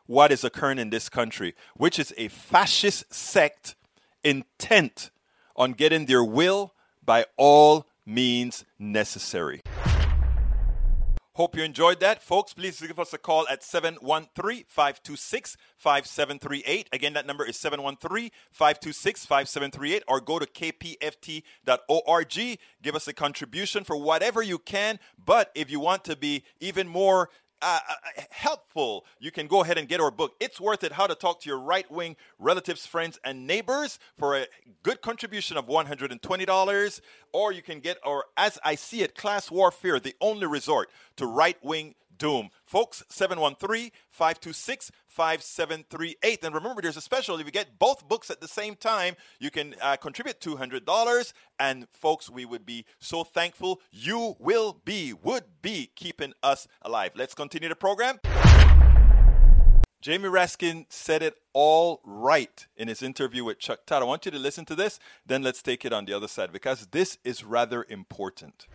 what 0.07 0.33
is 0.33 0.45
occurring 0.45 0.79
in 0.79 0.91
this 0.91 1.09
country, 1.09 1.55
which 1.77 1.99
is 1.99 2.13
a 2.17 2.29
fascist 2.29 3.13
sect 3.13 3.75
intent 4.25 5.11
on 5.57 5.73
getting 5.73 6.07
their 6.07 6.25
will 6.25 6.75
by 7.05 7.27
all 7.37 7.87
means 8.07 8.65
necessary. 8.79 9.61
Hope 11.35 11.57
you 11.57 11.63
enjoyed 11.63 12.01
that. 12.01 12.23
Folks, 12.23 12.53
please 12.53 12.79
give 12.79 12.99
us 12.99 13.15
a 13.15 13.19
call 13.19 13.49
at 13.49 13.63
713 13.63 14.65
526 14.69 15.57
5738. 15.79 16.91
Again, 16.93 17.15
that 17.15 17.27
number 17.27 17.47
is 17.47 17.57
713 17.57 18.29
526 18.51 19.25
5738, 19.25 20.03
or 20.07 20.21
go 20.21 20.39
to 20.39 20.45
kpft.org. 20.45 21.79
Give 22.83 22.95
us 22.95 23.09
a 23.09 23.15
contribution 23.15 23.83
for 23.83 23.97
whatever 23.97 24.43
you 24.43 24.59
can. 24.59 24.99
But 25.25 25.51
if 25.55 25.71
you 25.71 25.81
want 25.81 26.05
to 26.05 26.17
be 26.17 26.45
even 26.61 26.87
more 26.87 27.31
uh, 27.63 27.79
uh, 27.89 28.23
helpful, 28.31 29.07
you 29.21 29.31
can 29.31 29.47
go 29.47 29.63
ahead 29.63 29.79
and 29.79 29.89
get 29.89 30.01
our 30.01 30.11
book. 30.11 30.35
It's 30.41 30.61
worth 30.61 30.83
it 30.85 30.93
how 30.93 31.07
to 31.07 31.15
talk 31.15 31.41
to 31.43 31.49
your 31.49 31.61
right 31.61 31.91
wing 31.91 32.17
relatives, 32.39 32.85
friends, 32.85 33.19
and 33.25 33.47
neighbors 33.47 33.99
for 34.19 34.37
a 34.37 34.47
good 34.83 35.01
contribution 35.01 35.57
of 35.57 35.69
$120. 35.69 37.01
Or 37.33 37.53
you 37.53 37.63
can 37.63 37.81
get 37.81 37.99
our 38.05 38.25
As 38.37 38.59
I 38.65 38.75
See 38.75 39.03
It 39.03 39.15
Class 39.15 39.51
Warfare, 39.51 40.01
the 40.01 40.15
only 40.21 40.47
resort 40.47 40.91
to 41.17 41.27
right 41.27 41.57
wing 41.63 41.95
doom. 42.19 42.51
Folks, 42.65 43.03
713 43.09 43.91
526 44.11 44.91
5738. 45.07 46.45
And 46.45 46.55
remember, 46.55 46.83
there's 46.83 46.97
a 46.97 47.01
special. 47.01 47.39
If 47.39 47.47
you 47.47 47.53
get 47.53 47.79
both 47.79 48.09
books 48.09 48.31
at 48.31 48.41
the 48.41 48.49
same 48.49 48.77
time, 48.77 49.17
you 49.39 49.51
can 49.51 49.75
uh, 49.81 49.97
contribute 49.97 50.41
$200. 50.41 51.33
And 51.59 51.87
folks, 51.93 52.31
we 52.31 52.45
would 52.45 52.65
be 52.65 52.85
so 52.99 53.25
thankful. 53.25 53.81
You 53.91 54.37
will 54.39 54.81
be, 54.85 55.13
would 55.13 55.45
be 55.61 55.91
keeping 55.95 56.33
us 56.43 56.67
alive. 56.83 57.13
Let's 57.15 57.35
continue 57.35 57.69
the 57.69 57.77
program. 57.77 58.19
Jamie 60.03 60.29
Raskin 60.29 60.87
said 60.89 61.23
it 61.23 61.37
all 61.53 62.01
right 62.05 62.67
in 62.77 62.89
his 62.89 63.03
interview 63.03 63.45
with 63.45 63.61
Chuck 63.61 63.87
Todd. 63.87 64.03
I 64.03 64.05
want 64.05 64.25
you 64.25 64.33
to 64.33 64.39
listen 64.39 64.65
to 64.65 64.75
this, 64.75 64.99
then 65.25 65.45
let's 65.45 65.63
take 65.63 65.85
it 65.85 65.93
on 65.93 66.07
the 66.07 66.13
other 66.13 66.27
side 66.27 66.51
because 66.53 66.89
this 66.89 67.19
is 67.23 67.45
rather 67.45 67.87
important. 67.89 68.67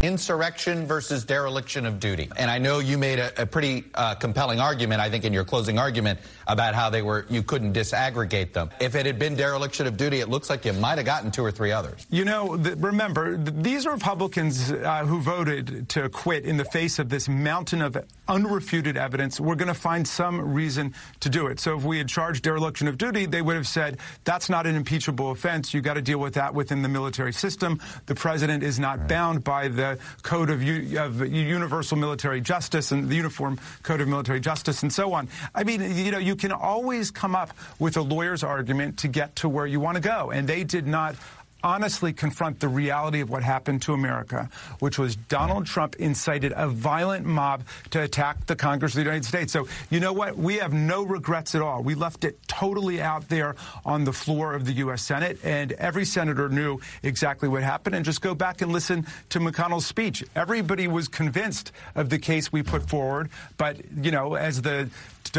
Insurrection 0.00 0.86
versus 0.86 1.24
dereliction 1.24 1.84
of 1.84 1.98
duty. 1.98 2.30
And 2.36 2.50
I 2.50 2.58
know 2.58 2.78
you 2.78 2.96
made 2.96 3.18
a, 3.18 3.42
a 3.42 3.46
pretty 3.46 3.84
uh, 3.94 4.14
compelling 4.14 4.60
argument, 4.60 5.00
I 5.00 5.10
think, 5.10 5.24
in 5.24 5.32
your 5.32 5.44
closing 5.44 5.76
argument 5.76 6.20
about 6.46 6.76
how 6.76 6.88
they 6.88 7.02
were, 7.02 7.26
you 7.28 7.42
couldn't 7.42 7.72
disaggregate 7.72 8.52
them. 8.52 8.70
If 8.78 8.94
it 8.94 9.06
had 9.06 9.18
been 9.18 9.34
dereliction 9.34 9.88
of 9.88 9.96
duty, 9.96 10.20
it 10.20 10.28
looks 10.28 10.48
like 10.48 10.64
you 10.64 10.72
might 10.74 10.98
have 10.98 11.04
gotten 11.04 11.32
two 11.32 11.44
or 11.44 11.50
three 11.50 11.72
others. 11.72 12.06
You 12.10 12.24
know, 12.24 12.56
the, 12.56 12.76
remember, 12.76 13.36
these 13.36 13.86
Republicans 13.86 14.70
uh, 14.70 15.04
who 15.04 15.20
voted 15.20 15.88
to 15.90 16.08
quit 16.10 16.44
in 16.44 16.58
the 16.58 16.64
face 16.64 17.00
of 17.00 17.08
this 17.08 17.28
mountain 17.28 17.82
of 17.82 17.96
unrefuted 18.28 18.96
evidence, 18.96 19.40
we're 19.40 19.56
going 19.56 19.66
to 19.66 19.74
find 19.74 20.06
some 20.06 20.54
reason 20.54 20.94
to 21.20 21.28
do 21.28 21.48
it. 21.48 21.58
So 21.58 21.76
if 21.76 21.82
we 21.82 21.98
had 21.98 22.08
charged 22.08 22.44
dereliction 22.44 22.86
of 22.86 22.98
duty, 22.98 23.26
they 23.26 23.42
would 23.42 23.56
have 23.56 23.66
said 23.66 23.98
that's 24.22 24.48
not 24.48 24.64
an 24.64 24.76
impeachable 24.76 25.32
offense. 25.32 25.74
You 25.74 25.80
got 25.80 25.94
to 25.94 26.02
deal 26.02 26.18
with 26.18 26.34
that 26.34 26.54
within 26.54 26.82
the 26.82 26.88
military 26.88 27.32
system. 27.32 27.80
The 28.06 28.14
president 28.14 28.62
is 28.62 28.78
not 28.78 29.00
right. 29.00 29.08
bound 29.08 29.42
by 29.42 29.66
the 29.66 29.87
Uh, 29.88 29.96
code 30.22 30.50
of, 30.50 30.60
of, 30.60 31.26
Universal 31.26 31.96
Military 31.96 32.40
Justice 32.40 32.92
and 32.92 33.08
the 33.08 33.16
Uniform 33.16 33.58
Code 33.82 34.00
of 34.00 34.08
Military 34.08 34.40
Justice 34.40 34.82
and 34.82 34.92
so 34.92 35.14
on. 35.14 35.28
I 35.54 35.64
mean, 35.64 35.80
you 35.96 36.10
know, 36.10 36.18
you 36.18 36.36
can 36.36 36.52
always 36.52 37.10
come 37.10 37.34
up 37.34 37.56
with 37.78 37.96
a 37.96 38.02
lawyer's 38.02 38.42
argument 38.42 38.98
to 38.98 39.08
get 39.08 39.36
to 39.36 39.48
where 39.48 39.66
you 39.66 39.80
want 39.80 39.96
to 39.96 40.02
go. 40.02 40.30
And 40.30 40.46
they 40.46 40.64
did 40.64 40.86
not 40.86 41.16
honestly 41.62 42.12
confront 42.12 42.60
the 42.60 42.68
reality 42.68 43.20
of 43.20 43.30
what 43.30 43.42
happened 43.42 43.82
to 43.82 43.92
America, 43.92 44.48
which 44.78 44.98
was 44.98 45.16
Donald 45.16 45.66
Trump 45.66 45.96
incited 45.96 46.52
a 46.56 46.68
violent 46.68 47.26
mob 47.26 47.64
to 47.90 48.02
attack 48.02 48.46
the 48.46 48.56
Congress 48.56 48.92
of 48.92 48.96
the 48.96 49.02
United 49.02 49.24
States. 49.24 49.52
So, 49.52 49.68
you 49.90 50.00
know 50.00 50.12
what? 50.12 50.36
We 50.36 50.56
have 50.56 50.72
no 50.72 51.02
regrets 51.02 51.54
at 51.54 51.62
all. 51.62 51.82
We 51.82 51.94
left 51.94 52.24
it 52.24 52.38
totally 52.46 53.00
out 53.00 53.28
there 53.28 53.56
on 53.84 54.04
the 54.04 54.12
floor 54.12 54.54
of 54.54 54.64
the 54.64 54.72
U.S. 54.74 55.02
Senate, 55.02 55.38
and 55.42 55.72
every 55.72 56.04
senator 56.04 56.48
knew 56.48 56.80
exactly 57.02 57.48
what 57.48 57.62
happened. 57.62 57.94
And 57.94 58.04
just 58.04 58.20
go 58.20 58.34
back 58.34 58.62
and 58.62 58.72
listen 58.72 59.06
to 59.30 59.40
McConnell's 59.40 59.86
speech. 59.86 60.24
Everybody 60.36 60.88
was 60.88 61.08
convinced 61.08 61.72
of 61.94 62.10
the 62.10 62.18
case 62.18 62.52
we 62.52 62.62
put 62.62 62.88
forward, 62.88 63.30
but, 63.56 63.76
you 63.96 64.10
know, 64.10 64.34
as 64.34 64.62
the 64.62 64.88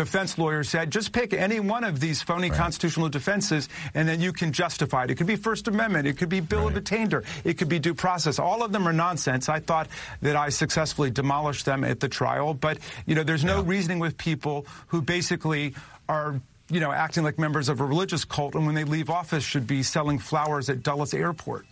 defense 0.05 0.37
lawyer 0.37 0.63
said, 0.63 0.91
just 0.91 1.11
pick 1.11 1.33
any 1.33 1.59
one 1.59 1.83
of 1.83 1.99
these 1.99 2.21
phony 2.21 2.49
right. 2.49 2.57
constitutional 2.57 3.09
defenses, 3.09 3.67
and 3.93 4.07
then 4.07 4.21
you 4.21 4.31
can 4.31 4.53
justify 4.53 5.03
it. 5.03 5.11
It 5.11 5.15
could 5.15 5.27
be 5.27 5.35
First 5.35 5.67
Amendment. 5.67 6.07
It 6.07 6.17
could 6.17 6.29
be 6.29 6.39
Bill 6.39 6.63
right. 6.63 6.71
of 6.71 6.77
Attainder. 6.77 7.23
It 7.43 7.57
could 7.57 7.67
be 7.67 7.79
due 7.79 7.93
process. 7.93 8.39
All 8.39 8.63
of 8.63 8.71
them 8.71 8.87
are 8.87 8.93
nonsense. 8.93 9.49
I 9.49 9.59
thought 9.59 9.87
that 10.21 10.37
I 10.37 10.49
successfully 10.49 11.11
demolished 11.11 11.65
them 11.65 11.83
at 11.83 11.99
the 11.99 12.07
trial, 12.07 12.53
but 12.53 12.77
you 13.05 13.13
know, 13.13 13.23
there's 13.23 13.43
no 13.43 13.57
yeah. 13.57 13.63
reasoning 13.65 13.99
with 13.99 14.17
people 14.17 14.65
who 14.87 15.01
basically 15.01 15.75
are 16.07 16.39
you 16.71 16.79
know, 16.79 16.91
acting 16.91 17.23
like 17.23 17.39
members 17.39 17.67
of 17.67 17.81
a 17.81 17.85
religious 17.85 18.23
cult, 18.23 18.53
and 18.53 18.65
when 18.65 18.75
they 18.75 18.83
leave 18.83 19.09
office, 19.09 19.43
should 19.43 19.65
be 19.65 19.81
selling 19.81 20.19
flowers 20.19 20.69
at 20.69 20.83
Dulles 20.83 21.15
Airport. 21.15 21.65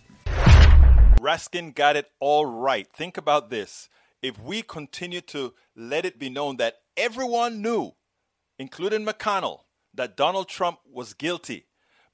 Raskin 1.21 1.75
got 1.75 1.95
it 1.95 2.07
all 2.19 2.47
right. 2.47 2.87
Think 2.91 3.15
about 3.15 3.51
this. 3.51 3.89
If 4.23 4.41
we 4.41 4.63
continue 4.63 5.21
to 5.21 5.53
let 5.75 6.03
it 6.03 6.17
be 6.17 6.29
known 6.29 6.57
that 6.57 6.77
everyone 6.97 7.61
knew 7.61 7.93
including 8.57 9.05
McConnell, 9.05 9.61
that 9.93 10.15
Donald 10.15 10.47
Trump 10.47 10.79
was 10.89 11.13
guilty, 11.13 11.65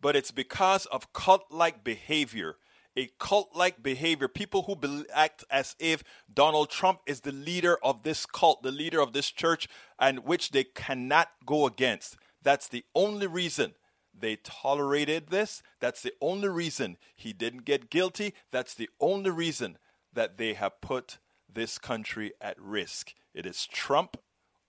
but 0.01 0.15
it's 0.15 0.31
because 0.31 0.85
of 0.87 1.13
cult 1.13 1.45
like 1.51 1.83
behavior. 1.83 2.57
A 2.95 3.09
cult 3.19 3.55
like 3.55 3.81
behavior, 3.81 4.27
people 4.27 4.63
who 4.63 4.75
be- 4.75 5.05
act 5.13 5.43
as 5.49 5.75
if 5.79 6.03
Donald 6.31 6.69
Trump 6.69 6.99
is 7.07 7.21
the 7.21 7.31
leader 7.31 7.77
of 7.83 8.03
this 8.03 8.25
cult, 8.25 8.61
the 8.61 8.71
leader 8.71 9.01
of 9.01 9.13
this 9.13 9.31
church, 9.31 9.67
and 9.97 10.25
which 10.25 10.51
they 10.51 10.63
cannot 10.63 11.29
go 11.45 11.65
against. 11.65 12.17
That's 12.43 12.67
the 12.67 12.85
only 12.93 13.25
reason 13.25 13.73
they 14.13 14.35
tolerated 14.35 15.29
this. 15.29 15.63
That's 15.79 16.01
the 16.03 16.13
only 16.21 16.49
reason 16.49 16.97
he 17.15 17.33
didn't 17.33 17.65
get 17.65 17.89
guilty. 17.89 18.35
That's 18.51 18.75
the 18.75 18.89
only 18.99 19.31
reason 19.31 19.79
that 20.13 20.37
they 20.37 20.53
have 20.53 20.79
put 20.81 21.17
this 21.51 21.79
country 21.79 22.33
at 22.39 22.61
risk. 22.61 23.13
It 23.33 23.45
is 23.47 23.65
Trump 23.65 24.17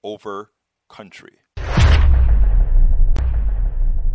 over 0.03 0.53
country. 0.89 1.41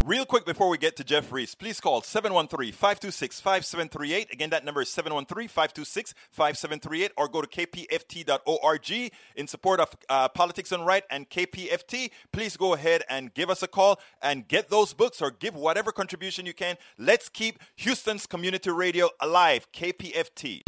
Real 0.10 0.26
quick 0.26 0.44
before 0.44 0.70
we 0.70 0.80
get 0.80 0.96
to 0.96 1.04
Jeff 1.04 1.32
Reese, 1.32 1.54
please 1.54 1.80
call 1.80 2.02
713 2.02 2.72
526 2.74 3.42
5738. 3.42 4.34
Again, 4.34 4.50
that 4.50 4.66
number 4.66 4.82
is 4.82 4.90
713 4.90 5.48
526 5.48 6.16
5738 6.32 7.12
or 7.16 7.28
go 7.28 7.44
to 7.44 7.48
kpft.org 7.48 9.12
in 9.36 9.46
support 9.46 9.80
of 9.80 9.96
uh, 10.10 10.28
Politics 10.30 10.72
Done 10.72 10.84
Right 10.84 11.04
and 11.12 11.30
KPFT. 11.30 12.10
Please 12.32 12.58
go 12.58 12.74
ahead 12.74 13.04
and 13.08 13.32
give 13.36 13.52
us 13.52 13.62
a 13.62 13.68
call 13.68 14.00
and 14.20 14.48
get 14.48 14.70
those 14.70 14.96
books 14.96 15.22
or 15.22 15.30
give 15.30 15.54
whatever 15.54 15.92
contribution 15.92 16.48
you 16.48 16.56
can. 16.56 16.78
Let's 16.98 17.30
keep 17.30 17.60
Houston's 17.76 18.26
community 18.26 18.72
radio 18.72 19.12
alive. 19.22 19.72
KPFT. 19.72 20.64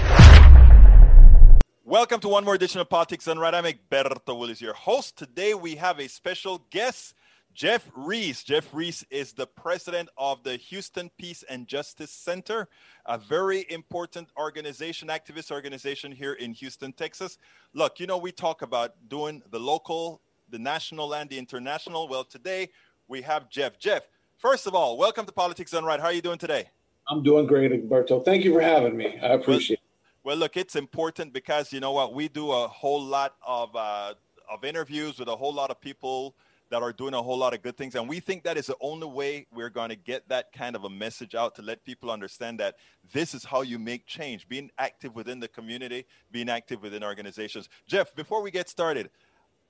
Welcome 1.83 2.19
to 2.19 2.27
one 2.27 2.45
more 2.45 2.53
edition 2.53 2.79
of 2.79 2.89
Politics 2.89 3.25
Done 3.25 3.39
Right. 3.39 3.55
I'm 3.55 3.63
Egberto 3.63 4.37
Willies, 4.37 4.61
your 4.61 4.75
host. 4.75 5.17
Today 5.17 5.55
we 5.55 5.77
have 5.77 5.99
a 5.99 6.07
special 6.07 6.61
guest. 6.69 7.15
Jeff 7.53 7.89
Reese. 7.95 8.43
Jeff 8.43 8.73
Reese 8.73 9.03
is 9.09 9.33
the 9.33 9.45
president 9.45 10.09
of 10.17 10.43
the 10.43 10.55
Houston 10.55 11.11
Peace 11.17 11.43
and 11.49 11.67
Justice 11.67 12.11
Center, 12.11 12.67
a 13.05 13.17
very 13.17 13.65
important 13.69 14.29
organization, 14.37 15.09
activist 15.09 15.51
organization 15.51 16.11
here 16.11 16.33
in 16.33 16.53
Houston, 16.53 16.93
Texas. 16.93 17.37
Look, 17.73 17.99
you 17.99 18.07
know, 18.07 18.17
we 18.17 18.31
talk 18.31 18.61
about 18.61 18.93
doing 19.09 19.41
the 19.51 19.59
local, 19.59 20.21
the 20.49 20.59
national, 20.59 21.13
and 21.13 21.29
the 21.29 21.37
international. 21.37 22.07
Well, 22.07 22.23
today 22.23 22.69
we 23.07 23.21
have 23.23 23.49
Jeff. 23.49 23.77
Jeff, 23.79 24.03
first 24.37 24.65
of 24.65 24.73
all, 24.73 24.97
welcome 24.97 25.25
to 25.25 25.31
Politics 25.31 25.71
Done 25.71 25.83
Right. 25.83 25.99
How 25.99 26.07
are 26.07 26.13
you 26.13 26.21
doing 26.21 26.37
today? 26.37 26.69
I'm 27.09 27.21
doing 27.21 27.47
great, 27.47 27.71
Egberto. 27.71 28.23
Thank 28.23 28.45
you 28.45 28.53
for 28.53 28.61
having 28.61 28.95
me. 28.95 29.19
I 29.21 29.33
appreciate 29.33 29.79
well, 30.23 30.33
it. 30.33 30.37
Well, 30.37 30.37
look, 30.37 30.57
it's 30.57 30.75
important 30.75 31.33
because 31.33 31.73
you 31.73 31.79
know 31.79 31.91
what? 31.91 32.13
We 32.13 32.29
do 32.29 32.51
a 32.51 32.67
whole 32.67 33.01
lot 33.01 33.35
of, 33.45 33.75
uh, 33.75 34.13
of 34.49 34.63
interviews 34.63 35.19
with 35.19 35.27
a 35.27 35.35
whole 35.35 35.53
lot 35.53 35.69
of 35.69 35.81
people 35.81 36.35
that 36.71 36.81
are 36.81 36.93
doing 36.93 37.13
a 37.13 37.21
whole 37.21 37.37
lot 37.37 37.53
of 37.53 37.61
good 37.61 37.77
things. 37.77 37.95
And 37.95 38.07
we 38.07 38.21
think 38.21 38.43
that 38.43 38.57
is 38.57 38.67
the 38.67 38.77
only 38.79 39.05
way 39.05 39.45
we're 39.53 39.69
going 39.69 39.89
to 39.89 39.95
get 39.95 40.27
that 40.29 40.53
kind 40.53 40.75
of 40.75 40.85
a 40.85 40.89
message 40.89 41.35
out 41.35 41.53
to 41.55 41.61
let 41.61 41.83
people 41.83 42.09
understand 42.09 42.59
that 42.61 42.77
this 43.13 43.35
is 43.35 43.43
how 43.43 43.61
you 43.61 43.77
make 43.77 44.07
change 44.07 44.47
being 44.47 44.71
active 44.79 45.13
within 45.13 45.39
the 45.41 45.49
community, 45.49 46.05
being 46.31 46.49
active 46.49 46.81
within 46.81 47.03
organizations. 47.03 47.67
Jeff, 47.87 48.15
before 48.15 48.41
we 48.41 48.51
get 48.51 48.69
started, 48.69 49.09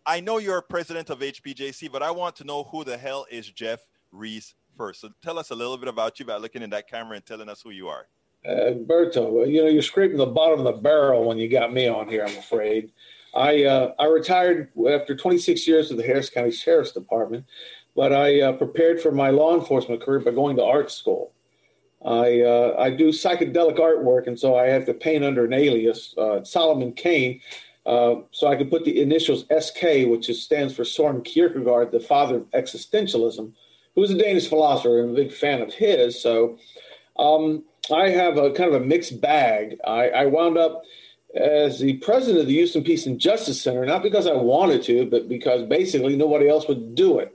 I 0.06 0.20
know 0.20 0.38
you're 0.38 0.62
president 0.62 1.10
of 1.10 1.20
HPJC, 1.20 1.92
but 1.92 2.04
I 2.04 2.12
want 2.12 2.36
to 2.38 2.44
know 2.44 2.64
who 2.66 2.84
the 2.84 2.98
hell 2.98 3.26
is 3.32 3.50
Jeff 3.50 3.88
Reese 4.12 4.54
first. 4.78 5.02
So 5.02 5.10
tell 5.24 5.40
us 5.40 5.50
a 5.50 5.56
little 5.56 5.78
bit 5.78 5.88
about 5.88 6.20
you 6.20 6.26
by 6.26 6.38
looking 6.38 6.62
in 6.62 6.70
that 6.70 6.88
camera 6.88 7.16
and 7.16 7.26
telling 7.26 7.50
us 7.50 7.64
who 7.64 7.72
you 7.72 7.88
are. 7.88 8.08
Uh, 8.46 8.74
Berto, 8.74 9.50
you 9.52 9.64
know, 9.64 9.70
you're 9.70 9.82
scraping 9.82 10.18
the 10.18 10.26
bottom 10.26 10.60
of 10.60 10.66
the 10.66 10.82
barrel 10.82 11.26
when 11.26 11.40
you 11.40 11.48
got 11.50 11.74
me 11.74 11.88
on 11.88 12.08
here, 12.08 12.26
I'm 12.26 12.38
afraid. 12.38 12.92
I 13.34 13.64
uh, 13.64 13.94
I 14.00 14.06
retired 14.06 14.70
after 14.90 15.16
26 15.16 15.68
years 15.68 15.90
with 15.90 16.00
the 16.00 16.06
Harris 16.06 16.30
County 16.30 16.52
Sheriff's 16.52 16.92
Department, 16.92 17.46
but 17.96 18.12
I 18.14 18.42
uh, 18.42 18.52
prepared 18.54 19.02
for 19.02 19.12
my 19.12 19.30
law 19.30 19.58
enforcement 19.58 20.02
career 20.02 20.20
by 20.20 20.32
going 20.32 20.58
to 20.58 20.64
art 20.64 20.92
school. 20.92 21.34
I 22.04 22.42
uh, 22.42 22.76
I 22.78 22.90
do 22.90 23.10
psychedelic 23.10 23.78
artwork, 23.78 24.28
and 24.28 24.40
so 24.40 24.56
I 24.56 24.68
have 24.68 24.86
to 24.86 24.94
paint 24.94 25.24
under 25.24 25.46
an 25.46 25.54
alias, 25.54 26.14
uh, 26.18 26.44
Solomon 26.44 26.94
Kane, 26.94 27.40
uh, 27.86 28.16
so 28.32 28.48
I 28.48 28.56
could 28.56 28.70
put 28.70 28.86
the 28.86 29.02
initials 29.02 29.46
SK, 29.58 30.08
which 30.08 30.30
is, 30.30 30.42
stands 30.42 30.76
for 30.76 30.84
Soren 30.84 31.22
Kierkegaard, 31.22 31.92
the 31.92 32.00
father 32.00 32.38
of 32.38 32.52
existentialism, 32.52 33.52
who 33.96 34.02
was 34.02 34.12
a 34.12 34.18
Danish 34.18 34.48
philosopher 34.48 35.02
and 35.02 35.12
a 35.12 35.22
big 35.24 35.32
fan 35.32 35.62
of 35.62 35.74
his. 35.74 36.22
So 36.22 36.58
um, 37.18 37.64
I 37.92 38.10
have 38.10 38.38
a 38.38 38.52
kind 38.52 38.74
of 38.74 38.82
a 38.82 38.86
mixed 38.86 39.20
bag. 39.20 39.78
I, 39.86 40.10
I 40.10 40.26
wound 40.28 40.58
up 40.58 40.84
as 41.36 41.80
the 41.80 41.98
president 41.98 42.42
of 42.42 42.48
the 42.48 42.54
Houston 42.54 42.84
Peace 42.84 43.06
and 43.06 43.20
Justice 43.20 43.62
Center, 43.62 43.86
not 43.86 44.04
because 44.04 44.28
I 44.28 44.34
wanted 44.34 44.84
to, 44.84 45.06
but 45.06 45.30
because 45.30 45.64
basically 45.64 46.16
nobody 46.16 46.50
else 46.50 46.68
would 46.68 46.96
do 46.96 47.20
it. 47.20 47.34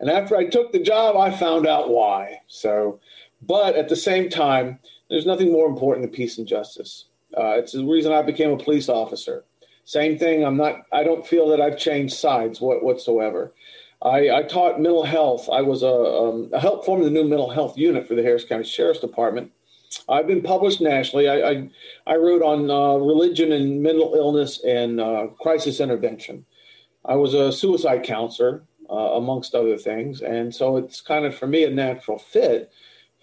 And 0.00 0.10
after 0.10 0.36
I 0.36 0.46
took 0.46 0.72
the 0.72 0.82
job, 0.82 1.16
I 1.16 1.30
found 1.30 1.66
out 1.66 1.90
why. 1.90 2.40
So, 2.48 3.00
but 3.40 3.76
at 3.76 3.88
the 3.88 3.96
same 3.96 4.28
time, 4.28 4.78
there's 5.08 5.26
nothing 5.26 5.52
more 5.52 5.68
important 5.68 6.04
than 6.04 6.14
peace 6.14 6.38
and 6.38 6.46
justice. 6.46 7.06
Uh, 7.36 7.54
it's 7.56 7.72
the 7.72 7.84
reason 7.84 8.12
I 8.12 8.22
became 8.22 8.50
a 8.50 8.58
police 8.58 8.88
officer. 8.88 9.44
Same 9.84 10.18
thing. 10.18 10.44
I'm 10.44 10.56
not. 10.56 10.82
I 10.92 11.02
don't 11.02 11.26
feel 11.26 11.48
that 11.48 11.60
I've 11.60 11.78
changed 11.78 12.14
sides 12.14 12.60
what, 12.60 12.84
whatsoever. 12.84 13.52
I, 14.02 14.30
I 14.30 14.42
taught 14.42 14.80
mental 14.80 15.04
health. 15.04 15.48
I 15.50 15.62
was 15.62 15.82
a, 15.82 15.88
um, 15.88 16.50
a 16.52 16.58
help 16.58 16.84
form 16.84 17.02
the 17.02 17.10
new 17.10 17.24
mental 17.24 17.50
health 17.50 17.78
unit 17.78 18.06
for 18.06 18.14
the 18.14 18.22
Harris 18.22 18.44
County 18.44 18.64
Sheriff's 18.64 19.00
Department 19.00 19.52
I've 20.08 20.26
been 20.26 20.42
published 20.42 20.80
nationally. 20.80 21.28
I, 21.28 21.50
I, 21.50 21.70
I 22.06 22.16
wrote 22.16 22.42
on 22.42 22.70
uh, 22.70 22.94
religion 23.04 23.52
and 23.52 23.82
mental 23.82 24.14
illness 24.14 24.62
and 24.64 25.00
uh, 25.00 25.28
crisis 25.40 25.80
intervention. 25.80 26.44
I 27.04 27.16
was 27.16 27.34
a 27.34 27.52
suicide 27.52 28.04
counselor, 28.04 28.64
uh, 28.92 29.16
amongst 29.16 29.54
other 29.54 29.78
things. 29.78 30.20
And 30.20 30.54
so 30.54 30.76
it's 30.76 31.00
kind 31.00 31.24
of, 31.24 31.34
for 31.34 31.46
me, 31.46 31.64
a 31.64 31.70
natural 31.70 32.18
fit 32.18 32.70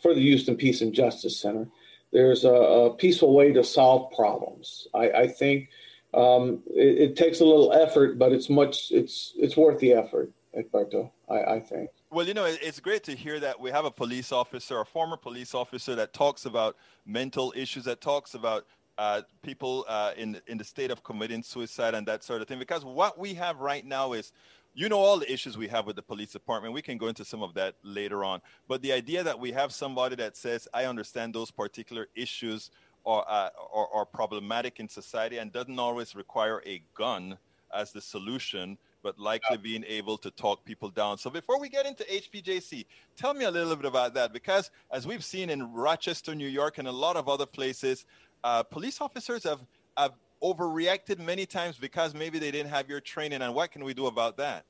for 0.02 0.14
the 0.14 0.22
Houston 0.22 0.56
Peace 0.56 0.82
and 0.82 0.94
Justice 0.94 1.40
Center. 1.40 1.68
There's 2.12 2.44
a, 2.44 2.50
a 2.50 2.96
peaceful 2.96 3.36
way 3.36 3.54
to 3.54 3.64
solve 3.64 4.12
problems. 4.14 4.88
I, 4.96 5.12
I 5.12 5.28
think 5.28 5.70
um, 6.14 6.64
it, 6.68 7.12
it, 7.12 7.16
takes 7.16 7.40
a 7.40 7.46
little 7.46 7.72
effort, 7.72 8.18
but 8.18 8.32
it's 8.32 8.50
much, 8.50 8.92
it's, 8.92 9.34
it's 9.38 9.56
worth 9.56 9.80
the 9.80 9.94
effort, 9.94 10.32
Egberto, 10.58 11.12
I, 11.30 11.56
I 11.56 11.60
think. 11.60 11.92
Well, 12.12 12.28
you 12.28 12.34
know, 12.34 12.46
it's 12.46 12.80
great 12.80 13.04
to 13.04 13.16
hear 13.16 13.40
that 13.40 13.60
we 13.60 13.70
have 13.70 13.86
a 13.86 13.92
police 13.92 14.32
officer, 14.32 14.80
a 14.82 14.86
former 14.86 15.16
police 15.16 15.54
officer, 15.54 15.94
that 15.94 16.12
talks 16.12 16.46
about 16.46 16.76
mental 17.06 17.54
issues, 17.56 17.84
that 17.84 18.02
talks 18.02 18.34
about 18.34 18.66
uh, 18.98 19.22
people 19.44 19.86
uh, 19.88 20.14
in 20.18 20.42
in 20.48 20.58
the 20.58 20.64
state 20.64 20.90
of 20.90 21.04
committing 21.04 21.44
suicide 21.44 21.94
and 21.94 22.08
that 22.08 22.24
sort 22.24 22.42
of 22.42 22.48
thing. 22.48 22.58
Because 22.58 22.84
what 22.84 23.20
we 23.20 23.36
have 23.36 23.60
right 23.60 23.86
now 23.86 24.14
is, 24.14 24.32
you 24.74 24.90
know, 24.90 24.98
all 24.98 25.20
the 25.20 25.32
issues 25.32 25.56
we 25.56 25.68
have 25.68 25.86
with 25.86 25.96
the 25.98 26.02
police 26.02 26.32
department. 26.32 26.74
We 26.74 26.82
can 26.82 26.98
go 26.98 27.10
into 27.10 27.24
some 27.24 27.44
of 27.44 27.54
that 27.54 27.76
later 27.84 28.24
on. 28.24 28.42
But 28.68 28.82
the 28.82 28.92
idea 28.92 29.24
that 29.24 29.40
we 29.40 29.52
have 29.52 29.72
somebody 29.72 30.16
that 30.16 30.36
says, 30.36 30.68
"I 30.74 30.86
understand 30.86 31.36
those 31.36 31.52
particular 31.52 32.08
issues 32.16 32.72
are 33.06 33.24
uh, 33.30 34.06
problematic 34.06 34.80
in 34.80 34.90
society," 34.90 35.38
and 35.38 35.52
doesn't 35.52 35.78
always 35.78 36.16
require 36.16 36.64
a 36.66 36.82
gun 36.96 37.38
as 37.72 37.92
the 37.92 38.02
solution 38.02 38.80
but 39.02 39.20
likely 39.20 39.58
being 39.58 39.84
able 39.88 40.18
to 40.18 40.32
talk 40.32 40.64
people 40.66 40.90
down. 40.90 41.18
So 41.18 41.30
before 41.30 41.60
we 41.60 41.70
get 41.70 41.86
into 41.86 42.04
HPJC, 42.04 42.86
tell 43.16 43.34
me 43.34 43.46
a 43.46 43.52
little 43.52 43.76
bit 43.76 43.86
about 43.86 44.14
that 44.16 44.34
because 44.34 44.72
as 44.92 45.08
we've 45.08 45.24
seen 45.24 45.50
in 45.50 45.72
Rochester, 45.74 46.36
New 46.36 46.48
York, 46.48 46.78
and 46.78 46.88
a 46.88 46.92
lot 46.92 47.16
of 47.16 47.30
other 47.30 47.46
places, 47.46 48.06
uh, 48.44 48.64
police 48.64 49.02
officers 49.02 49.44
have, 49.44 49.62
have 49.98 50.14
overreacted 50.42 51.20
many 51.20 51.46
times 51.46 51.78
because 51.78 52.14
maybe 52.14 52.40
they 52.40 52.52
didn't 52.52 52.70
have 52.70 52.90
your 52.90 53.02
training. 53.02 53.42
And 53.42 53.54
what 53.54 53.72
can 53.72 53.84
we 53.84 53.94
do 53.94 54.08
about 54.08 54.38
that? 54.38 54.66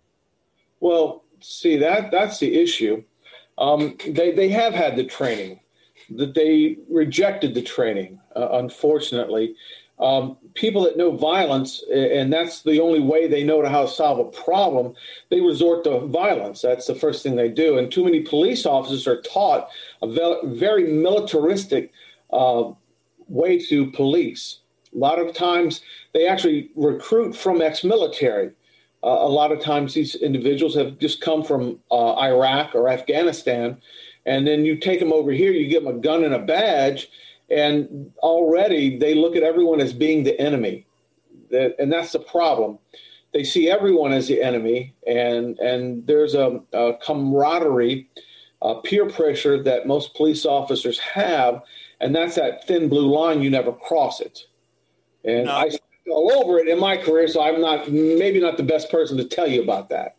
Well, 0.80 1.24
see 1.42 1.78
that 1.78 2.12
that's 2.12 2.40
the 2.40 2.62
issue. 2.62 3.04
Um, 3.58 3.98
they 4.08 4.32
they 4.32 4.50
have 4.50 4.74
had 4.74 4.96
the 4.96 5.04
training, 5.04 5.60
that 6.12 6.34
they 6.34 6.78
rejected 6.90 7.54
the 7.54 7.62
training. 7.62 8.20
Uh, 8.36 8.50
unfortunately, 8.54 9.56
um, 10.00 10.38
people 10.54 10.84
that 10.84 10.98
know 10.98 11.12
violence, 11.12 11.84
and 11.94 12.32
that's 12.32 12.62
the 12.62 12.80
only 12.80 13.00
way 13.00 13.28
they 13.28 13.44
know 13.44 13.66
how 13.68 13.82
to 13.82 13.88
solve 13.88 14.20
a 14.20 14.32
problem, 14.32 14.94
they 15.30 15.42
resort 15.42 15.84
to 15.84 16.00
violence. 16.08 16.62
That's 16.62 16.88
the 16.88 16.96
first 16.96 17.22
thing 17.22 17.36
they 17.36 17.50
do. 17.50 17.78
And 17.78 17.92
too 17.92 18.06
many 18.06 18.22
police 18.22 18.66
officers 18.66 19.08
are 19.08 19.22
taught 19.22 19.70
a 20.02 20.08
very 20.46 20.92
militaristic 20.92 21.92
uh, 22.32 22.72
way 23.28 23.60
to 23.66 23.92
police. 23.92 24.60
A 24.96 24.98
lot 24.98 25.20
of 25.20 25.36
times 25.36 25.82
they 26.14 26.28
actually 26.28 26.72
recruit 26.76 27.36
from 27.36 27.62
ex 27.62 27.84
military. 27.84 28.52
Uh, 29.04 29.08
a 29.08 29.30
lot 29.30 29.52
of 29.52 29.62
times 29.62 29.94
these 29.94 30.16
individuals 30.16 30.76
have 30.76 30.98
just 30.98 31.22
come 31.22 31.44
from 31.44 31.80
uh, 31.92 32.16
Iraq 32.16 32.74
or 32.74 32.90
Afghanistan. 32.90 33.78
And 34.26 34.46
then 34.46 34.66
you 34.66 34.78
take 34.78 35.00
them 35.00 35.14
over 35.14 35.32
here, 35.32 35.52
you 35.52 35.68
give 35.68 35.84
them 35.84 35.96
a 35.98 36.00
gun 36.00 36.24
and 36.24 36.34
a 36.34 36.40
badge, 36.40 37.10
and 37.52 38.12
already 38.20 38.98
they 38.98 39.14
look 39.16 39.36
at 39.36 39.44
everyone 39.44 39.80
as 39.80 39.94
being 39.94 40.24
the 40.24 40.40
enemy. 40.40 40.86
And 41.52 41.92
that's 41.92 42.12
the 42.12 42.20
problem. 42.20 42.80
They 43.34 43.44
see 43.44 43.70
everyone 43.70 44.12
as 44.12 44.28
the 44.28 44.42
enemy, 44.42 44.94
and, 45.06 45.58
and 45.60 46.06
there's 46.08 46.36
a, 46.36 46.62
a 46.74 46.94
camaraderie, 47.02 48.10
a 48.62 48.82
peer 48.82 49.08
pressure 49.08 49.62
that 49.64 49.88
most 49.88 50.16
police 50.16 50.46
officers 50.46 51.00
have, 51.00 51.62
and 52.02 52.16
that's 52.16 52.36
that 52.36 52.68
thin 52.68 52.90
blue 52.90 53.14
line. 53.14 53.42
You 53.42 53.50
never 53.50 53.72
cross 53.72 54.20
it. 54.20 54.46
And 55.24 55.46
no. 55.46 55.52
I 55.52 55.70
all 56.10 56.32
over 56.44 56.58
it 56.58 56.68
in 56.68 56.80
my 56.80 56.98
career, 56.98 57.28
so 57.28 57.42
I'm 57.42 57.62
not 57.62 57.92
maybe 57.92 58.40
not 58.40 58.58
the 58.58 58.64
best 58.64 58.90
person 58.90 59.18
to 59.18 59.26
tell 59.26 59.48
you 59.48 59.62
about 59.62 59.90
that. 59.90 60.18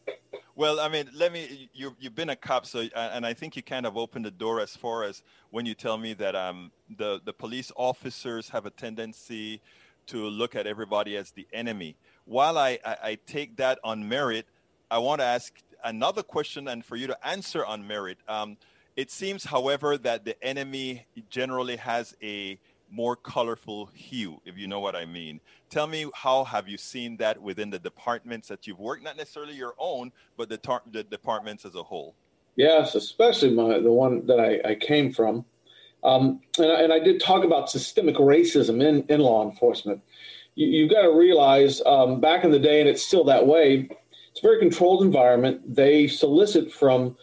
Well, 0.60 0.78
I 0.78 0.88
mean, 0.88 1.08
let 1.14 1.32
me. 1.32 1.70
You 1.72 1.96
you've 1.98 2.14
been 2.14 2.28
a 2.28 2.36
cop, 2.36 2.66
so 2.66 2.80
and 2.94 3.24
I 3.24 3.32
think 3.32 3.56
you 3.56 3.62
kind 3.62 3.86
of 3.86 3.96
opened 3.96 4.26
the 4.26 4.30
door 4.30 4.60
as 4.60 4.76
far 4.76 5.04
as 5.04 5.22
when 5.48 5.64
you 5.64 5.72
tell 5.72 5.96
me 5.96 6.12
that 6.12 6.36
um 6.36 6.70
the 6.98 7.18
the 7.24 7.32
police 7.32 7.72
officers 7.76 8.50
have 8.50 8.66
a 8.66 8.70
tendency 8.70 9.62
to 10.08 10.18
look 10.18 10.54
at 10.54 10.66
everybody 10.66 11.16
as 11.16 11.30
the 11.30 11.46
enemy. 11.54 11.96
While 12.26 12.58
I 12.58 12.78
I, 12.84 12.96
I 13.02 13.18
take 13.26 13.56
that 13.56 13.78
on 13.82 14.06
merit, 14.06 14.44
I 14.90 14.98
want 14.98 15.22
to 15.22 15.24
ask 15.24 15.54
another 15.82 16.22
question, 16.22 16.68
and 16.68 16.84
for 16.84 16.96
you 16.96 17.06
to 17.06 17.26
answer 17.26 17.64
on 17.64 17.86
merit. 17.86 18.18
Um, 18.28 18.58
it 18.96 19.10
seems, 19.10 19.44
however, 19.44 19.96
that 19.96 20.26
the 20.26 20.36
enemy 20.44 21.06
generally 21.30 21.76
has 21.76 22.14
a 22.22 22.58
more 22.90 23.16
colorful 23.16 23.86
hue, 23.94 24.40
if 24.44 24.58
you 24.58 24.66
know 24.66 24.80
what 24.80 24.96
I 24.96 25.04
mean. 25.04 25.40
Tell 25.68 25.86
me 25.86 26.06
how 26.14 26.44
have 26.44 26.68
you 26.68 26.76
seen 26.76 27.16
that 27.18 27.40
within 27.40 27.70
the 27.70 27.78
departments 27.78 28.48
that 28.48 28.66
you've 28.66 28.80
worked, 28.80 29.02
not 29.02 29.16
necessarily 29.16 29.54
your 29.54 29.74
own, 29.78 30.12
but 30.36 30.48
the, 30.48 30.56
tar- 30.56 30.82
the 30.90 31.04
departments 31.04 31.64
as 31.64 31.74
a 31.74 31.82
whole? 31.82 32.14
Yes, 32.56 32.94
especially 32.94 33.50
my, 33.50 33.78
the 33.78 33.92
one 33.92 34.26
that 34.26 34.40
I, 34.40 34.70
I 34.70 34.74
came 34.74 35.12
from. 35.12 35.44
Um, 36.02 36.40
and, 36.58 36.72
I, 36.72 36.82
and, 36.82 36.92
I, 36.92 36.98
did 36.98 37.20
talk 37.20 37.44
about 37.44 37.70
systemic 37.70 38.16
racism 38.16 38.82
in, 38.82 39.04
in 39.08 39.20
law 39.20 39.48
enforcement. 39.48 40.02
You, 40.54 40.84
have 40.84 40.90
got 40.90 41.02
to 41.02 41.12
realize 41.14 41.82
um, 41.84 42.20
back 42.20 42.42
in 42.42 42.50
the 42.50 42.58
day, 42.58 42.80
and 42.80 42.88
it's 42.88 43.06
still 43.06 43.24
that 43.24 43.46
way, 43.46 43.88
it's 44.30 44.40
a 44.40 44.42
very 44.42 44.58
controlled 44.58 45.02
environment. 45.02 45.74
They 45.74 46.06
solicit 46.06 46.72
from 46.72 47.16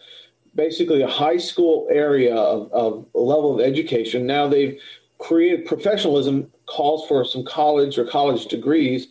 basically 0.54 1.02
a 1.02 1.08
high 1.08 1.36
school 1.36 1.88
area 1.90 2.34
of, 2.34 2.72
of 2.72 3.06
level 3.14 3.54
of 3.54 3.66
education. 3.66 4.26
Now 4.26 4.48
they've 4.48 4.80
created 5.18 5.66
professionalism 5.66 6.50
calls 6.66 7.06
for 7.08 7.24
some 7.24 7.44
college 7.44 7.98
or 7.98 8.04
college 8.04 8.46
degrees, 8.46 9.08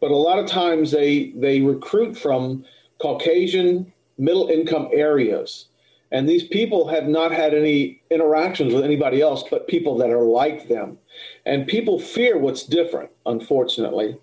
but 0.00 0.10
a 0.10 0.16
lot 0.16 0.38
of 0.38 0.46
times 0.46 0.90
they 0.90 1.32
they 1.36 1.60
recruit 1.60 2.16
from 2.16 2.64
Caucasian 3.00 3.92
middle 4.18 4.48
income 4.48 4.88
areas. 4.92 5.66
And 6.12 6.28
these 6.28 6.42
people 6.42 6.88
have 6.88 7.06
not 7.06 7.30
had 7.30 7.54
any 7.54 8.02
interactions 8.10 8.74
with 8.74 8.84
anybody 8.84 9.20
else 9.20 9.44
but 9.48 9.68
people 9.68 9.96
that 9.98 10.10
are 10.10 10.22
like 10.22 10.68
them. 10.68 10.98
And 11.46 11.66
people 11.68 12.00
fear 12.00 12.36
what's 12.36 12.64
different, 12.64 13.10
unfortunately. 13.26 14.18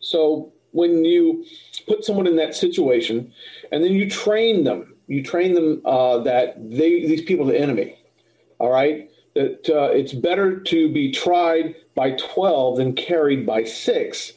So 0.00 0.52
when 0.72 1.04
you 1.04 1.44
put 1.86 2.04
someone 2.04 2.26
in 2.26 2.36
that 2.36 2.54
situation 2.56 3.32
and 3.70 3.84
then 3.84 3.92
you 3.92 4.10
train 4.10 4.64
them, 4.64 4.96
you 5.06 5.22
train 5.22 5.54
them 5.54 5.80
uh, 5.84 6.18
that 6.18 6.56
they, 6.58 7.06
these 7.06 7.22
people 7.22 7.48
are 7.48 7.52
the 7.52 7.60
enemy. 7.60 7.98
All 8.58 8.70
right? 8.70 9.08
That 9.34 9.68
uh, 9.68 9.90
it's 9.92 10.12
better 10.12 10.60
to 10.60 10.92
be 10.92 11.10
tried 11.10 11.74
by 11.94 12.12
12 12.12 12.76
than 12.76 12.94
carried 12.94 13.46
by 13.46 13.64
six. 13.64 14.32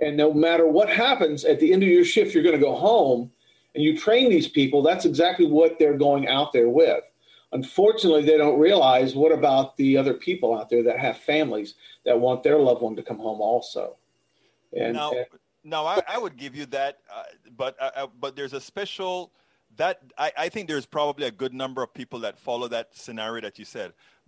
And 0.00 0.16
no 0.16 0.32
matter 0.32 0.66
what 0.66 0.88
happens 0.88 1.44
at 1.44 1.60
the 1.60 1.72
end 1.72 1.82
of 1.82 1.88
your 1.88 2.04
shift, 2.04 2.34
you're 2.34 2.42
going 2.42 2.58
to 2.58 2.64
go 2.64 2.74
home 2.74 3.30
and 3.74 3.84
you 3.84 3.96
train 3.96 4.30
these 4.30 4.48
people, 4.48 4.82
that's 4.82 5.04
exactly 5.04 5.46
what 5.46 5.78
they're 5.78 5.96
going 5.96 6.26
out 6.26 6.52
there 6.52 6.68
with. 6.68 7.04
Unfortunately, 7.52 8.24
they 8.24 8.36
don't 8.36 8.58
realize 8.58 9.14
what 9.14 9.32
about 9.32 9.76
the 9.76 9.96
other 9.96 10.14
people 10.14 10.56
out 10.56 10.68
there 10.70 10.82
that 10.84 10.98
have 10.98 11.18
families 11.18 11.74
that 12.04 12.18
want 12.18 12.42
their 12.42 12.58
loved 12.58 12.82
one 12.82 12.96
to 12.96 13.02
come 13.02 13.18
home 13.18 13.40
also. 13.40 13.96
And 14.76 14.94
now, 14.94 15.12
and, 15.12 15.26
now 15.64 15.84
I, 15.84 16.00
I, 16.08 16.18
would 16.18 16.36
give 16.36 16.54
you 16.54 16.66
that, 16.66 16.98
uh, 17.12 17.24
but 17.56 17.76
uh, 17.80 17.90
uh, 17.96 18.06
but 18.20 18.36
there's 18.36 18.52
a 18.52 18.60
special 18.60 19.32
that 19.76 20.00
I, 20.16 20.32
I 20.38 20.48
think 20.48 20.68
there's 20.68 20.86
probably 20.86 21.26
a 21.26 21.30
good 21.30 21.52
number 21.52 21.82
of 21.82 21.92
people 21.92 22.20
that 22.20 22.38
follow 22.38 22.68
that 22.68 22.94
scenario 22.94 23.42
that 23.42 23.58
you 23.58 23.64
said. 23.64 23.94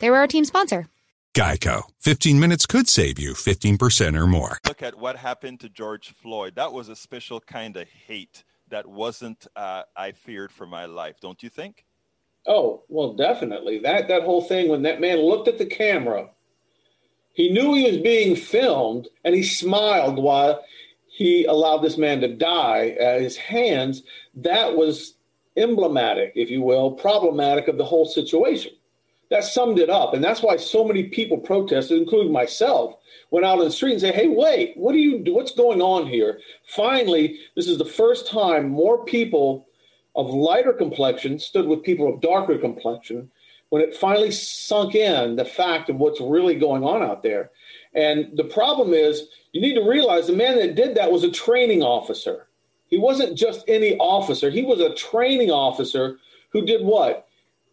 they 0.00 0.10
were 0.10 0.16
our 0.16 0.26
team 0.26 0.44
sponsor. 0.44 0.86
Geico. 1.36 1.82
15 2.00 2.40
minutes 2.40 2.64
could 2.64 2.88
save 2.88 3.18
you 3.18 3.34
15% 3.34 4.18
or 4.18 4.26
more. 4.26 4.58
Look 4.66 4.82
at 4.82 4.98
what 4.98 5.16
happened 5.16 5.60
to 5.60 5.68
George 5.68 6.14
Floyd. 6.14 6.54
That 6.54 6.72
was 6.72 6.88
a 6.88 6.96
special 6.96 7.40
kind 7.40 7.76
of 7.76 7.86
hate 7.86 8.42
that 8.68 8.86
wasn't 8.86 9.46
uh, 9.54 9.82
I 9.94 10.12
feared 10.12 10.50
for 10.50 10.66
my 10.66 10.86
life. 10.86 11.20
Don't 11.20 11.42
you 11.42 11.50
think? 11.50 11.84
Oh 12.46 12.84
well, 12.88 13.12
definitely. 13.12 13.80
That 13.80 14.08
that 14.08 14.22
whole 14.22 14.42
thing 14.42 14.68
when 14.68 14.82
that 14.82 15.00
man 15.00 15.18
looked 15.18 15.48
at 15.48 15.58
the 15.58 15.66
camera, 15.66 16.30
he 17.34 17.50
knew 17.50 17.74
he 17.74 17.90
was 17.90 17.98
being 17.98 18.34
filmed, 18.34 19.08
and 19.24 19.34
he 19.34 19.42
smiled 19.42 20.16
while 20.16 20.64
he 21.06 21.44
allowed 21.44 21.78
this 21.78 21.98
man 21.98 22.20
to 22.20 22.28
die 22.28 22.96
at 23.00 23.20
his 23.20 23.36
hands. 23.36 24.04
That 24.36 24.76
was 24.76 25.14
emblematic, 25.56 26.32
if 26.34 26.50
you 26.50 26.62
will, 26.62 26.92
problematic 26.92 27.68
of 27.68 27.78
the 27.78 27.84
whole 27.84 28.06
situation 28.06 28.72
that 29.30 29.44
summed 29.44 29.78
it 29.78 29.90
up. 29.90 30.14
And 30.14 30.22
that's 30.22 30.42
why 30.42 30.56
so 30.56 30.84
many 30.84 31.04
people 31.04 31.38
protested, 31.38 32.00
including 32.00 32.32
myself, 32.32 32.94
went 33.30 33.46
out 33.46 33.58
on 33.58 33.64
the 33.64 33.70
street 33.70 33.92
and 33.92 34.00
said, 34.00 34.14
Hey, 34.14 34.28
wait, 34.28 34.76
what 34.76 34.92
do 34.92 34.98
you 34.98 35.18
do? 35.18 35.34
What's 35.34 35.52
going 35.52 35.82
on 35.82 36.06
here? 36.06 36.40
Finally, 36.68 37.40
this 37.54 37.68
is 37.68 37.78
the 37.78 37.84
first 37.84 38.28
time 38.28 38.68
more 38.68 39.04
people 39.04 39.66
of 40.14 40.30
lighter 40.30 40.72
complexion 40.72 41.38
stood 41.38 41.66
with 41.66 41.82
people 41.82 42.12
of 42.12 42.20
darker 42.20 42.56
complexion 42.58 43.30
when 43.68 43.82
it 43.82 43.96
finally 43.96 44.30
sunk 44.30 44.94
in 44.94 45.36
the 45.36 45.44
fact 45.44 45.90
of 45.90 45.96
what's 45.96 46.20
really 46.20 46.54
going 46.54 46.84
on 46.84 47.02
out 47.02 47.22
there. 47.22 47.50
And 47.94 48.36
the 48.36 48.44
problem 48.44 48.94
is, 48.94 49.28
you 49.52 49.60
need 49.60 49.74
to 49.74 49.88
realize 49.88 50.26
the 50.26 50.36
man 50.36 50.56
that 50.56 50.76
did 50.76 50.94
that 50.96 51.10
was 51.10 51.24
a 51.24 51.30
training 51.30 51.82
officer. 51.82 52.46
He 52.86 52.98
wasn't 52.98 53.36
just 53.36 53.64
any 53.66 53.96
officer, 53.96 54.50
he 54.50 54.62
was 54.62 54.80
a 54.80 54.94
training 54.94 55.50
officer 55.50 56.18
who 56.50 56.64
did 56.64 56.84
what? 56.84 57.25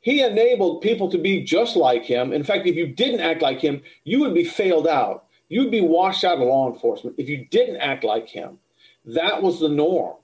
He 0.03 0.21
enabled 0.21 0.81
people 0.81 1.09
to 1.09 1.17
be 1.17 1.41
just 1.43 1.77
like 1.77 2.03
him. 2.03 2.33
In 2.33 2.43
fact, 2.43 2.67
if 2.67 2.75
you 2.75 2.87
didn't 2.87 3.21
act 3.21 3.41
like 3.41 3.61
him, 3.61 3.81
you 4.03 4.19
would 4.19 4.33
be 4.33 4.43
failed 4.43 4.85
out. 4.85 5.27
You'd 5.47 5.71
be 5.71 5.79
washed 5.79 6.25
out 6.25 6.39
of 6.39 6.47
law 6.47 6.71
enforcement 6.71 7.15
if 7.17 7.29
you 7.29 7.45
didn't 7.49 7.77
act 7.77 8.03
like 8.03 8.27
him. 8.27 8.59
That 9.05 9.41
was 9.41 9.61
the 9.61 9.69
norm. 9.69 10.17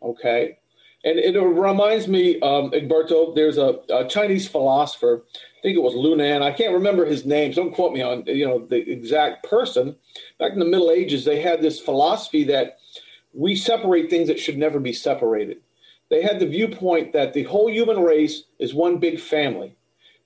Okay. 0.00 0.58
And 1.04 1.18
it 1.18 1.36
reminds 1.36 2.06
me, 2.06 2.40
um, 2.42 2.70
Egberto, 2.70 3.34
there's 3.34 3.58
a, 3.58 3.80
a, 3.92 4.08
Chinese 4.08 4.46
philosopher, 4.46 5.24
I 5.34 5.60
think 5.62 5.76
it 5.76 5.82
was 5.82 5.94
Lunan. 5.94 6.40
I 6.40 6.52
can't 6.52 6.72
remember 6.72 7.04
his 7.04 7.26
name. 7.26 7.52
So 7.52 7.64
don't 7.64 7.74
quote 7.74 7.92
me 7.92 8.02
on 8.02 8.24
you 8.26 8.46
know 8.46 8.64
the 8.64 8.88
exact 8.88 9.48
person. 9.48 9.96
Back 10.38 10.52
in 10.52 10.60
the 10.60 10.64
Middle 10.64 10.92
Ages, 10.92 11.24
they 11.24 11.40
had 11.40 11.60
this 11.60 11.80
philosophy 11.80 12.44
that 12.44 12.78
we 13.32 13.56
separate 13.56 14.10
things 14.10 14.28
that 14.28 14.38
should 14.38 14.58
never 14.58 14.78
be 14.78 14.92
separated 14.92 15.58
they 16.14 16.22
had 16.22 16.38
the 16.38 16.46
viewpoint 16.46 17.12
that 17.12 17.32
the 17.32 17.42
whole 17.42 17.68
human 17.68 17.98
race 17.98 18.44
is 18.60 18.72
one 18.72 18.98
big 18.98 19.18
family. 19.18 19.74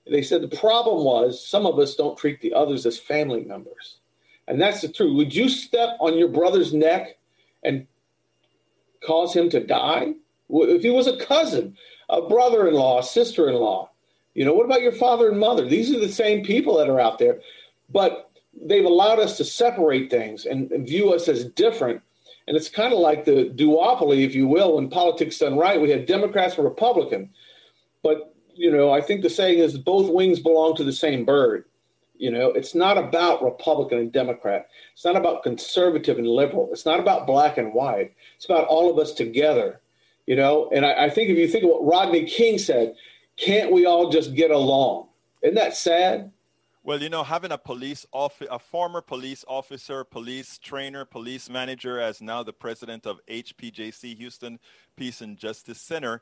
They 0.05 0.21
said 0.21 0.43
the 0.43 0.55
problem 0.55 1.03
was 1.03 1.43
some 1.43 1.65
of 1.65 1.79
us 1.79 1.95
don't 1.95 2.15
treat 2.15 2.41
the 2.41 2.53
others 2.53 2.85
as 2.85 2.99
family 2.99 3.43
members. 3.43 3.97
And 4.47 4.61
that's 4.61 4.81
the 4.81 4.89
truth. 4.89 5.15
Would 5.15 5.33
you 5.33 5.49
step 5.49 5.97
on 5.99 6.15
your 6.15 6.27
brother's 6.27 6.75
neck 6.75 7.17
and 7.63 7.87
cause 9.03 9.33
him 9.33 9.49
to 9.49 9.65
die? 9.65 10.13
If 10.51 10.83
he 10.83 10.91
was 10.91 11.07
a 11.07 11.17
cousin, 11.17 11.75
a 12.07 12.21
brother 12.21 12.67
in 12.67 12.75
law, 12.75 12.99
a 12.99 13.03
sister 13.03 13.49
in 13.49 13.55
law, 13.55 13.89
you 14.35 14.45
know, 14.45 14.53
what 14.53 14.65
about 14.65 14.83
your 14.83 14.91
father 14.91 15.27
and 15.29 15.39
mother? 15.39 15.67
These 15.67 15.91
are 15.91 15.99
the 15.99 16.07
same 16.07 16.45
people 16.45 16.77
that 16.77 16.87
are 16.87 16.99
out 16.99 17.17
there. 17.17 17.39
But 17.89 18.29
they've 18.61 18.85
allowed 18.85 19.17
us 19.17 19.37
to 19.37 19.43
separate 19.43 20.11
things 20.11 20.45
and, 20.45 20.71
and 20.71 20.87
view 20.87 21.11
us 21.13 21.27
as 21.27 21.45
different 21.45 22.03
and 22.49 22.57
it's 22.57 22.67
kind 22.67 22.91
of 22.91 22.97
like 22.97 23.25
the 23.25 23.53
duopoly, 23.55 24.25
if 24.25 24.33
you 24.33 24.47
will, 24.47 24.75
when 24.75 24.89
politics 24.89 25.37
done 25.37 25.55
right. 25.55 25.79
We 25.79 25.91
had 25.91 26.07
Democrats 26.07 26.55
and 26.55 26.65
Republican. 26.65 27.29
But, 28.01 28.33
you 28.55 28.71
know, 28.71 28.91
I 28.91 29.01
think 29.01 29.21
the 29.21 29.29
saying 29.29 29.59
is 29.59 29.77
both 29.77 30.11
wings 30.11 30.39
belong 30.39 30.75
to 30.77 30.83
the 30.83 30.91
same 30.91 31.25
bird. 31.25 31.65
You 32.17 32.31
know, 32.31 32.47
it's 32.47 32.73
not 32.73 32.97
about 32.97 33.43
Republican 33.43 33.99
and 33.99 34.11
Democrat. 34.11 34.67
It's 34.93 35.05
not 35.05 35.15
about 35.15 35.43
conservative 35.43 36.17
and 36.17 36.27
liberal. 36.27 36.69
It's 36.71 36.87
not 36.87 36.99
about 36.99 37.27
black 37.27 37.59
and 37.59 37.71
white. 37.71 38.15
It's 38.35 38.45
about 38.45 38.67
all 38.67 38.89
of 38.89 38.97
us 38.97 39.13
together. 39.13 39.79
You 40.25 40.35
know, 40.35 40.71
and 40.73 40.87
I, 40.87 41.05
I 41.05 41.09
think 41.11 41.29
if 41.29 41.37
you 41.37 41.47
think 41.47 41.65
of 41.65 41.69
what 41.69 41.85
Rodney 41.85 42.25
King 42.25 42.57
said, 42.57 42.95
can't 43.37 43.71
we 43.71 43.85
all 43.85 44.09
just 44.09 44.33
get 44.33 44.49
along? 44.49 45.07
Isn't 45.43 45.53
that 45.53 45.77
sad? 45.77 46.31
Well, 46.81 47.01
you 47.03 47.09
know, 47.09 47.23
having 47.23 47.51
a 47.51 47.57
police 47.57 48.05
off, 48.13 48.41
a 48.49 48.57
former 48.57 49.01
police 49.01 49.43
officer, 49.47 50.05
police 50.05 50.57
trainer, 50.57 51.03
police 51.03 51.49
manager, 51.49 51.99
as 51.99 52.21
now 52.21 52.41
the 52.41 52.53
president 52.53 53.05
of 53.05 53.19
HPJC 53.27 54.15
Houston 54.17 54.59
Peace 54.95 55.21
and 55.21 55.37
Justice 55.37 55.81
Center, 55.81 56.21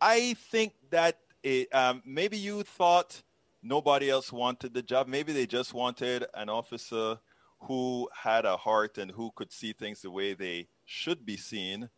I 0.00 0.34
think 0.34 0.74
that 0.90 1.18
it, 1.42 1.74
um, 1.74 2.02
maybe 2.06 2.38
you 2.38 2.62
thought 2.62 3.20
nobody 3.62 4.08
else 4.08 4.32
wanted 4.32 4.74
the 4.74 4.82
job. 4.82 5.08
Maybe 5.08 5.32
they 5.32 5.46
just 5.46 5.74
wanted 5.74 6.24
an 6.34 6.48
officer 6.48 7.18
who 7.62 8.08
had 8.14 8.44
a 8.44 8.56
heart 8.56 8.98
and 8.98 9.10
who 9.10 9.32
could 9.34 9.52
see 9.52 9.72
things 9.72 10.02
the 10.02 10.10
way 10.10 10.34
they 10.34 10.68
should 10.84 11.26
be 11.26 11.36
seen. 11.36 11.90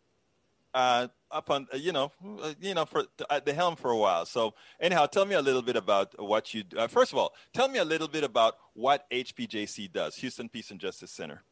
Uh, 0.75 1.09
up 1.31 1.51
on 1.51 1.67
you 1.75 1.93
know 1.93 2.13
uh, 2.43 2.55
you 2.61 2.75
know 2.75 2.85
for 2.85 3.05
at 3.31 3.45
the 3.45 3.53
helm 3.53 3.77
for 3.77 3.91
a 3.91 3.97
while. 3.97 4.27
So 4.27 4.55
anyhow, 4.81 5.07
tell 5.07 5.25
me 5.25 5.35
a 5.35 5.43
little 5.43 5.63
bit 5.63 5.77
about 5.77 6.21
what 6.23 6.55
you. 6.55 6.65
Uh, 6.77 6.87
first 6.87 7.13
of 7.13 7.19
all, 7.19 7.35
tell 7.53 7.69
me 7.69 7.79
a 7.79 7.85
little 7.85 8.09
bit 8.09 8.25
about 8.25 8.57
what 8.75 9.09
HPJC 9.11 9.93
does, 9.93 10.17
Houston 10.17 10.49
Peace 10.49 10.71
and 10.71 10.81
Justice 10.81 11.11
Center. 11.11 11.43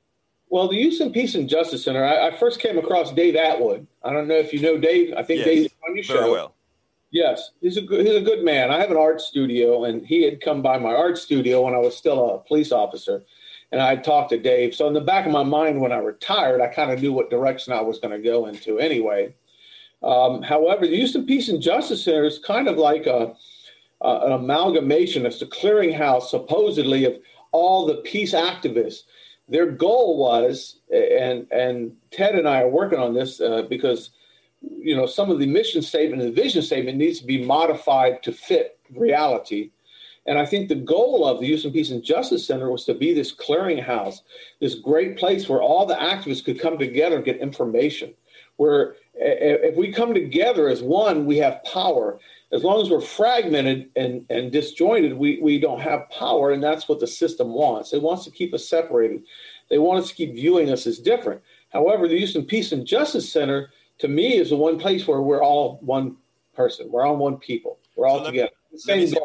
Well, 0.48 0.68
the 0.68 0.76
Houston 0.76 1.12
Peace 1.12 1.34
and 1.34 1.48
Justice 1.48 1.84
Center, 1.84 2.04
I, 2.04 2.28
I, 2.28 2.38
first 2.38 2.60
came 2.60 2.78
across 2.78 3.12
Dave 3.12 3.34
Atwood. 3.34 3.84
I 4.04 4.12
don't 4.12 4.28
know 4.28 4.36
if 4.36 4.52
you 4.52 4.60
know 4.60 4.78
Dave. 4.78 5.12
I 5.16 5.24
think 5.24 5.38
yes, 5.38 5.46
Dave's 5.46 5.74
on 5.88 5.96
your 5.96 6.04
very 6.04 6.18
show. 6.20 6.32
well. 6.32 6.54
Yes, 7.10 7.50
he's 7.60 7.76
a 7.76 7.82
good, 7.82 8.06
he's 8.06 8.16
a 8.16 8.20
good 8.20 8.44
man. 8.44 8.70
I 8.70 8.78
have 8.78 8.90
an 8.90 8.96
art 8.96 9.20
studio, 9.20 9.84
and 9.84 10.06
he 10.06 10.22
had 10.22 10.40
come 10.40 10.62
by 10.62 10.78
my 10.78 10.94
art 10.94 11.18
studio 11.18 11.62
when 11.62 11.74
I 11.74 11.78
was 11.78 11.96
still 11.96 12.34
a 12.34 12.38
police 12.40 12.72
officer, 12.72 13.24
and 13.72 13.80
I 13.80 13.96
talked 13.96 14.30
to 14.30 14.38
Dave. 14.38 14.74
So 14.74 14.86
in 14.86 14.94
the 14.94 15.00
back 15.00 15.26
of 15.26 15.32
my 15.32 15.42
mind, 15.42 15.80
when 15.80 15.92
I 15.92 15.98
retired, 15.98 16.60
I 16.60 16.68
kind 16.68 16.90
of 16.90 17.00
knew 17.00 17.12
what 17.12 17.30
direction 17.30 17.72
I 17.72 17.80
was 17.80 17.98
going 17.98 18.12
to 18.12 18.22
go 18.22 18.46
into 18.46 18.78
anyway. 18.78 19.34
Um, 20.02 20.42
however, 20.42 20.86
the 20.86 20.96
Houston 20.96 21.26
Peace 21.26 21.48
and 21.48 21.60
Justice 21.60 22.04
Center 22.04 22.24
is 22.24 22.38
kind 22.38 22.68
of 22.68 22.76
like 22.76 23.06
a, 23.06 23.34
an 24.02 24.32
amalgamation. 24.32 25.26
It's 25.26 25.42
a 25.42 25.46
clearinghouse, 25.46 26.28
supposedly, 26.28 27.04
of 27.04 27.18
all 27.52 27.86
the 27.86 27.96
peace 27.96 28.34
activists. 28.34 29.02
Their 29.48 29.70
goal 29.70 30.18
was, 30.18 30.80
and 30.92 31.46
and 31.52 31.96
Ted 32.10 32.34
and 32.34 32.48
I 32.48 32.62
are 32.62 32.68
working 32.68 32.98
on 32.98 33.14
this 33.14 33.40
uh, 33.40 33.62
because 33.62 34.10
you 34.60 34.96
know 34.96 35.06
some 35.06 35.30
of 35.30 35.38
the 35.38 35.46
mission 35.46 35.82
statement 35.82 36.20
and 36.20 36.34
the 36.34 36.42
vision 36.42 36.62
statement 36.62 36.98
needs 36.98 37.20
to 37.20 37.26
be 37.26 37.44
modified 37.44 38.24
to 38.24 38.32
fit 38.32 38.78
reality. 38.90 39.70
And 40.26 40.38
I 40.38 40.46
think 40.46 40.68
the 40.68 40.74
goal 40.74 41.24
of 41.24 41.40
the 41.40 41.46
Houston 41.46 41.72
Peace 41.72 41.90
and 41.90 42.02
Justice 42.02 42.46
Center 42.46 42.70
was 42.70 42.84
to 42.84 42.94
be 42.94 43.14
this 43.14 43.34
clearinghouse, 43.34 44.20
this 44.60 44.74
great 44.74 45.16
place 45.16 45.48
where 45.48 45.62
all 45.62 45.86
the 45.86 45.94
activists 45.94 46.44
could 46.44 46.60
come 46.60 46.78
together 46.78 47.16
and 47.16 47.24
get 47.24 47.38
information. 47.38 48.14
Where 48.56 48.96
if 49.14 49.76
we 49.76 49.92
come 49.92 50.14
together 50.14 50.68
as 50.68 50.82
one, 50.82 51.26
we 51.26 51.36
have 51.38 51.62
power. 51.64 52.18
As 52.52 52.62
long 52.62 52.80
as 52.80 52.90
we're 52.90 53.00
fragmented 53.00 53.90
and, 53.96 54.24
and 54.30 54.52
disjointed, 54.52 55.14
we, 55.14 55.40
we 55.40 55.58
don't 55.58 55.80
have 55.80 56.08
power, 56.10 56.52
and 56.52 56.62
that's 56.62 56.88
what 56.88 57.00
the 57.00 57.06
system 57.06 57.52
wants. 57.52 57.92
It 57.92 58.02
wants 58.02 58.24
to 58.24 58.30
keep 58.30 58.54
us 58.54 58.68
separated. 58.68 59.22
They 59.68 59.78
want 59.78 60.00
us 60.00 60.08
to 60.08 60.14
keep 60.14 60.34
viewing 60.34 60.70
us 60.70 60.86
as 60.86 60.98
different. 60.98 61.42
However, 61.72 62.06
the 62.06 62.18
Houston 62.18 62.44
Peace 62.44 62.72
and 62.72 62.86
Justice 62.86 63.30
Center, 63.30 63.70
to 63.98 64.08
me, 64.08 64.36
is 64.36 64.50
the 64.50 64.56
one 64.56 64.78
place 64.78 65.06
where 65.06 65.20
we're 65.20 65.42
all 65.42 65.78
one 65.80 66.16
person. 66.54 66.90
We're 66.90 67.04
all 67.04 67.16
one 67.16 67.38
people. 67.38 67.78
We're 67.96 68.06
all 68.06 68.20
so 68.20 68.26
together. 68.26 68.50
Me, 68.72 68.78
let, 68.86 68.98
me 68.98 69.06
see, 69.06 69.18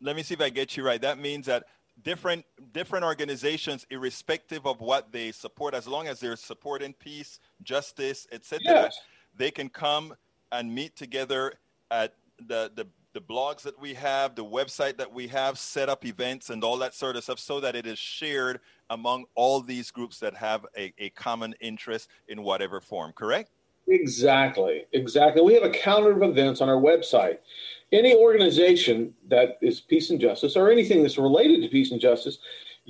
let 0.00 0.16
me 0.16 0.22
see 0.22 0.34
if 0.34 0.40
I 0.40 0.50
get 0.50 0.76
you 0.76 0.84
right. 0.84 1.00
That 1.00 1.18
means 1.18 1.46
that 1.46 1.64
different 2.02 2.44
different 2.72 3.04
organizations, 3.04 3.86
irrespective 3.90 4.66
of 4.66 4.80
what 4.80 5.12
they 5.12 5.32
support, 5.32 5.74
as 5.74 5.88
long 5.88 6.06
as 6.06 6.20
they're 6.20 6.36
supporting 6.36 6.92
peace, 6.94 7.40
justice, 7.62 8.26
etc. 8.32 8.60
Yes 8.64 8.98
they 9.38 9.50
can 9.50 9.68
come 9.68 10.14
and 10.52 10.74
meet 10.74 10.96
together 10.96 11.54
at 11.90 12.14
the, 12.46 12.70
the, 12.74 12.86
the 13.14 13.20
blogs 13.20 13.62
that 13.62 13.80
we 13.80 13.94
have, 13.94 14.34
the 14.34 14.44
website 14.44 14.98
that 14.98 15.12
we 15.12 15.28
have, 15.28 15.58
set 15.58 15.88
up 15.88 16.04
events 16.04 16.50
and 16.50 16.62
all 16.62 16.76
that 16.78 16.94
sort 16.94 17.16
of 17.16 17.22
stuff 17.22 17.38
so 17.38 17.60
that 17.60 17.74
it 17.74 17.86
is 17.86 17.98
shared 17.98 18.60
among 18.90 19.24
all 19.34 19.60
these 19.60 19.90
groups 19.90 20.18
that 20.18 20.34
have 20.34 20.66
a, 20.76 20.92
a 20.98 21.10
common 21.10 21.54
interest 21.60 22.08
in 22.28 22.42
whatever 22.42 22.80
form, 22.80 23.12
correct? 23.12 23.50
Exactly, 23.88 24.84
exactly. 24.92 25.42
We 25.42 25.54
have 25.54 25.62
a 25.62 25.70
calendar 25.70 26.12
of 26.12 26.22
events 26.22 26.60
on 26.60 26.68
our 26.68 26.80
website. 26.80 27.38
Any 27.90 28.14
organization 28.14 29.14
that 29.28 29.58
is 29.62 29.80
peace 29.80 30.10
and 30.10 30.20
justice 30.20 30.56
or 30.56 30.70
anything 30.70 31.02
that's 31.02 31.16
related 31.16 31.62
to 31.62 31.68
peace 31.68 31.90
and 31.90 32.00
justice 32.00 32.38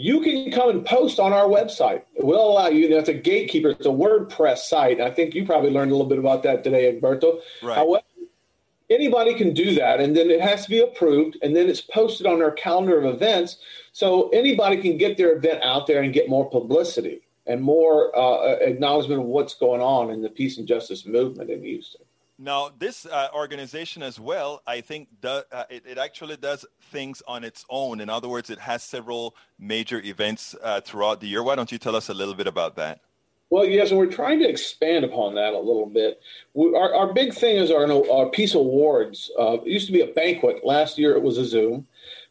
you 0.01 0.21
can 0.21 0.53
come 0.53 0.71
and 0.71 0.87
post 0.87 1.19
on 1.19 1.33
our 1.33 1.47
website. 1.47 2.03
We'll 2.19 2.41
allow 2.41 2.69
you. 2.69 2.89
That's 2.89 3.09
a 3.09 3.15
gatekeeper. 3.15 3.71
It's 3.71 3.85
a 3.85 3.89
WordPress 3.89 4.59
site. 4.59 5.01
I 5.01 5.11
think 5.11 5.35
you 5.35 5.45
probably 5.45 5.71
learned 5.71 5.91
a 5.91 5.95
little 5.97 6.09
bit 6.09 6.21
about 6.21 6.45
that 6.45 6.63
today, 6.63 6.93
Egberto. 6.93 7.41
Right. 7.61 7.75
However, 7.75 8.05
anybody 8.89 9.35
can 9.35 9.53
do 9.53 9.75
that, 9.75 9.99
and 9.99 10.17
then 10.17 10.31
it 10.31 10.41
has 10.41 10.63
to 10.63 10.71
be 10.71 10.79
approved, 10.79 11.37
and 11.43 11.57
then 11.57 11.69
it's 11.69 11.81
posted 11.81 12.29
on 12.29 12.41
our 12.41 12.53
calendar 12.53 12.97
of 12.97 13.13
events, 13.13 13.57
so 13.91 14.29
anybody 14.29 14.77
can 14.77 14.99
get 14.99 15.17
their 15.17 15.37
event 15.37 15.65
out 15.65 15.89
there 15.89 16.01
and 16.01 16.15
get 16.15 16.29
more 16.29 16.49
publicity 16.49 17.23
and 17.49 17.61
more 17.61 18.17
uh, 18.17 18.57
acknowledgement 18.61 19.23
of 19.23 19.27
what's 19.27 19.55
going 19.55 19.81
on 19.81 20.11
in 20.11 20.23
the 20.23 20.29
peace 20.29 20.59
and 20.59 20.69
justice 20.69 21.07
movement 21.07 21.51
in 21.51 21.63
Houston. 21.63 22.03
Now, 22.39 22.71
this 22.79 23.05
uh, 23.05 23.29
organization 23.35 24.03
as 24.03 24.21
well, 24.21 24.63
I 24.65 24.81
think 24.81 25.09
uh, 25.25 25.43
it, 25.69 25.85
it, 25.85 25.99
actually 25.99 26.37
does 26.37 26.65
things 26.93 27.21
on 27.27 27.43
its 27.43 27.65
own. 27.69 28.01
In 28.01 28.09
other 28.09 28.29
words, 28.29 28.49
it 28.49 28.61
has 28.61 28.85
several 28.85 29.35
major 29.59 30.01
events 30.03 30.55
uh, 30.63 30.81
throughout 30.83 31.21
the 31.21 31.27
year. 31.27 31.43
Why 31.43 31.57
don't 31.57 31.73
you 31.73 31.79
tell 31.79 31.97
us 31.97 32.11
a 32.11 32.15
little 32.15 32.35
bit 32.35 32.47
about 32.47 32.77
that? 32.77 33.01
Well, 33.51 33.65
yes, 33.65 33.91
and 33.91 33.99
we're 33.99 34.07
trying 34.07 34.39
to 34.41 34.49
expand 34.49 35.05
upon 35.05 35.35
that 35.35 35.55
a 35.55 35.59
little 35.59 35.87
bit. 35.87 36.21
We, 36.55 36.77
our, 36.77 36.95
our, 36.95 37.13
big 37.13 37.33
thing 37.33 37.57
is 37.57 37.71
our, 37.71 37.91
our 38.13 38.29
Peace 38.29 38.55
Awards. 38.55 39.31
Uh, 39.39 39.55
it 39.55 39.67
used 39.67 39.87
to 39.87 39.93
be 39.93 40.03
a 40.03 40.07
banquet. 40.07 40.65
Last 40.65 40.99
year 40.99 41.17
it 41.17 41.23
was 41.23 41.39
a 41.39 41.45
Zoom. 41.45 41.87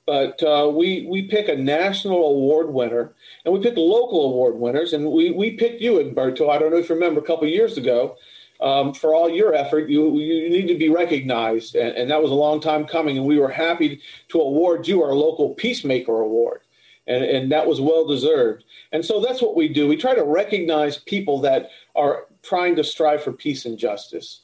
But 0.07 0.41
uh, 0.41 0.71
we, 0.73 1.05
we 1.09 1.23
pick 1.23 1.49
a 1.49 1.55
national 1.55 2.25
award 2.25 2.73
winner 2.73 3.13
and 3.43 3.53
we 3.53 3.59
pick 3.59 3.75
local 3.75 4.25
award 4.25 4.55
winners. 4.55 4.93
And 4.93 5.11
we, 5.11 5.31
we 5.31 5.51
picked 5.51 5.81
you, 5.81 5.95
Egberto. 5.95 6.49
I 6.49 6.57
don't 6.57 6.71
know 6.71 6.77
if 6.77 6.87
you 6.87 6.95
remember 6.95 7.19
a 7.19 7.25
couple 7.25 7.45
years 7.45 7.77
ago 7.77 8.15
um, 8.61 8.93
for 8.93 9.13
all 9.13 9.29
your 9.29 9.53
effort. 9.53 9.89
You, 9.89 10.17
you 10.17 10.49
need 10.49 10.67
to 10.67 10.77
be 10.77 10.87
recognized. 10.87 11.75
And, 11.75 11.95
and, 11.97 12.09
that 12.09 12.23
was 12.23 12.31
a 12.31 12.35
long 12.35 12.61
time 12.61 12.85
coming. 12.85 13.17
And 13.17 13.27
we 13.27 13.37
were 13.37 13.49
happy 13.49 14.01
to 14.29 14.39
award 14.39 14.87
you 14.87 15.03
our 15.03 15.13
local 15.13 15.53
Peacemaker 15.55 16.21
Award. 16.21 16.61
And, 17.05 17.25
and 17.25 17.51
that 17.51 17.67
was 17.67 17.81
well 17.81 18.07
deserved. 18.07 18.63
And 18.93 19.03
so 19.03 19.19
that's 19.19 19.41
what 19.41 19.57
we 19.57 19.67
do. 19.67 19.89
We 19.89 19.97
try 19.97 20.15
to 20.15 20.23
recognize 20.23 20.97
people 20.97 21.41
that 21.41 21.69
are 21.95 22.27
trying 22.43 22.77
to 22.77 22.83
strive 22.85 23.23
for 23.23 23.33
peace 23.33 23.65
and 23.65 23.77
justice. 23.77 24.39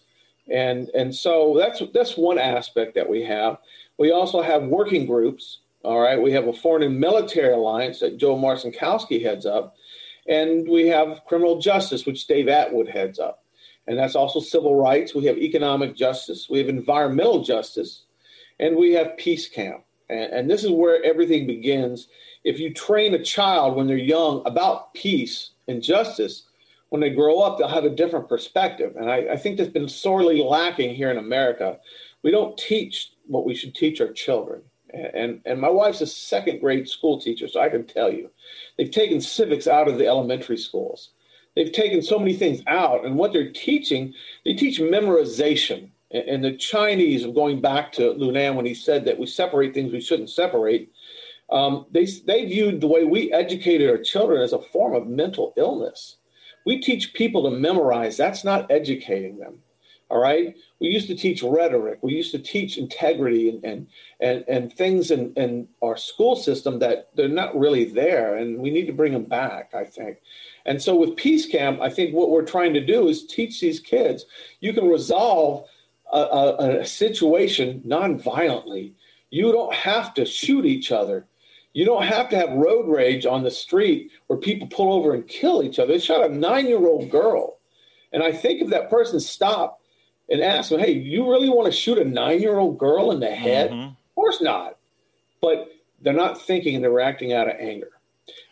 And, 0.50 0.90
and 0.90 1.14
so 1.14 1.56
that's, 1.58 1.82
that's 1.94 2.18
one 2.18 2.38
aspect 2.38 2.96
that 2.96 3.10
we 3.10 3.24
have. 3.24 3.58
We 3.98 4.12
also 4.12 4.42
have 4.42 4.64
working 4.64 5.06
groups. 5.06 5.60
All 5.84 6.00
right. 6.00 6.22
We 6.22 6.32
have 6.32 6.48
a 6.48 6.54
foreign 6.54 6.84
and 6.84 7.00
military 7.00 7.54
alliance 7.54 8.00
that 8.00 8.18
Joe 8.18 8.36
Marcinkowski 8.36 9.22
heads 9.22 9.46
up. 9.46 9.76
And 10.28 10.68
we 10.68 10.88
have 10.88 11.22
criminal 11.28 11.60
justice, 11.60 12.06
which 12.06 12.28
Dave 12.28 12.48
Atwood 12.48 12.88
heads 12.88 13.20
up 13.20 13.44
and 13.88 13.98
that's 13.98 14.16
also 14.16 14.40
civil 14.40 14.76
rights. 14.76 15.14
We 15.14 15.26
have 15.26 15.38
economic 15.38 15.96
justice, 15.96 16.48
we 16.50 16.60
have 16.60 16.70
environmental 16.70 17.44
justice, 17.44 18.04
and 18.60 18.76
we 18.76 18.94
have 18.94 19.18
peace 19.18 19.48
camp. 19.50 19.84
And, 20.10 20.34
and, 20.34 20.50
this 20.50 20.64
is 20.64 20.72
where 20.72 21.04
everything 21.04 21.48
begins. 21.48 22.08
If 22.44 22.60
you 22.60 22.74
train 22.74 23.14
a 23.14 23.24
child 23.24 23.76
when 23.76 23.88
they're 23.88 23.98
young 23.98 24.44
about 24.46 24.94
peace 24.94 25.52
and 25.68 25.82
justice, 25.82 26.44
when 26.94 27.02
they 27.02 27.10
grow 27.10 27.40
up, 27.40 27.58
they'll 27.58 27.68
have 27.68 27.86
a 27.86 27.90
different 27.90 28.30
perspective. 28.30 28.96
And 28.96 29.10
I, 29.10 29.32
I 29.32 29.36
think 29.36 29.58
that's 29.58 29.72
been 29.72 29.90
sorely 29.90 30.44
lacking 30.44 30.94
here 30.94 31.10
in 31.10 31.18
America. 31.18 31.80
We 32.22 32.30
don't 32.30 32.56
teach 32.56 33.14
what 33.26 33.46
we 33.46 33.56
should 33.56 33.74
teach 33.74 34.00
our 34.00 34.12
children. 34.12 34.62
And, 34.94 35.42
and 35.44 35.60
my 35.60 35.72
wife's 35.72 36.02
a 36.02 36.06
second 36.06 36.60
grade 36.60 36.88
school 36.88 37.20
teacher, 37.20 37.48
so 37.48 37.62
I 37.62 37.70
can 37.70 37.88
tell 37.88 38.14
you, 38.14 38.30
they've 38.78 38.92
taken 38.92 39.22
civics 39.22 39.66
out 39.66 39.88
of 39.88 39.98
the 39.98 40.06
elementary 40.06 40.56
schools. 40.56 41.10
They've 41.56 41.72
taken 41.72 42.04
so 42.04 42.20
many 42.20 42.34
things 42.36 42.62
out, 42.68 43.06
and 43.06 43.16
what 43.16 43.34
they're 43.34 43.52
teaching, 43.52 44.14
they 44.46 44.54
teach 44.54 44.80
memorization. 44.80 45.90
And 46.12 46.46
the 46.46 46.56
Chinese, 46.56 47.26
going 47.26 47.60
back 47.60 47.92
to 47.94 48.14
Lunan 48.14 48.54
when 48.54 48.68
he 48.68 48.76
said 48.76 49.04
that 49.06 49.18
we 49.18 49.26
separate 49.26 49.74
things 49.74 49.92
we 49.92 50.00
shouldn't 50.00 50.30
separate, 50.30 50.92
um, 51.50 51.88
they, 51.90 52.06
they 52.28 52.46
viewed 52.46 52.82
the 52.82 52.88
way 52.88 53.04
we 53.04 53.34
educated 53.34 53.90
our 53.90 53.98
children 53.98 54.44
as 54.44 54.54
a 54.54 54.62
form 54.62 54.94
of 54.94 55.08
mental 55.08 55.56
illness. 55.58 56.18
We 56.66 56.80
teach 56.80 57.14
people 57.14 57.44
to 57.44 57.58
memorize, 57.58 58.18
that's 58.18 58.44
not 58.44 58.72
educating 58.72 59.38
them. 59.38 59.60
All 60.10 60.20
right. 60.20 60.56
We 60.80 60.90
used 60.90 61.08
to 61.08 61.16
teach 61.16 61.42
rhetoric. 61.42 61.98
We 62.04 62.14
used 62.14 62.32
to 62.34 62.40
teach 62.40 62.78
integrity 62.78 63.50
and 63.50 63.64
and 63.64 63.88
and, 64.20 64.46
and 64.48 64.72
things 64.72 65.10
in, 65.10 65.34
in 65.34 65.68
our 65.82 65.98
school 65.98 66.36
system 66.36 66.78
that 66.80 67.10
they're 67.16 67.28
not 67.28 67.58
really 67.58 67.86
there, 67.86 68.36
and 68.38 68.60
we 68.60 68.70
need 68.70 68.86
to 68.86 68.94
bring 68.94 69.14
them 69.14 69.24
back. 69.24 69.72
I 69.74 69.86
think. 69.86 70.20
And 70.68 70.80
so 70.80 70.96
with 70.96 71.16
Peace 71.16 71.48
Camp, 71.48 71.82
I 71.82 71.90
think 71.90 72.14
what 72.14 72.30
we're 72.30 72.46
trying 72.46 72.76
to 72.76 72.86
do 72.86 73.08
is 73.08 73.26
teach 73.26 73.60
these 73.60 73.80
kids 73.80 74.26
you 74.60 74.72
can 74.72 74.88
resolve 74.88 75.66
a, 76.12 76.20
a, 76.20 76.80
a 76.82 76.86
situation 76.86 77.82
non-violently. 77.84 78.94
You 79.32 79.52
don't 79.52 79.74
have 79.74 80.14
to 80.14 80.26
shoot 80.26 80.66
each 80.66 80.92
other. 80.92 81.26
You 81.74 81.86
don't 81.86 82.04
have 82.04 82.30
to 82.30 82.38
have 82.38 82.52
road 82.52 82.88
rage 82.88 83.26
on 83.26 83.44
the 83.44 83.52
street 83.52 84.12
where 84.28 84.38
people 84.38 84.68
pull 84.68 84.94
over 84.94 85.14
and 85.14 85.28
kill 85.28 85.64
each 85.64 85.80
other. 85.80 85.94
They 85.94 86.00
shot 86.00 86.30
a 86.30 86.34
nine-year-old 86.34 87.10
girl. 87.10 87.58
And 88.12 88.22
I 88.22 88.32
think 88.32 88.62
if 88.62 88.70
that 88.70 88.92
person 88.92 89.20
stopped 89.20 89.84
and 90.30 90.42
asked 90.42 90.70
them, 90.70 90.80
hey, 90.80 90.92
you 90.92 91.30
really 91.30 91.50
want 91.50 91.66
to 91.66 91.78
shoot 91.78 91.98
a 91.98 92.06
nine-year-old 92.06 92.78
girl 92.78 93.12
in 93.12 93.20
the 93.20 93.32
head? 93.32 93.72
Mm-hmm. 93.72 93.90
Of 93.90 94.16
course 94.16 94.42
not. 94.42 94.78
But 95.42 95.72
they're 96.02 96.14
not 96.14 96.40
thinking 96.40 96.76
and 96.76 96.84
they're 96.84 97.00
acting 97.00 97.34
out 97.34 97.50
of 97.50 97.56
anger. 97.60 97.90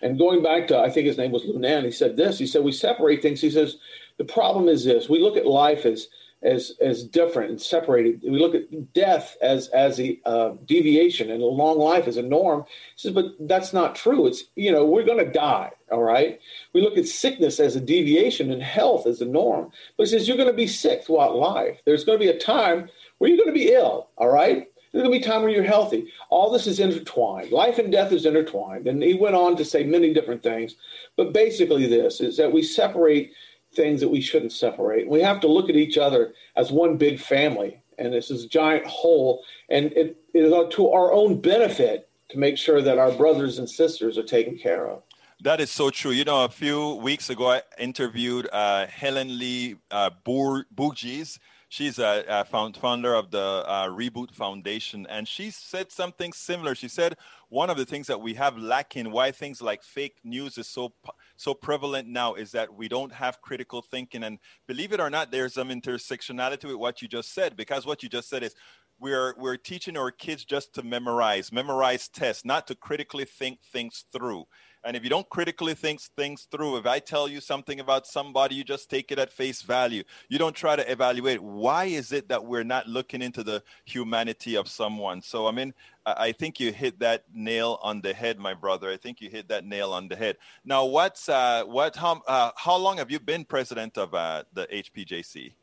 And 0.02 0.18
going 0.18 0.42
back 0.42 0.68
to, 0.68 0.80
I 0.80 0.90
think 0.90 1.06
his 1.06 1.18
name 1.18 1.32
was 1.32 1.44
Lunan, 1.44 1.86
he 1.86 1.92
said 1.92 2.18
this. 2.18 2.40
He 2.40 2.48
said, 2.48 2.64
We 2.64 2.72
separate 2.72 3.22
things. 3.22 3.40
He 3.40 3.52
says, 3.52 3.78
The 4.18 4.26
problem 4.26 4.68
is 4.68 4.84
this 4.84 5.08
we 5.08 5.20
look 5.20 5.38
at 5.38 5.46
life 5.46 5.86
as 5.86 6.08
as 6.44 6.74
as 6.82 7.04
different 7.04 7.52
and 7.52 7.62
separated. 7.62 8.22
We 8.24 8.40
look 8.40 8.56
at 8.56 8.94
death 8.94 9.38
as 9.42 9.68
as 9.70 10.00
a 10.00 10.20
uh, 10.26 10.54
deviation 10.66 11.30
and 11.30 11.42
a 11.42 11.46
long 11.46 11.78
life 11.78 12.08
as 12.08 12.18
a 12.18 12.22
norm. 12.22 12.66
He 12.68 12.74
says, 12.96 13.14
but 13.14 13.36
that's 13.42 13.74
not 13.74 13.96
true. 13.96 14.28
It's 14.28 14.44
you 14.56 14.72
know 14.72 14.86
we're 14.86 15.06
going 15.06 15.24
to 15.24 15.32
die. 15.32 15.72
All 15.92 16.04
right. 16.04 16.40
We 16.74 16.82
look 16.82 16.98
at 16.98 17.06
sickness 17.06 17.60
as 17.60 17.76
a 17.76 17.82
deviation 17.82 18.52
and 18.52 18.64
health 18.64 19.06
as 19.06 19.22
a 19.22 19.26
norm. 19.26 19.72
But 19.98 20.08
he 20.08 20.12
says 20.12 20.28
you're 20.28 20.38
going 20.38 20.48
to 20.50 20.54
be 20.54 20.68
sick 20.68 21.04
throughout 21.04 21.36
life. 21.36 21.82
There's 21.86 22.06
going 22.06 22.18
to 22.18 22.26
be 22.26 22.32
a 22.32 22.40
time 22.40 22.90
where 23.18 23.30
you're 23.30 23.44
going 23.44 23.54
to 23.54 23.60
be 23.60 23.72
ill. 23.72 24.10
All 24.18 24.30
right. 24.30 24.68
There's 24.92 25.04
going 25.04 25.14
to 25.14 25.20
be 25.20 25.24
time 25.24 25.42
where 25.42 25.52
you're 25.52 25.64
healthy. 25.64 26.12
All 26.30 26.52
this 26.52 26.68
is 26.68 26.80
intertwined. 26.80 27.52
Life 27.52 27.78
and 27.78 27.92
death 27.92 28.12
is 28.12 28.26
intertwined. 28.26 28.88
And 28.88 29.02
he 29.02 29.14
went 29.14 29.36
on 29.36 29.56
to 29.56 29.64
say 29.64 29.86
many 29.86 30.14
different 30.14 30.44
things. 30.44 30.76
But 31.16 31.34
basically, 31.34 31.88
this 31.88 32.20
is 32.20 32.36
that 32.38 32.52
we 32.52 32.62
separate 32.62 33.32
things 33.74 34.02
that 34.02 34.10
we 34.10 34.22
shouldn't 34.22 34.52
separate. 34.52 35.08
We 35.08 35.22
have 35.22 35.40
to 35.42 35.48
look 35.48 35.70
at 35.70 35.76
each 35.76 35.98
other 35.98 36.34
as 36.56 36.72
one 36.72 36.98
big 36.98 37.20
family, 37.20 37.82
and 37.98 38.14
this 38.14 38.32
is 38.32 38.46
a 38.46 38.48
giant 38.48 38.86
whole, 38.86 39.44
and 39.70 39.92
it, 39.94 40.18
it 40.34 40.40
is 40.40 40.54
to 40.76 40.90
our 40.92 41.14
own 41.14 41.40
benefit 41.42 42.10
to 42.30 42.38
make 42.38 42.58
sure 42.58 42.82
that 42.82 42.98
our 42.98 43.12
brothers 43.12 43.60
and 43.60 43.70
sisters 43.70 44.18
are 44.18 44.24
taken 44.24 44.58
care 44.58 44.88
of. 44.90 45.04
That 45.44 45.60
is 45.60 45.72
so 45.72 45.90
true. 45.90 46.12
You 46.12 46.24
know, 46.24 46.46
a 46.46 46.50
few 46.50 46.96
weeks 46.96 47.30
ago, 47.30 47.52
I 47.52 47.62
interviewed 47.80 48.48
uh, 48.52 48.86
Helen 48.86 49.40
Lee 49.40 49.76
uh, 49.90 50.12
Bouygues. 50.26 51.40
She's 51.68 52.00
a, 52.00 52.24
a 52.28 52.46
found, 52.46 52.78
founder 52.78 53.16
of 53.16 53.32
the 53.32 53.64
uh, 53.66 53.88
Reboot 53.88 54.32
Foundation, 54.36 55.08
and 55.10 55.28
she 55.28 55.50
said 55.50 55.92
something 55.92 56.32
similar. 56.34 56.76
She 56.76 56.90
said 56.90 57.16
one 57.52 57.70
of 57.70 57.76
the 57.76 57.86
things 57.86 58.08
that 58.08 58.22
we 58.22 58.34
have 58.36 58.58
lacking, 58.58 59.12
why 59.12 59.30
things 59.30 59.62
like 59.62 59.84
fake 59.84 60.16
news 60.24 60.58
is 60.58 60.70
so 60.70 60.94
so 61.36 61.54
prevalent 61.54 62.08
now 62.08 62.34
is 62.34 62.52
that 62.52 62.74
we 62.74 62.88
don't 62.88 63.12
have 63.12 63.42
critical 63.42 63.82
thinking. 63.82 64.24
And 64.24 64.40
believe 64.70 64.94
it 64.94 65.02
or 65.02 65.10
not, 65.10 65.32
there's 65.32 65.56
some 65.56 65.68
intersectionality 65.68 66.64
with 66.64 66.78
what 66.78 67.02
you 67.02 67.10
just 67.10 67.34
said, 67.34 67.58
because 67.58 67.86
what 67.86 68.04
you 68.04 68.08
just 68.08 68.30
said 68.30 68.44
is 68.44 68.56
we're 69.02 69.36
we're 69.38 69.58
teaching 69.58 69.98
our 69.98 70.12
kids 70.12 70.46
just 70.46 70.74
to 70.76 70.84
memorize, 70.84 71.52
memorize 71.52 72.08
tests, 72.08 72.46
not 72.46 72.68
to 72.68 72.76
critically 72.76 73.26
think 73.26 73.60
things 73.74 74.06
through. 74.14 74.46
And 74.84 74.98
if 74.98 75.04
you 75.04 75.10
don't 75.10 75.30
critically 75.30 75.74
think 75.76 76.02
things 76.02 76.48
through, 76.52 76.78
if 76.78 76.86
I 76.86 77.00
tell 77.00 77.28
you 77.28 77.40
something 77.40 77.80
about 77.80 78.08
somebody, 78.08 78.56
you 78.56 78.64
just 78.64 78.90
take 78.90 79.12
it 79.12 79.20
at 79.20 79.32
face 79.32 79.62
value. 79.62 80.04
You 80.28 80.40
don't 80.40 80.56
try 80.56 80.76
to 80.76 80.92
evaluate 80.92 81.40
why 81.40 81.86
is 81.86 82.12
it 82.12 82.30
that 82.30 82.44
we're 82.44 82.64
not 82.64 82.88
looking 82.88 83.22
into 83.22 83.44
the 83.44 83.62
humanity 83.86 84.56
of 84.56 84.68
someone. 84.68 85.22
So 85.22 85.48
I 85.48 85.52
mean, 85.52 85.74
I 86.06 86.32
think 86.32 86.60
you 86.60 86.72
hit 86.72 87.00
that 87.00 87.26
nail 87.34 87.78
on 87.84 88.02
the 88.02 88.14
head, 88.14 88.40
my 88.40 88.56
brother. 88.56 88.90
I 88.90 88.98
think 88.98 89.22
you 89.22 89.30
hit 89.30 89.50
that 89.50 89.66
nail 89.66 89.94
on 89.94 90.08
the 90.08 90.16
head. 90.16 90.38
Now, 90.66 90.86
what's 90.86 91.30
uh, 91.30 91.64
what? 91.66 91.96
How 91.96 92.22
uh, 92.28 92.52
how 92.56 92.76
long 92.78 92.98
have 92.98 93.12
you 93.12 93.20
been 93.20 93.46
president 93.46 93.98
of 93.98 94.14
uh, 94.16 94.44
the 94.54 94.66
HPJC? 94.68 95.54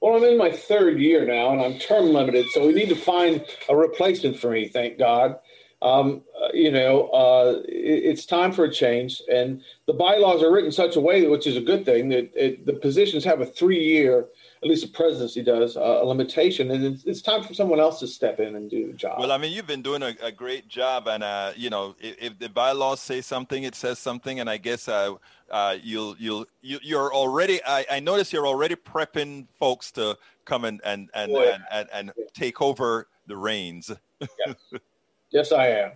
Well, 0.00 0.16
I'm 0.16 0.24
in 0.24 0.36
my 0.36 0.50
third 0.50 0.98
year 0.98 1.24
now, 1.26 1.52
and 1.52 1.60
I'm 1.60 1.78
term 1.78 2.06
limited, 2.06 2.46
so 2.50 2.66
we 2.66 2.72
need 2.72 2.88
to 2.88 2.96
find 2.96 3.44
a 3.68 3.76
replacement 3.76 4.36
for 4.36 4.50
me. 4.50 4.68
Thank 4.68 4.98
God. 4.98 5.38
Um, 5.82 6.22
uh, 6.40 6.48
you 6.54 6.70
know, 6.70 7.08
uh, 7.08 7.62
it, 7.66 8.04
it's 8.04 8.24
time 8.26 8.52
for 8.52 8.64
a 8.64 8.72
change, 8.72 9.20
and 9.30 9.62
the 9.86 9.92
bylaws 9.92 10.42
are 10.42 10.50
written 10.52 10.66
in 10.66 10.72
such 10.72 10.96
a 10.96 11.00
way, 11.00 11.26
which 11.26 11.46
is 11.46 11.56
a 11.56 11.60
good 11.60 11.84
thing, 11.84 12.08
that 12.10 12.30
it, 12.34 12.64
the 12.66 12.74
positions 12.74 13.24
have 13.24 13.40
a 13.40 13.46
three-year 13.46 14.28
at 14.62 14.68
least 14.68 14.82
the 14.82 14.92
presidency 14.92 15.42
does, 15.42 15.76
uh, 15.76 15.80
a 15.80 16.04
limitation, 16.04 16.70
and 16.70 16.84
it's, 16.84 17.04
it's, 17.04 17.20
time 17.20 17.42
for 17.42 17.52
someone 17.52 17.80
else 17.80 17.98
to 17.98 18.06
step 18.06 18.38
in 18.38 18.54
and 18.54 18.70
do 18.70 18.86
the 18.86 18.92
job. 18.92 19.18
Well, 19.18 19.32
I 19.32 19.38
mean, 19.38 19.50
you've 19.50 19.66
been 19.66 19.82
doing 19.82 20.02
a, 20.02 20.14
a 20.22 20.30
great 20.30 20.68
job, 20.68 21.08
and 21.08 21.24
uh, 21.24 21.52
you 21.56 21.68
know, 21.68 21.96
if, 21.98 22.16
if, 22.20 22.38
the 22.38 22.48
bylaws 22.48 23.00
say 23.00 23.22
something, 23.22 23.64
it 23.64 23.74
says 23.74 23.98
something, 23.98 24.38
and 24.38 24.48
I 24.48 24.58
guess 24.58 24.86
uh, 24.86 25.14
uh 25.50 25.76
you'll 25.82 26.14
you'll 26.16 26.46
you, 26.60 26.78
you're 26.80 27.12
already. 27.12 27.60
I, 27.64 27.84
I 27.90 28.00
notice 28.00 28.32
you're 28.32 28.46
already 28.46 28.76
prepping 28.76 29.48
folks 29.58 29.90
to 29.92 30.16
come 30.44 30.64
and 30.64 30.80
and 30.84 31.10
and, 31.12 31.32
oh, 31.32 31.40
and, 31.40 31.64
and, 31.72 31.88
and, 31.92 32.12
take 32.32 32.62
over 32.62 33.08
the 33.26 33.36
reins. 33.36 33.90
yes. 34.20 34.54
yes, 35.32 35.52
I 35.52 35.68
am. 35.68 35.92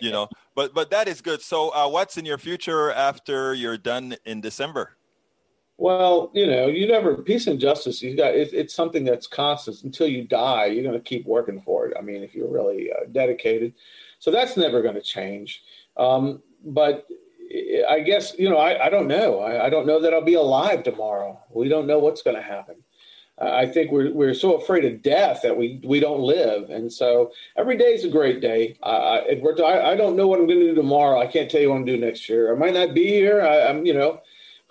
you 0.00 0.10
know, 0.10 0.28
but 0.54 0.74
but 0.74 0.90
that 0.90 1.08
is 1.08 1.20
good. 1.20 1.40
So, 1.40 1.70
uh, 1.70 1.88
what's 1.88 2.16
in 2.16 2.24
your 2.24 2.38
future 2.38 2.90
after 2.92 3.54
you're 3.54 3.78
done 3.78 4.16
in 4.24 4.40
December? 4.40 4.96
Well, 5.78 6.30
you 6.34 6.46
know, 6.46 6.68
you 6.68 6.86
never 6.86 7.16
peace 7.16 7.46
and 7.46 7.58
justice. 7.58 8.02
You 8.02 8.16
got 8.16 8.34
it, 8.34 8.52
it's 8.52 8.74
something 8.74 9.04
that's 9.04 9.26
constant 9.26 9.82
until 9.82 10.06
you 10.06 10.24
die. 10.24 10.66
You're 10.66 10.84
going 10.84 10.94
to 10.94 11.00
keep 11.00 11.26
working 11.26 11.60
for 11.60 11.86
it. 11.86 11.96
I 11.98 12.02
mean, 12.02 12.22
if 12.22 12.34
you're 12.34 12.50
really 12.50 12.90
uh, 12.92 13.06
dedicated, 13.10 13.74
so 14.18 14.30
that's 14.30 14.56
never 14.56 14.82
going 14.82 14.94
to 14.94 15.00
change. 15.00 15.62
Um, 15.96 16.42
but 16.64 17.06
I 17.88 18.00
guess 18.00 18.34
you 18.38 18.48
know, 18.48 18.58
I, 18.58 18.86
I 18.86 18.90
don't 18.90 19.08
know. 19.08 19.40
I, 19.40 19.66
I, 19.66 19.70
don't 19.70 19.86
know 19.86 20.00
that 20.00 20.14
I'll 20.14 20.22
be 20.22 20.34
alive 20.34 20.82
tomorrow. 20.82 21.40
We 21.50 21.68
don't 21.68 21.86
know 21.86 21.98
what's 21.98 22.22
going 22.22 22.36
to 22.36 22.42
happen. 22.42 22.76
I 23.42 23.66
think 23.66 23.90
we're 23.90 24.12
we're 24.12 24.34
so 24.34 24.54
afraid 24.54 24.84
of 24.84 25.02
death 25.02 25.40
that 25.42 25.56
we 25.56 25.80
we 25.84 26.00
don't 26.00 26.20
live, 26.20 26.70
and 26.70 26.92
so 26.92 27.32
every 27.56 27.76
day 27.76 27.94
is 27.94 28.04
a 28.04 28.08
great 28.08 28.40
day. 28.40 28.76
Uh, 28.82 29.20
I, 29.20 29.90
I 29.92 29.96
don't 29.96 30.16
know 30.16 30.26
what 30.26 30.38
I'm 30.38 30.46
going 30.46 30.60
to 30.60 30.68
do 30.68 30.74
tomorrow. 30.74 31.20
I 31.20 31.26
can't 31.26 31.50
tell 31.50 31.60
you 31.60 31.70
what 31.70 31.76
I'm 31.76 31.84
going 31.84 32.00
to 32.00 32.00
do 32.00 32.06
next 32.06 32.28
year. 32.28 32.54
I 32.54 32.58
might 32.58 32.74
not 32.74 32.94
be 32.94 33.06
here. 33.06 33.42
I, 33.42 33.68
I'm 33.68 33.84
you 33.84 33.94
know 33.94 34.20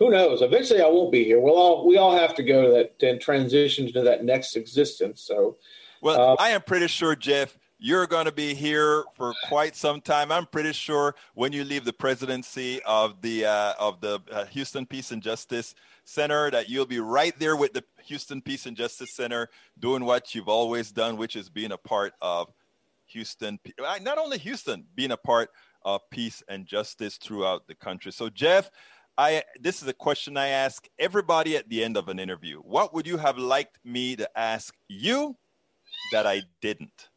who 0.02 0.10
knows? 0.10 0.42
Eventually, 0.42 0.82
I 0.82 0.88
won't 0.88 1.12
be 1.12 1.24
here. 1.24 1.40
We'll 1.40 1.56
all 1.56 1.88
we 1.88 1.98
all 1.98 2.18
have 2.18 2.34
to 2.36 2.44
go 2.44 2.64
to 2.64 2.72
that 2.72 3.08
and 3.08 3.22
transition 3.22 3.94
to 3.94 4.02
that 4.02 4.24
next 4.24 4.56
existence. 4.56 5.22
So, 5.22 5.58
well, 6.02 6.32
uh, 6.32 6.36
I 6.40 6.50
am 6.50 6.62
pretty 6.64 6.88
sure, 6.88 7.16
Jeff, 7.16 7.56
you're 7.78 8.08
going 8.08 8.26
to 8.26 8.32
be 8.32 8.56
here 8.56 9.04
for 9.16 9.34
quite 9.48 9.76
some 9.76 10.02
time. 10.02 10.32
I'm 10.32 10.48
pretty 10.48 10.74
sure 10.74 11.14
when 11.36 11.52
you 11.52 11.64
leave 11.64 11.86
the 11.86 11.94
presidency 11.94 12.82
of 12.84 13.22
the 13.22 13.46
uh, 13.46 13.74
of 13.80 14.02
the 14.02 14.20
uh, 14.32 14.46
Houston 14.46 14.88
Peace 14.88 15.12
and 15.12 15.22
Justice 15.22 15.76
Center, 16.04 16.50
that 16.50 16.68
you'll 16.68 16.88
be 16.88 17.00
right 17.00 17.38
there 17.38 17.56
with 17.56 17.74
the 17.74 17.84
Houston 18.04 18.42
Peace 18.42 18.66
and 18.66 18.76
Justice 18.76 19.16
Center, 19.16 19.50
doing 19.80 20.06
what 20.06 20.34
you've 20.34 20.50
always 20.50 20.92
done, 20.92 21.18
which 21.18 21.36
is 21.36 21.50
being 21.50 21.72
a 21.72 21.78
part 21.78 22.14
of 22.22 22.52
Houston. 23.08 23.60
Not 24.02 24.18
only 24.18 24.38
Houston, 24.40 24.86
being 24.96 25.12
a 25.12 25.18
part 25.18 25.50
of 25.84 26.02
peace 26.12 26.44
and 26.48 26.66
justice 26.66 27.18
throughout 27.18 27.68
the 27.68 27.76
country. 27.76 28.12
So, 28.12 28.30
Jeff. 28.30 28.70
I 29.18 29.44
this 29.60 29.82
is 29.82 29.88
a 29.90 29.94
question 29.94 30.38
I 30.38 30.48
ask 30.48 30.88
everybody 30.98 31.58
at 31.58 31.68
the 31.68 31.84
end 31.84 31.98
of 31.98 32.08
an 32.08 32.18
interview. 32.18 32.60
What 32.60 32.94
would 32.94 33.06
you 33.06 33.18
have 33.18 33.38
liked 33.38 33.78
me 33.84 34.16
to 34.16 34.40
ask 34.40 34.74
you 34.88 35.36
that 36.14 36.26
I 36.26 36.44
didn't? 36.62 37.11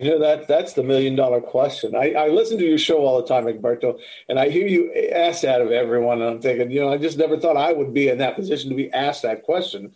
You 0.00 0.12
know 0.12 0.18
that 0.20 0.48
that's 0.48 0.72
the 0.72 0.82
million 0.82 1.14
dollar 1.14 1.42
question. 1.42 1.94
I, 1.94 2.12
I 2.12 2.28
listen 2.28 2.56
to 2.56 2.64
your 2.64 2.78
show 2.78 3.04
all 3.04 3.20
the 3.20 3.28
time, 3.28 3.44
Egberto, 3.44 4.00
and 4.30 4.38
I 4.38 4.48
hear 4.48 4.66
you 4.66 4.90
ask 5.12 5.42
that 5.42 5.60
of 5.60 5.72
everyone. 5.72 6.22
And 6.22 6.30
I'm 6.30 6.40
thinking, 6.40 6.70
you 6.70 6.80
know, 6.80 6.90
I 6.90 6.96
just 6.96 7.18
never 7.18 7.38
thought 7.38 7.58
I 7.58 7.74
would 7.74 7.92
be 7.92 8.08
in 8.08 8.16
that 8.16 8.34
position 8.34 8.70
to 8.70 8.76
be 8.76 8.90
asked 8.92 9.20
that 9.24 9.42
question. 9.42 9.92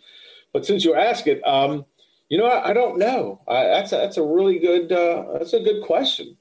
But 0.53 0.63
since 0.63 0.85
you 0.85 0.93
ask 0.93 1.25
it, 1.25 1.41
um, 1.47 1.85
you 2.29 2.37
know, 2.37 2.45
I, 2.45 2.69
I 2.69 2.73
don't 2.73 2.99
know. 2.99 3.41
I, 3.47 3.63
that's 3.63 3.93
a, 3.93 3.95
that's 3.95 4.17
a 4.17 4.23
really 4.23 4.59
good 4.59 4.91
uh, 4.91 5.39
that's 5.39 5.53
a 5.53 5.59
good 5.59 5.83
question. 5.83 6.37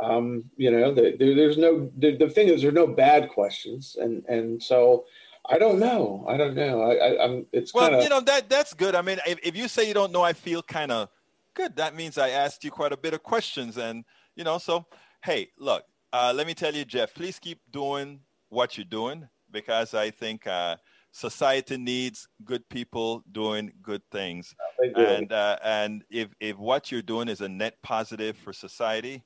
Um, 0.00 0.50
you 0.56 0.72
know, 0.72 0.92
the, 0.92 1.14
the, 1.16 1.32
there's 1.32 1.58
no 1.58 1.92
the, 1.96 2.16
the, 2.16 2.28
thing 2.28 2.48
is 2.48 2.62
there's 2.62 2.74
no 2.74 2.88
bad 2.88 3.28
questions, 3.28 3.96
and 4.00 4.24
and 4.28 4.60
so 4.60 5.04
I 5.48 5.58
don't 5.58 5.78
know. 5.78 6.24
I 6.28 6.36
don't 6.36 6.56
know. 6.56 6.82
I, 6.82 7.24
am 7.24 7.46
it's 7.52 7.72
well, 7.72 7.88
kinda... 7.88 8.02
you 8.02 8.08
know 8.08 8.20
that 8.22 8.50
that's 8.50 8.74
good. 8.74 8.96
I 8.96 9.02
mean, 9.02 9.18
if, 9.28 9.38
if 9.44 9.56
you 9.56 9.68
say 9.68 9.86
you 9.86 9.94
don't 9.94 10.10
know, 10.10 10.22
I 10.22 10.32
feel 10.32 10.60
kind 10.60 10.90
of 10.90 11.08
good. 11.56 11.76
That 11.76 11.96
means 11.96 12.18
I 12.18 12.30
asked 12.30 12.62
you 12.62 12.70
quite 12.70 12.92
a 12.92 12.96
bit 12.96 13.14
of 13.14 13.22
questions, 13.22 13.78
and 13.78 14.04
you 14.36 14.44
know, 14.44 14.58
so 14.58 14.86
hey, 15.24 15.48
look, 15.58 15.82
uh, 16.12 16.32
let 16.34 16.46
me 16.46 16.54
tell 16.54 16.74
you, 16.74 16.84
Jeff, 16.84 17.14
please 17.14 17.38
keep 17.38 17.58
doing 17.70 18.20
what 18.48 18.76
you're 18.76 18.84
doing 18.84 19.28
because 19.50 19.94
I 19.94 20.10
think. 20.10 20.46
Uh, 20.46 20.76
society 21.16 21.78
needs 21.78 22.28
good 22.44 22.68
people 22.68 23.24
doing 23.32 23.72
good 23.82 24.02
things. 24.12 24.54
And 24.94 25.32
uh, 25.32 25.56
and 25.64 26.04
if 26.10 26.28
if 26.40 26.58
what 26.58 26.92
you're 26.92 27.02
doing 27.02 27.28
is 27.28 27.40
a 27.40 27.48
net 27.48 27.76
positive 27.82 28.36
for 28.36 28.52
society, 28.52 29.24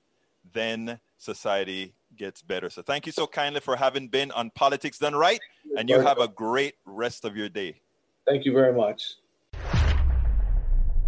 then 0.53 1.01
society 1.18 1.95
gets 2.16 2.43
better. 2.43 2.70
So 2.70 2.83
thank 2.83 3.07
you 3.07 3.12
so 3.12 3.26
kindly 3.26 3.61
for 3.61 3.76
having 3.76 4.09
been 4.09 4.31
on 4.31 4.51
Politics 4.51 4.99
Done 4.99 5.14
Right, 5.14 5.41
and 5.76 5.89
you 5.89 6.01
have 6.01 6.18
a 6.18 6.28
great 6.28 6.74
rest 6.87 7.24
of 7.24 7.37
your 7.37 7.49
day. 7.49 7.81
Thank 8.26 8.45
you 8.45 8.53
very 8.53 8.72
much. 8.72 9.16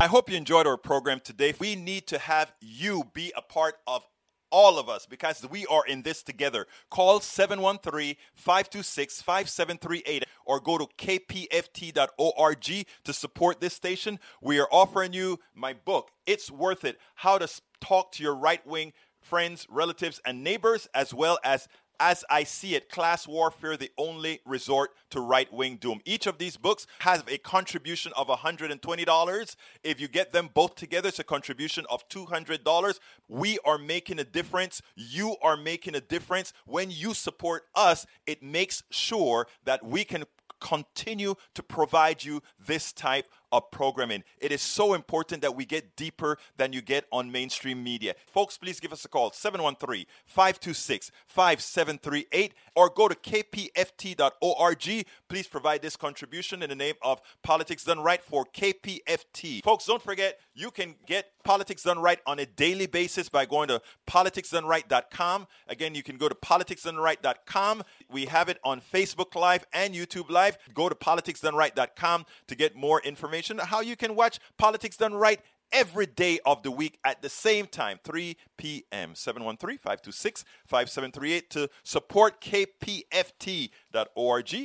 I 0.03 0.07
hope 0.09 0.29
you 0.29 0.37
enjoyed 0.37 0.67
our 0.67 0.77
program 0.77 1.21
today. 1.21 1.55
We 1.61 1.77
need 1.77 2.09
to 2.09 2.19
have 2.19 2.53
you 2.61 3.05
be 3.15 3.33
a 3.37 3.41
part 3.41 3.77
of 3.87 4.05
all 4.51 4.77
of 4.81 4.89
us 4.89 5.07
because 5.07 5.47
we 5.49 5.65
are 5.67 5.87
in 5.87 6.03
this 6.03 6.25
together. 6.25 6.67
Call 6.91 7.21
713 7.21 8.17
526 8.35 9.23
5738 9.23 10.25
or 10.45 10.59
go 10.59 10.79
to 10.79 10.89
kpft.org 10.99 12.65
to 13.05 13.13
support 13.13 13.61
this 13.61 13.75
station. 13.75 14.19
We 14.41 14.59
are 14.59 14.67
offering 14.73 15.13
you 15.13 15.39
my 15.55 15.73
book, 15.73 16.11
It's 16.27 16.51
Worth 16.51 16.85
It 16.85 16.99
How 17.15 17.39
to 17.39 17.49
Talk 17.81 18.11
to 18.15 18.25
Your 18.25 18.35
Right 18.35 18.67
Wing 18.67 18.95
friends, 19.23 19.67
relatives, 19.71 20.21
and 20.27 20.43
neighbors, 20.43 20.89
as 20.95 21.15
well 21.15 21.39
as 21.45 21.69
as 22.01 22.25
I 22.31 22.45
see 22.45 22.75
it, 22.75 22.91
class 22.91 23.27
warfare, 23.27 23.77
the 23.77 23.91
only 23.97 24.41
resort 24.45 24.91
to 25.11 25.21
right 25.21 25.53
wing 25.53 25.77
doom. 25.77 26.01
Each 26.05 26.27
of 26.27 26.39
these 26.39 26.57
books 26.57 26.87
has 27.01 27.23
a 27.29 27.39
contribution 27.39 28.13
of 28.17 28.29
$120. 28.29 29.57
If 29.85 30.01
you 30.01 30.09
get 30.09 30.33
them 30.33 30.51
both 30.53 30.75
together, 30.75 31.09
it's 31.09 31.19
a 31.19 31.25
contribution 31.25 31.85
of 31.91 32.09
$200. 32.09 32.99
We 33.29 33.59
are 33.65 33.79
making 33.79 34.19
a 34.19 34.25
difference. 34.25 34.83
You 34.97 35.37
are 35.43 35.57
making 35.57 35.95
a 35.95 36.01
difference. 36.01 36.53
When 36.67 36.91
you 36.91 37.15
support 37.15 37.65
us, 37.75 38.07
it 38.27 38.43
makes 38.43 38.83
sure 38.91 39.47
that 39.65 39.85
we 39.85 40.05
can 40.05 40.25
continue 40.61 41.35
to 41.55 41.63
provide 41.63 42.25
you 42.25 42.41
this 42.65 42.93
type 42.93 43.27
of 43.53 43.71
programming. 43.71 44.25
It 44.41 44.51
is 44.51 44.63
so 44.63 44.95
important 44.95 45.43
that 45.43 45.55
we 45.55 45.65
get 45.65 45.95
deeper 45.95 46.39
than 46.57 46.73
you 46.73 46.81
get 46.81 47.05
on 47.13 47.31
mainstream 47.31 47.85
media. 47.85 48.15
Folks, 48.27 48.57
please 48.57 48.81
give 48.81 48.93
us 48.93 49.05
a 49.05 49.09
call 49.09 49.31
713 49.31 50.07
526 50.25 51.13
5738 51.27 52.55
or 52.75 52.89
go 52.89 53.09
to 53.09 53.15
kpft.org. 53.15 55.07
Please 55.29 55.47
provide 55.47 55.83
this 55.83 55.97
contribution 55.97 56.63
in 56.63 56.71
the 56.71 56.75
name 56.75 56.95
of 57.03 57.21
Politics 57.43 57.85
Done 57.85 58.01
Right 58.01 58.25
for 58.25 58.47
KPFT. 58.47 59.63
Folks, 59.63 59.85
don't 59.85 60.03
forget 60.03 60.41
you 60.55 60.71
can 60.71 60.95
get 61.07 61.27
Politics 61.45 61.83
Done 61.83 61.99
Right 61.99 62.21
on 62.27 62.39
a 62.39 62.47
daily 62.47 62.87
basis 62.87 63.29
by 63.29 63.45
going 63.45 63.69
to 63.69 63.83
politicsdoneright.com. 64.09 65.47
Again, 65.69 65.95
you 65.95 66.03
can 66.03 66.17
go 66.17 66.29
to 66.29 66.35
politicsdoneright.com. 66.35 67.83
We 68.11 68.27
have 68.27 68.49
it 68.49 68.59
on 68.65 68.81
Facebook 68.81 69.35
Live 69.35 69.67
and 69.73 69.95
YouTube 69.95 70.31
Live. 70.31 70.57
Go 70.73 70.89
to 70.89 70.95
politicsdoneright.com 70.95 72.27
to 72.47 72.55
get 72.55 72.75
more 72.75 73.01
information 73.03 73.42
how 73.59 73.81
you 73.81 73.97
can 73.97 74.15
watch 74.15 74.39
Politics 74.59 74.97
Done 74.97 75.15
Right 75.15 75.41
every 75.73 76.07
day 76.07 76.39
of 76.45 76.63
the 76.63 76.71
week 76.71 76.99
at 77.05 77.23
the 77.23 77.29
same 77.29 77.67
time, 77.67 77.99
3 78.05 78.37
p.m. 78.59 79.15
713 79.15 79.79
526 79.79 80.45
5738 80.67 81.51
to 81.51 81.69
support 81.83 82.41
kpft.org. 82.41 83.71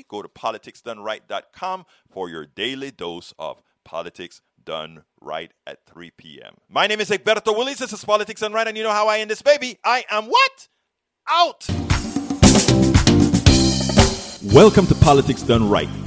Go 0.08 0.22
to 0.22 0.28
politicsdoneright.com 0.30 1.86
for 2.10 2.30
your 2.30 2.46
daily 2.46 2.92
dose 2.92 3.34
of 3.40 3.62
politics 3.84 4.42
done 4.64 5.04
right 5.22 5.52
at 5.66 5.86
3 5.86 6.12
p.m. 6.12 6.56
My 6.70 6.88
name 6.88 7.00
is 7.00 7.10
Egberto 7.10 7.56
Willies. 7.58 7.78
This 7.80 7.94
is 7.94 8.04
Politics 8.04 8.42
Done 8.42 8.52
Right, 8.52 8.68
and 8.68 8.78
you 8.78 8.84
know 8.84 8.92
how 8.92 9.08
I 9.08 9.20
end 9.20 9.32
this 9.32 9.42
baby. 9.42 9.80
I 9.84 10.04
am 10.12 10.26
what? 10.26 10.68
Out! 11.30 11.66
Welcome 14.54 14.88
to 14.88 14.96
Politics 14.96 15.42
Done 15.42 15.70
Right. 15.70 16.07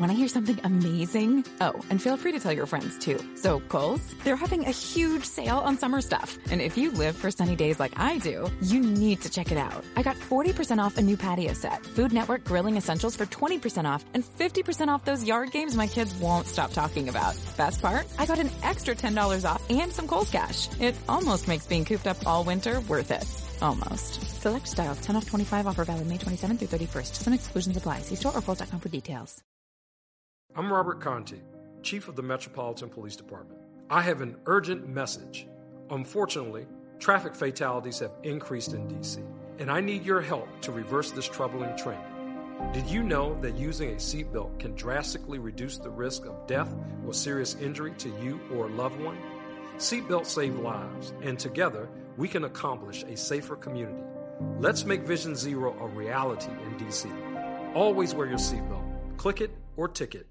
Want 0.00 0.10
I 0.10 0.14
hear 0.14 0.28
something 0.28 0.58
amazing? 0.64 1.44
Oh, 1.60 1.78
and 1.90 2.00
feel 2.00 2.16
free 2.16 2.32
to 2.32 2.40
tell 2.40 2.54
your 2.54 2.64
friends 2.64 2.96
too. 2.96 3.18
So, 3.34 3.60
Kohl's, 3.60 4.14
they're 4.24 4.34
having 4.34 4.64
a 4.66 4.70
huge 4.70 5.24
sale 5.24 5.58
on 5.58 5.76
summer 5.76 6.00
stuff. 6.00 6.38
And 6.50 6.62
if 6.62 6.78
you 6.78 6.90
live 6.90 7.14
for 7.14 7.30
sunny 7.30 7.54
days 7.54 7.78
like 7.78 7.92
I 8.00 8.16
do, 8.16 8.50
you 8.62 8.80
need 8.80 9.20
to 9.20 9.28
check 9.28 9.52
it 9.52 9.58
out. 9.58 9.84
I 9.98 10.02
got 10.02 10.16
40% 10.16 10.78
off 10.82 10.96
a 10.96 11.02
new 11.02 11.18
patio 11.18 11.52
set, 11.52 11.84
Food 11.84 12.14
Network 12.14 12.44
grilling 12.44 12.78
essentials 12.78 13.14
for 13.14 13.26
20% 13.26 13.84
off, 13.84 14.02
and 14.14 14.24
50% 14.24 14.88
off 14.88 15.04
those 15.04 15.26
yard 15.26 15.52
games 15.52 15.76
my 15.76 15.86
kids 15.86 16.14
won't 16.14 16.46
stop 16.46 16.72
talking 16.72 17.10
about. 17.10 17.36
Best 17.58 17.82
part? 17.82 18.06
I 18.18 18.24
got 18.24 18.38
an 18.38 18.50
extra 18.62 18.94
$10 18.94 19.44
off 19.44 19.62
and 19.68 19.92
some 19.92 20.08
Kohl's 20.08 20.30
cash. 20.30 20.70
It 20.80 20.94
almost 21.10 21.46
makes 21.46 21.66
being 21.66 21.84
cooped 21.84 22.06
up 22.06 22.26
all 22.26 22.42
winter 22.42 22.80
worth 22.88 23.10
it. 23.10 23.26
Almost. 23.60 24.40
Select 24.40 24.66
styles, 24.66 25.00
10 25.02 25.16
off 25.16 25.26
25 25.26 25.66
offer 25.66 25.84
valid 25.84 26.08
May 26.08 26.16
27th 26.16 26.58
through 26.58 26.78
31st. 26.78 27.16
Some 27.16 27.34
exclusions 27.34 27.76
apply. 27.76 28.00
See 28.00 28.16
store 28.16 28.34
or 28.34 28.40
Kohl's.com 28.40 28.80
for 28.80 28.88
details. 28.88 29.42
I'm 30.56 30.72
Robert 30.72 31.00
Contee, 31.00 31.42
Chief 31.82 32.08
of 32.08 32.16
the 32.16 32.24
Metropolitan 32.24 32.88
Police 32.88 33.14
Department. 33.14 33.60
I 33.88 34.02
have 34.02 34.20
an 34.20 34.36
urgent 34.46 34.88
message. 34.88 35.46
Unfortunately, 35.90 36.66
traffic 36.98 37.36
fatalities 37.36 38.00
have 38.00 38.10
increased 38.24 38.72
in 38.72 38.88
DC, 38.88 39.24
and 39.60 39.70
I 39.70 39.80
need 39.80 40.04
your 40.04 40.20
help 40.20 40.48
to 40.62 40.72
reverse 40.72 41.12
this 41.12 41.28
troubling 41.28 41.76
trend. 41.76 42.02
Did 42.72 42.88
you 42.88 43.04
know 43.04 43.40
that 43.42 43.56
using 43.56 43.90
a 43.90 43.94
seatbelt 43.94 44.58
can 44.58 44.74
drastically 44.74 45.38
reduce 45.38 45.78
the 45.78 45.88
risk 45.88 46.26
of 46.26 46.48
death 46.48 46.74
or 47.06 47.14
serious 47.14 47.54
injury 47.54 47.92
to 47.98 48.08
you 48.20 48.40
or 48.52 48.66
a 48.66 48.72
loved 48.72 49.00
one? 49.00 49.18
Seatbelts 49.76 50.26
save 50.26 50.58
lives, 50.58 51.14
and 51.22 51.38
together 51.38 51.88
we 52.16 52.26
can 52.26 52.42
accomplish 52.42 53.04
a 53.04 53.16
safer 53.16 53.54
community. 53.54 54.02
Let's 54.58 54.84
make 54.84 55.02
Vision 55.02 55.36
Zero 55.36 55.78
a 55.80 55.86
reality 55.86 56.50
in 56.50 56.74
DC. 56.74 57.06
Always 57.76 58.16
wear 58.16 58.26
your 58.26 58.38
seatbelt. 58.38 59.16
Click 59.16 59.40
it 59.40 59.52
or 59.76 59.86
ticket 59.86 60.26